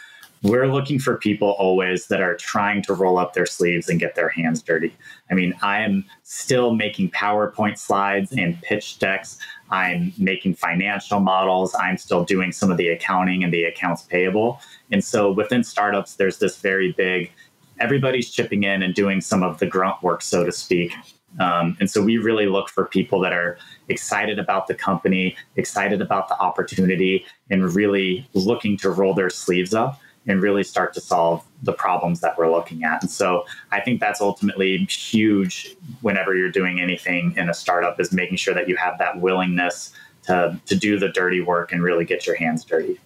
We're 0.44 0.68
looking 0.68 1.00
for 1.00 1.18
people 1.18 1.56
always 1.58 2.06
that 2.08 2.22
are 2.22 2.36
trying 2.36 2.84
to 2.84 2.94
roll 2.94 3.18
up 3.18 3.34
their 3.34 3.48
sleeves 3.48 3.90
and 3.90 4.00
get 4.00 4.14
their 4.14 4.30
hands 4.30 4.62
dirty. 4.62 4.96
I 5.32 5.34
mean, 5.34 5.56
I 5.64 5.80
am 5.80 6.06
still 6.22 6.76
making 6.76 7.12
PowerPoint 7.12 7.80
slides 7.80 8.32
and 8.32 8.62
pitch 8.62 9.00
decks. 9.00 9.40
I'm 9.72 10.14
making 10.20 10.54
financial 10.54 11.20
models. 11.20 11.74
I'm 11.74 11.98
still 11.98 12.24
doing 12.24 12.52
some 12.52 12.70
of 12.70 12.78
the 12.78 12.90
accounting 12.90 13.44
and 13.44 13.52
the 13.52 13.64
accounts 13.64 14.04
payable. 14.04 14.62
And 14.92 15.04
so 15.04 15.32
within 15.32 15.64
startups, 15.64 16.14
there's 16.14 16.38
this 16.38 16.58
very 16.58 16.92
big, 16.92 17.32
everybody's 17.80 18.30
chipping 18.30 18.64
in 18.64 18.84
and 18.84 18.94
doing 18.94 19.22
some 19.22 19.42
of 19.42 19.58
the 19.58 19.66
grunt 19.66 20.04
work, 20.04 20.22
so 20.22 20.44
to 20.44 20.52
speak. 20.52 20.94
Um, 21.40 21.76
and 21.80 21.90
so 21.90 22.02
we 22.02 22.18
really 22.18 22.48
look 22.48 22.70
for 22.70 22.86
people 22.86 23.20
that 23.22 23.34
are 23.34 23.58
excited 23.88 24.40
about 24.40 24.68
the 24.68 24.76
company, 24.76 25.36
excited 25.56 26.02
about 26.02 26.30
the 26.30 26.40
opportunity, 26.40 27.26
and 27.50 27.74
really 27.74 28.28
looking 28.34 28.78
to 28.78 28.90
roll 28.90 29.14
their 29.14 29.30
sleeves 29.30 29.74
up 29.74 30.00
and 30.28 30.42
really 30.42 30.64
start 30.64 30.94
to 30.94 31.02
solve 31.02 31.46
the 31.64 31.74
problems 31.74 32.20
that 32.22 32.38
we're 32.38 32.52
looking 32.52 32.84
at. 32.84 33.02
And 33.04 33.12
so 33.12 33.46
I 33.72 33.80
think 33.82 34.00
that's 34.00 34.22
ultimately 34.22 34.78
huge 34.86 35.76
whenever 36.02 36.36
you're 36.36 36.52
doing 36.52 36.80
anything 36.80 37.34
in 37.38 37.50
a 37.50 37.54
startup 37.54 38.00
is 38.00 38.12
making 38.12 38.38
sure 38.38 38.54
that 38.54 38.68
you 38.68 38.76
have 38.76 38.98
that 38.98 39.20
willingness 39.22 39.92
to, 40.24 40.60
to 40.66 40.76
do 40.76 40.98
the 40.98 41.10
dirty 41.10 41.42
work 41.42 41.72
and 41.72 41.84
really 41.84 42.06
get 42.06 42.26
your 42.26 42.36
hands 42.36 42.64
dirty. 42.64 43.00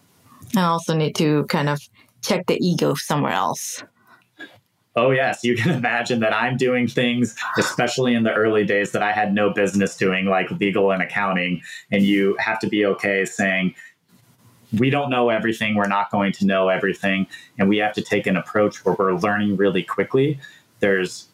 I 0.55 0.63
also 0.63 0.95
need 0.95 1.15
to 1.15 1.43
kind 1.45 1.67
of 1.67 1.81
check 2.21 2.47
the 2.47 2.57
ego 2.65 2.93
somewhere 2.93 3.33
else 3.33 3.83
oh 4.99 5.11
yes. 5.11 5.43
You 5.43 5.55
can 5.55 5.71
imagine 5.79 6.19
that 6.19 6.33
i'm 6.33 6.57
doing 6.57 6.87
things 6.87 7.35
especially 7.57 8.13
in 8.13 8.23
the 8.23 8.33
early 8.33 8.65
days 8.65 8.91
that 8.91 9.03
i 9.03 9.11
had 9.11 9.33
no 9.33 9.49
business 9.49 9.95
doing 9.95 10.25
like 10.25 10.49
legal 10.51 10.91
and 10.91 11.01
accounting. 11.01 11.61
And 11.91 12.03
you 12.03 12.35
have 12.39 12.59
to 12.59 12.67
be 12.67 12.85
okay 12.85 13.25
saying 13.25 13.75
we 14.77 14.89
don't 14.89 15.09
know 15.09 15.29
everything. 15.29 15.75
We're 15.75 15.87
not 15.87 16.11
going 16.11 16.31
to 16.33 16.45
know 16.45 16.69
everything. 16.69 17.25
And 17.57 17.69
we 17.69 17.77
have 17.77 17.93
to 17.93 18.01
take 18.01 18.27
an 18.27 18.37
approach 18.37 18.85
where 18.85 18.95
we're 18.97 19.15
learning 19.15 19.57
really 19.57 19.83
quickly. 19.83 20.39
There's 20.79 21.28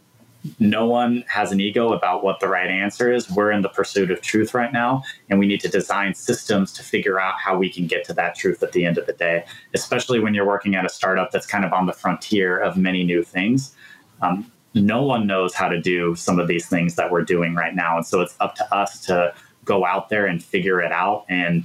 no 0.59 0.85
one 0.85 1.23
has 1.27 1.51
an 1.51 1.59
ego 1.59 1.93
about 1.93 2.23
what 2.23 2.39
the 2.39 2.47
right 2.47 2.69
answer 2.69 3.11
is. 3.11 3.29
We're 3.29 3.51
in 3.51 3.61
the 3.61 3.69
pursuit 3.69 4.11
of 4.11 4.21
truth 4.21 4.53
right 4.53 4.71
now, 4.71 5.03
and 5.29 5.39
we 5.39 5.47
need 5.47 5.61
to 5.61 5.69
design 5.69 6.13
systems 6.13 6.71
to 6.73 6.83
figure 6.83 7.19
out 7.19 7.35
how 7.39 7.57
we 7.57 7.69
can 7.69 7.87
get 7.87 8.03
to 8.05 8.13
that 8.13 8.35
truth 8.35 8.61
at 8.63 8.71
the 8.71 8.85
end 8.85 8.97
of 8.97 9.05
the 9.05 9.13
day, 9.13 9.45
especially 9.73 10.19
when 10.19 10.33
you're 10.33 10.45
working 10.45 10.75
at 10.75 10.85
a 10.85 10.89
startup 10.89 11.31
that's 11.31 11.45
kind 11.45 11.65
of 11.65 11.73
on 11.73 11.85
the 11.85 11.93
frontier 11.93 12.57
of 12.57 12.77
many 12.77 13.03
new 13.03 13.23
things. 13.23 13.75
Um, 14.21 14.51
no 14.73 15.03
one 15.03 15.25
knows 15.25 15.53
how 15.53 15.69
to 15.69 15.79
do 15.79 16.15
some 16.15 16.39
of 16.39 16.47
these 16.47 16.67
things 16.67 16.95
that 16.95 17.09
we're 17.11 17.23
doing 17.23 17.55
right 17.55 17.73
now. 17.73 17.97
And 17.97 18.05
so 18.05 18.21
it's 18.21 18.35
up 18.39 18.55
to 18.55 18.75
us 18.75 19.05
to 19.05 19.33
go 19.63 19.85
out 19.85 20.09
there 20.09 20.25
and 20.25 20.43
figure 20.43 20.81
it 20.81 20.91
out 20.91 21.25
and 21.29 21.63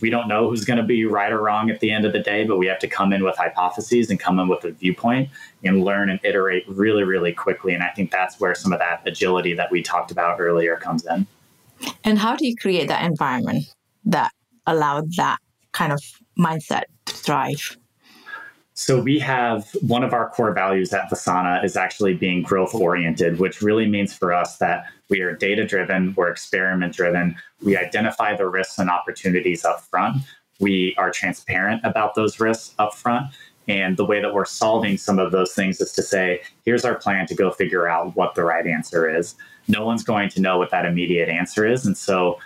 we 0.00 0.10
don't 0.10 0.28
know 0.28 0.48
who's 0.48 0.64
going 0.64 0.76
to 0.76 0.82
be 0.82 1.04
right 1.04 1.32
or 1.32 1.40
wrong 1.40 1.70
at 1.70 1.80
the 1.80 1.90
end 1.90 2.04
of 2.04 2.12
the 2.12 2.18
day, 2.18 2.44
but 2.44 2.58
we 2.58 2.66
have 2.66 2.78
to 2.80 2.88
come 2.88 3.12
in 3.12 3.24
with 3.24 3.36
hypotheses 3.36 4.10
and 4.10 4.18
come 4.18 4.38
in 4.38 4.48
with 4.48 4.64
a 4.64 4.72
viewpoint 4.72 5.28
and 5.64 5.84
learn 5.84 6.10
and 6.10 6.20
iterate 6.24 6.64
really, 6.68 7.04
really 7.04 7.32
quickly. 7.32 7.74
And 7.74 7.82
I 7.82 7.88
think 7.88 8.10
that's 8.10 8.38
where 8.40 8.54
some 8.54 8.72
of 8.72 8.78
that 8.78 9.02
agility 9.06 9.54
that 9.54 9.70
we 9.70 9.82
talked 9.82 10.10
about 10.10 10.40
earlier 10.40 10.76
comes 10.76 11.06
in. 11.06 11.26
And 12.04 12.18
how 12.18 12.36
do 12.36 12.46
you 12.46 12.56
create 12.56 12.88
that 12.88 13.04
environment 13.04 13.64
that 14.04 14.32
allowed 14.66 15.12
that 15.16 15.38
kind 15.72 15.92
of 15.92 16.00
mindset 16.38 16.84
to 17.06 17.14
thrive? 17.14 17.76
So 18.78 19.00
we 19.02 19.18
have 19.18 19.68
one 19.80 20.04
of 20.04 20.12
our 20.12 20.30
core 20.30 20.52
values 20.52 20.92
at 20.92 21.10
Visana 21.10 21.64
is 21.64 21.76
actually 21.76 22.14
being 22.14 22.42
growth 22.42 22.76
oriented, 22.76 23.40
which 23.40 23.60
really 23.60 23.88
means 23.88 24.14
for 24.14 24.32
us 24.32 24.58
that 24.58 24.84
we 25.08 25.20
are 25.20 25.34
data 25.34 25.66
driven, 25.66 26.14
we're 26.16 26.28
experiment 26.28 26.94
driven, 26.94 27.34
we 27.60 27.76
identify 27.76 28.36
the 28.36 28.46
risks 28.46 28.78
and 28.78 28.88
opportunities 28.88 29.64
up 29.64 29.80
front. 29.80 30.22
We 30.60 30.94
are 30.96 31.10
transparent 31.10 31.80
about 31.82 32.14
those 32.14 32.38
risks 32.38 32.72
up 32.78 32.94
front. 32.94 33.34
And 33.66 33.96
the 33.96 34.04
way 34.04 34.22
that 34.22 34.32
we're 34.32 34.44
solving 34.44 34.96
some 34.96 35.18
of 35.18 35.32
those 35.32 35.54
things 35.54 35.80
is 35.80 35.90
to 35.94 36.02
say, 36.02 36.42
here's 36.64 36.84
our 36.84 36.94
plan 36.94 37.26
to 37.26 37.34
go 37.34 37.50
figure 37.50 37.88
out 37.88 38.14
what 38.14 38.36
the 38.36 38.44
right 38.44 38.64
answer 38.64 39.10
is. 39.10 39.34
No 39.66 39.84
one's 39.84 40.04
going 40.04 40.28
to 40.28 40.40
know 40.40 40.56
what 40.56 40.70
that 40.70 40.86
immediate 40.86 41.28
answer 41.28 41.66
is. 41.66 41.84
And 41.84 41.98
so 41.98 42.38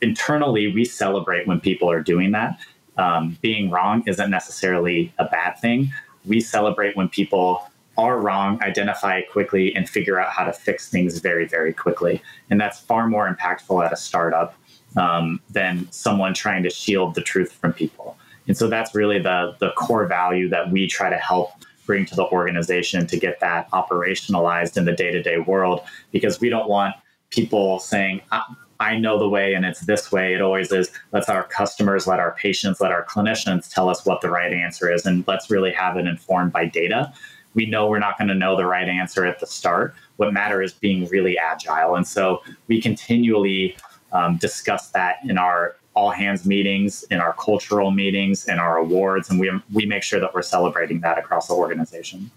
internally, 0.00 0.72
we 0.72 0.84
celebrate 0.84 1.48
when 1.48 1.58
people 1.58 1.90
are 1.90 2.00
doing 2.00 2.30
that. 2.30 2.60
Um, 2.96 3.38
being 3.42 3.70
wrong 3.70 4.04
isn't 4.06 4.30
necessarily 4.30 5.12
a 5.18 5.24
bad 5.24 5.58
thing. 5.58 5.92
We 6.24 6.40
celebrate 6.40 6.96
when 6.96 7.08
people 7.08 7.68
are 7.96 8.18
wrong, 8.18 8.60
identify 8.62 9.22
quickly, 9.22 9.74
and 9.74 9.88
figure 9.88 10.20
out 10.20 10.32
how 10.32 10.44
to 10.44 10.52
fix 10.52 10.88
things 10.88 11.18
very, 11.18 11.46
very 11.46 11.72
quickly. 11.72 12.22
And 12.50 12.60
that's 12.60 12.80
far 12.80 13.06
more 13.08 13.32
impactful 13.32 13.84
at 13.84 13.92
a 13.92 13.96
startup 13.96 14.54
um, 14.96 15.40
than 15.50 15.88
someone 15.90 16.34
trying 16.34 16.62
to 16.64 16.70
shield 16.70 17.14
the 17.14 17.20
truth 17.20 17.52
from 17.52 17.72
people. 17.72 18.16
And 18.46 18.56
so 18.56 18.68
that's 18.68 18.94
really 18.94 19.18
the, 19.18 19.56
the 19.58 19.70
core 19.72 20.06
value 20.06 20.48
that 20.50 20.70
we 20.70 20.86
try 20.86 21.08
to 21.08 21.16
help 21.16 21.50
bring 21.86 22.06
to 22.06 22.14
the 22.14 22.26
organization 22.26 23.06
to 23.06 23.18
get 23.18 23.40
that 23.40 23.70
operationalized 23.70 24.76
in 24.76 24.84
the 24.84 24.92
day 24.92 25.10
to 25.10 25.22
day 25.22 25.38
world 25.38 25.82
because 26.12 26.40
we 26.40 26.48
don't 26.48 26.68
want 26.68 26.94
people 27.30 27.78
saying, 27.78 28.20
I 28.84 28.98
know 28.98 29.18
the 29.18 29.28
way 29.28 29.54
and 29.54 29.64
it's 29.64 29.80
this 29.80 30.12
way. 30.12 30.34
It 30.34 30.42
always 30.42 30.70
is. 30.70 30.90
Let's 31.12 31.30
our 31.30 31.44
customers, 31.44 32.06
let 32.06 32.20
our 32.20 32.32
patients, 32.32 32.80
let 32.82 32.92
our 32.92 33.04
clinicians 33.06 33.72
tell 33.72 33.88
us 33.88 34.04
what 34.04 34.20
the 34.20 34.28
right 34.28 34.52
answer 34.52 34.92
is. 34.92 35.06
And 35.06 35.24
let's 35.26 35.50
really 35.50 35.72
have 35.72 35.96
it 35.96 36.06
informed 36.06 36.52
by 36.52 36.66
data. 36.66 37.12
We 37.54 37.64
know 37.64 37.88
we're 37.88 37.98
not 37.98 38.18
going 38.18 38.28
to 38.28 38.34
know 38.34 38.56
the 38.56 38.66
right 38.66 38.88
answer 38.88 39.24
at 39.24 39.40
the 39.40 39.46
start. 39.46 39.94
What 40.16 40.32
matters 40.34 40.72
is 40.72 40.76
being 40.76 41.06
really 41.08 41.38
agile. 41.38 41.96
And 41.96 42.06
so 42.06 42.42
we 42.66 42.80
continually 42.80 43.76
um, 44.12 44.36
discuss 44.36 44.90
that 44.90 45.16
in 45.24 45.38
our 45.38 45.76
all 45.94 46.10
hands 46.10 46.44
meetings, 46.44 47.04
in 47.04 47.20
our 47.20 47.32
cultural 47.34 47.90
meetings, 47.90 48.48
in 48.48 48.58
our 48.58 48.76
awards, 48.76 49.30
and 49.30 49.38
we, 49.40 49.50
we 49.72 49.86
make 49.86 50.02
sure 50.02 50.20
that 50.20 50.34
we're 50.34 50.42
celebrating 50.42 51.00
that 51.00 51.18
across 51.18 51.46
the 51.46 51.54
organization. 51.54 52.30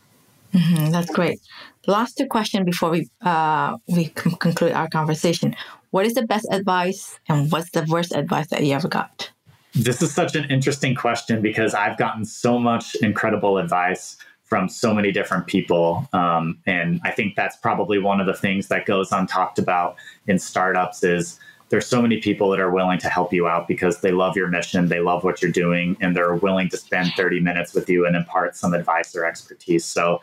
Mm-hmm, 0.53 0.91
that's 0.91 1.11
great. 1.11 1.39
Last 1.87 2.17
two 2.17 2.25
questions 2.27 2.65
before 2.65 2.89
we 2.89 3.09
uh, 3.21 3.77
we 3.87 4.07
conclude 4.15 4.71
our 4.71 4.87
conversation. 4.87 5.55
What 5.97 6.05
is 6.05 6.13
the 6.13 6.27
best 6.27 6.45
advice, 6.51 7.19
and 7.27 7.51
what's 7.51 7.71
the 7.71 7.83
worst 7.89 8.13
advice 8.13 8.45
that 8.49 8.63
you 8.63 8.73
ever 8.73 8.87
got? 8.87 9.31
This 9.73 10.03
is 10.03 10.13
such 10.13 10.35
an 10.35 10.43
interesting 10.51 10.93
question 10.93 11.41
because 11.41 11.73
I've 11.73 11.97
gotten 11.97 12.23
so 12.23 12.59
much 12.59 12.93
incredible 13.01 13.57
advice 13.57 14.15
from 14.43 14.69
so 14.69 14.93
many 14.93 15.11
different 15.11 15.47
people. 15.47 16.07
Um, 16.13 16.59
and 16.67 17.01
I 17.03 17.09
think 17.09 17.35
that's 17.35 17.55
probably 17.55 17.97
one 17.97 18.19
of 18.19 18.27
the 18.27 18.35
things 18.35 18.67
that 18.67 18.85
goes 18.85 19.09
untalked 19.09 19.57
about 19.57 19.95
in 20.27 20.37
startups 20.37 21.03
is 21.03 21.39
there's 21.69 21.87
so 21.87 21.99
many 21.99 22.21
people 22.21 22.51
that 22.51 22.59
are 22.59 22.69
willing 22.69 22.99
to 22.99 23.09
help 23.09 23.33
you 23.33 23.47
out 23.47 23.67
because 23.67 24.01
they 24.01 24.11
love 24.11 24.37
your 24.37 24.49
mission, 24.49 24.89
they 24.89 24.99
love 24.99 25.23
what 25.23 25.41
you're 25.41 25.51
doing, 25.51 25.97
and 25.99 26.15
they're 26.15 26.35
willing 26.35 26.69
to 26.69 26.77
spend 26.77 27.11
30 27.17 27.39
minutes 27.39 27.73
with 27.73 27.89
you 27.89 28.05
and 28.05 28.15
impart 28.15 28.55
some 28.55 28.75
advice 28.75 29.15
or 29.15 29.25
expertise. 29.25 29.83
So 29.83 30.21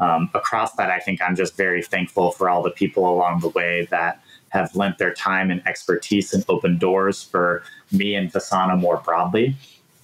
um, 0.00 0.30
across 0.34 0.72
that, 0.72 0.90
I 0.90 0.98
think 0.98 1.22
I'm 1.22 1.36
just 1.36 1.56
very 1.56 1.80
thankful 1.80 2.32
for 2.32 2.50
all 2.50 2.60
the 2.60 2.72
people 2.72 3.08
along 3.08 3.38
the 3.38 3.50
way 3.50 3.86
that 3.92 4.20
have 4.52 4.74
lent 4.76 4.98
their 4.98 5.14
time 5.14 5.50
and 5.50 5.66
expertise 5.66 6.34
and 6.34 6.44
opened 6.48 6.78
doors 6.78 7.22
for 7.22 7.62
me 7.90 8.14
and 8.14 8.30
Visana 8.30 8.78
more 8.78 8.98
broadly. 8.98 9.56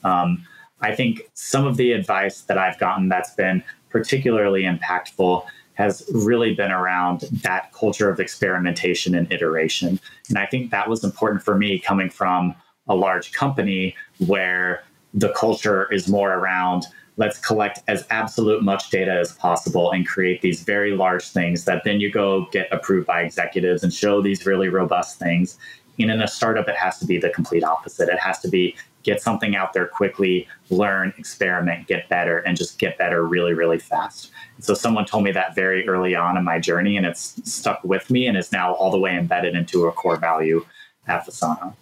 Um, 0.04 0.46
I 0.80 0.94
think 0.94 1.20
some 1.34 1.66
of 1.66 1.76
the 1.76 1.92
advice 1.92 2.42
that 2.42 2.56
I've 2.56 2.78
gotten 2.78 3.08
that's 3.08 3.34
been 3.34 3.62
particularly 3.90 4.62
impactful 4.62 5.44
has 5.74 6.08
really 6.12 6.54
been 6.54 6.72
around 6.72 7.20
that 7.42 7.72
culture 7.72 8.10
of 8.10 8.20
experimentation 8.20 9.14
and 9.14 9.30
iteration. 9.30 10.00
And 10.28 10.38
I 10.38 10.46
think 10.46 10.70
that 10.70 10.88
was 10.88 11.04
important 11.04 11.42
for 11.42 11.56
me 11.56 11.78
coming 11.78 12.08
from 12.08 12.54
a 12.88 12.94
large 12.94 13.32
company 13.32 13.94
where 14.26 14.82
the 15.12 15.28
culture 15.34 15.92
is 15.92 16.08
more 16.08 16.32
around 16.32 16.86
let's 17.18 17.38
collect 17.38 17.80
as 17.88 18.06
absolute 18.10 18.62
much 18.62 18.90
data 18.90 19.12
as 19.12 19.32
possible 19.32 19.90
and 19.90 20.06
create 20.06 20.40
these 20.40 20.62
very 20.62 20.92
large 20.92 21.28
things 21.28 21.64
that 21.64 21.82
then 21.84 22.00
you 22.00 22.10
go 22.10 22.46
get 22.52 22.68
approved 22.72 23.06
by 23.06 23.20
executives 23.20 23.82
and 23.82 23.92
show 23.92 24.22
these 24.22 24.46
really 24.46 24.68
robust 24.68 25.18
things. 25.18 25.58
And 25.98 26.12
in 26.12 26.22
a 26.22 26.28
startup, 26.28 26.68
it 26.68 26.76
has 26.76 26.98
to 27.00 27.06
be 27.06 27.18
the 27.18 27.30
complete 27.30 27.64
opposite. 27.64 28.08
It 28.08 28.20
has 28.20 28.38
to 28.40 28.48
be 28.48 28.76
get 29.02 29.20
something 29.20 29.56
out 29.56 29.72
there 29.72 29.86
quickly, 29.86 30.46
learn, 30.70 31.12
experiment, 31.18 31.88
get 31.88 32.08
better, 32.08 32.38
and 32.38 32.56
just 32.56 32.78
get 32.78 32.96
better 32.98 33.26
really, 33.26 33.52
really 33.52 33.78
fast. 33.78 34.30
So 34.60 34.74
someone 34.74 35.04
told 35.04 35.24
me 35.24 35.32
that 35.32 35.56
very 35.56 35.88
early 35.88 36.14
on 36.14 36.36
in 36.36 36.44
my 36.44 36.60
journey, 36.60 36.96
and 36.96 37.04
it's 37.04 37.40
stuck 37.50 37.82
with 37.82 38.10
me 38.10 38.26
and 38.28 38.36
is 38.36 38.52
now 38.52 38.74
all 38.74 38.90
the 38.92 38.98
way 38.98 39.16
embedded 39.16 39.56
into 39.56 39.86
a 39.86 39.92
core 39.92 40.18
value 40.18 40.64
at 41.08 41.26
Visana. 41.26 41.74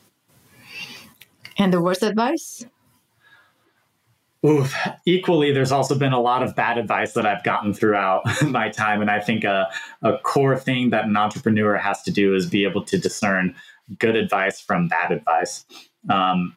And 1.59 1.73
the 1.73 1.81
worst 1.81 2.03
advice? 2.03 2.65
Oof. 4.45 4.75
Equally, 5.07 5.53
there's 5.53 5.73
also 5.73 5.99
been 5.99 6.13
a 6.13 6.21
lot 6.21 6.43
of 6.43 6.55
bad 6.55 6.79
advice 6.79 7.13
that 7.15 7.27
I've 7.27 7.43
gotten 7.43 7.73
throughout 7.73 8.23
my 8.43 8.69
time. 8.69 9.01
And 9.01 9.11
I 9.11 9.21
think 9.21 9.45
a, 9.45 9.69
a 10.03 10.19
core 10.19 10.59
thing 10.59 10.91
that 10.91 11.05
an 11.05 11.17
entrepreneur 11.17 11.77
has 11.77 12.03
to 12.03 12.11
do 12.11 12.35
is 12.35 12.47
be 12.47 12.65
able 12.65 12.85
to 12.85 12.99
discern 12.99 13.55
good 13.99 14.17
advice 14.17 14.61
from 14.61 14.89
bad 14.89 15.13
advice. 15.13 15.65
Um, 16.11 16.57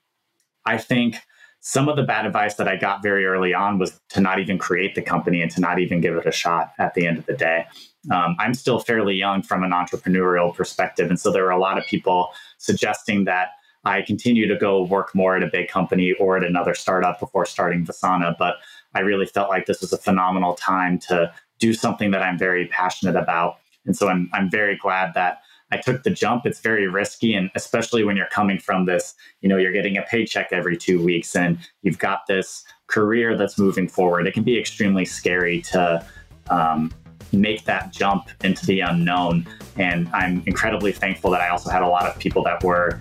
I 0.66 0.78
think 0.78 1.18
some 1.62 1.90
of 1.90 1.96
the 1.96 2.04
bad 2.04 2.26
advice 2.26 2.56
that 2.56 2.68
I 2.68 2.78
got 2.78 3.04
very 3.04 3.26
early 3.26 3.54
on 3.54 3.80
was 3.80 4.00
to 4.10 4.22
not 4.22 4.40
even 4.40 4.58
create 4.58 4.96
the 4.96 5.02
company 5.02 5.42
and 5.42 5.52
to 5.52 5.62
not 5.62 5.80
even 5.80 6.00
give 6.00 6.16
it 6.16 6.26
a 6.26 6.32
shot 6.32 6.72
at 6.80 6.94
the 6.94 7.06
end 7.06 7.18
of 7.18 7.26
the 7.26 7.34
day. 7.34 7.66
Um, 8.12 8.36
I'm 8.40 8.54
still 8.54 8.80
fairly 8.80 9.16
young 9.16 9.42
from 9.42 9.64
an 9.64 9.72
entrepreneurial 9.72 10.56
perspective. 10.56 11.10
And 11.10 11.20
so 11.20 11.32
there 11.32 11.44
were 11.44 11.52
a 11.52 11.60
lot 11.60 11.78
of 11.78 11.86
people 11.86 12.30
suggesting 12.58 13.26
that 13.26 13.50
I 13.86 14.02
continue 14.02 14.48
to 14.48 14.58
go 14.58 14.84
work 14.84 15.16
more 15.16 15.36
at 15.38 15.44
a 15.44 15.48
big 15.48 15.70
company 15.70 16.14
or 16.14 16.38
at 16.38 16.44
another 16.44 16.76
startup 16.76 17.20
before 17.20 17.46
starting 17.46 17.86
Visana. 17.86 18.36
But 18.38 18.56
I 18.94 19.00
really 19.00 19.26
felt 19.26 19.50
like 19.50 19.66
this 19.66 19.82
was 19.82 19.94
a 19.94 19.98
phenomenal 19.98 20.56
time 20.56 21.00
to 21.08 21.32
do 21.60 21.74
something 21.74 22.12
that 22.12 22.22
I'm 22.22 22.38
very 22.38 22.68
passionate 22.68 23.16
about. 23.16 23.58
And 23.86 23.96
so 23.96 24.10
I'm, 24.10 24.30
I'm 24.34 24.50
very 24.50 24.76
glad 24.78 25.14
that 25.16 25.42
I 25.72 25.78
took 25.78 26.04
the 26.04 26.10
jump. 26.10 26.46
It's 26.46 26.60
very 26.60 26.88
risky. 26.88 27.34
And 27.34 27.52
especially 27.56 28.04
when 28.04 28.18
you're 28.18 28.28
coming 28.28 28.60
from 28.60 28.86
this, 28.86 29.14
you 29.42 29.50
know, 29.50 29.58
you're 29.58 29.72
getting 29.72 29.98
a 29.98 30.02
paycheck 30.04 30.52
every 30.52 30.76
two 30.76 31.04
weeks 31.04 31.36
and 31.36 31.60
you've 31.84 32.00
got 32.00 32.26
this 32.28 32.64
career 32.88 33.38
that's 33.38 33.58
moving 33.58 33.88
forward. 33.88 34.26
It 34.26 34.34
can 34.34 34.44
be 34.44 34.58
extremely 34.58 35.06
scary 35.06 35.62
to 35.62 36.06
um, 36.50 36.92
make 37.32 37.66
that 37.66 37.94
jump 37.94 38.30
into 38.44 38.66
the 38.66 38.80
unknown. 38.80 39.46
And 39.78 40.10
I'm 40.10 40.42
incredibly 40.48 40.92
thankful 40.92 41.30
that 41.32 41.42
I 41.42 41.50
also 41.50 41.70
had 41.70 41.84
a 41.84 41.88
lot 41.88 42.08
of 42.08 42.18
people 42.18 42.44
that 42.44 42.64
were 42.64 43.00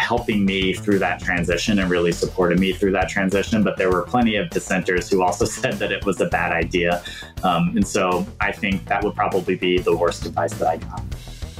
helping 0.00 0.44
me 0.44 0.72
through 0.72 0.98
that 0.98 1.20
transition 1.20 1.78
and 1.78 1.90
really 1.90 2.10
supported 2.10 2.58
me 2.58 2.72
through 2.72 2.92
that 2.92 3.08
transition. 3.08 3.62
But 3.62 3.76
there 3.76 3.90
were 3.90 4.02
plenty 4.02 4.36
of 4.36 4.50
dissenters 4.50 5.10
who 5.10 5.22
also 5.22 5.44
said 5.60 5.74
that 5.74 5.92
it 5.92 6.04
was 6.04 6.20
a 6.20 6.26
bad 6.26 6.52
idea. 6.52 7.02
Um, 7.44 7.76
and 7.76 7.86
so 7.86 8.26
I 8.40 8.50
think 8.50 8.86
that 8.86 9.04
would 9.04 9.14
probably 9.14 9.54
be 9.54 9.78
the 9.78 9.96
worst 9.96 10.26
advice 10.26 10.54
that 10.54 10.68
I 10.68 10.76
got. 10.78 11.02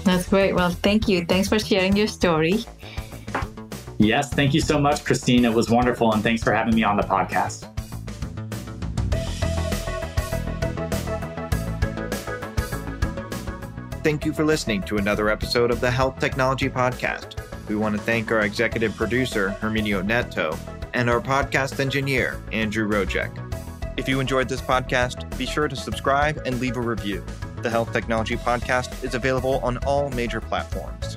That's 0.04 0.28
great. 0.28 0.54
Well, 0.54 0.70
thank 0.70 1.08
you. 1.08 1.26
Thanks 1.26 1.48
for 1.48 1.58
sharing 1.58 1.94
your 1.94 2.06
story. 2.06 2.64
Yes, 3.98 4.32
thank 4.32 4.54
you 4.54 4.62
so 4.62 4.80
much, 4.80 5.04
Christine. 5.04 5.44
It 5.44 5.52
was 5.52 5.68
wonderful. 5.68 6.12
And 6.14 6.22
thanks 6.22 6.42
for 6.42 6.52
having 6.54 6.74
me 6.74 6.82
on 6.82 6.96
the 6.96 7.02
podcast. 7.02 7.66
Thank 14.02 14.24
you 14.24 14.32
for 14.32 14.46
listening 14.46 14.82
to 14.84 14.96
another 14.96 15.28
episode 15.28 15.70
of 15.70 15.82
the 15.82 15.90
Health 15.90 16.18
Technology 16.18 16.70
Podcast. 16.70 17.49
We 17.70 17.76
want 17.76 17.94
to 17.94 18.02
thank 18.02 18.32
our 18.32 18.40
executive 18.40 18.96
producer, 18.96 19.56
Herminio 19.60 20.04
Neto, 20.04 20.58
and 20.92 21.08
our 21.08 21.20
podcast 21.20 21.78
engineer, 21.78 22.42
Andrew 22.50 22.88
Rojek. 22.88 23.30
If 23.96 24.08
you 24.08 24.18
enjoyed 24.18 24.48
this 24.48 24.60
podcast, 24.60 25.38
be 25.38 25.46
sure 25.46 25.68
to 25.68 25.76
subscribe 25.76 26.42
and 26.44 26.58
leave 26.58 26.76
a 26.76 26.80
review. 26.80 27.24
The 27.62 27.70
Health 27.70 27.92
Technology 27.92 28.34
Podcast 28.34 29.04
is 29.04 29.14
available 29.14 29.60
on 29.62 29.76
all 29.84 30.10
major 30.10 30.40
platforms. 30.40 31.16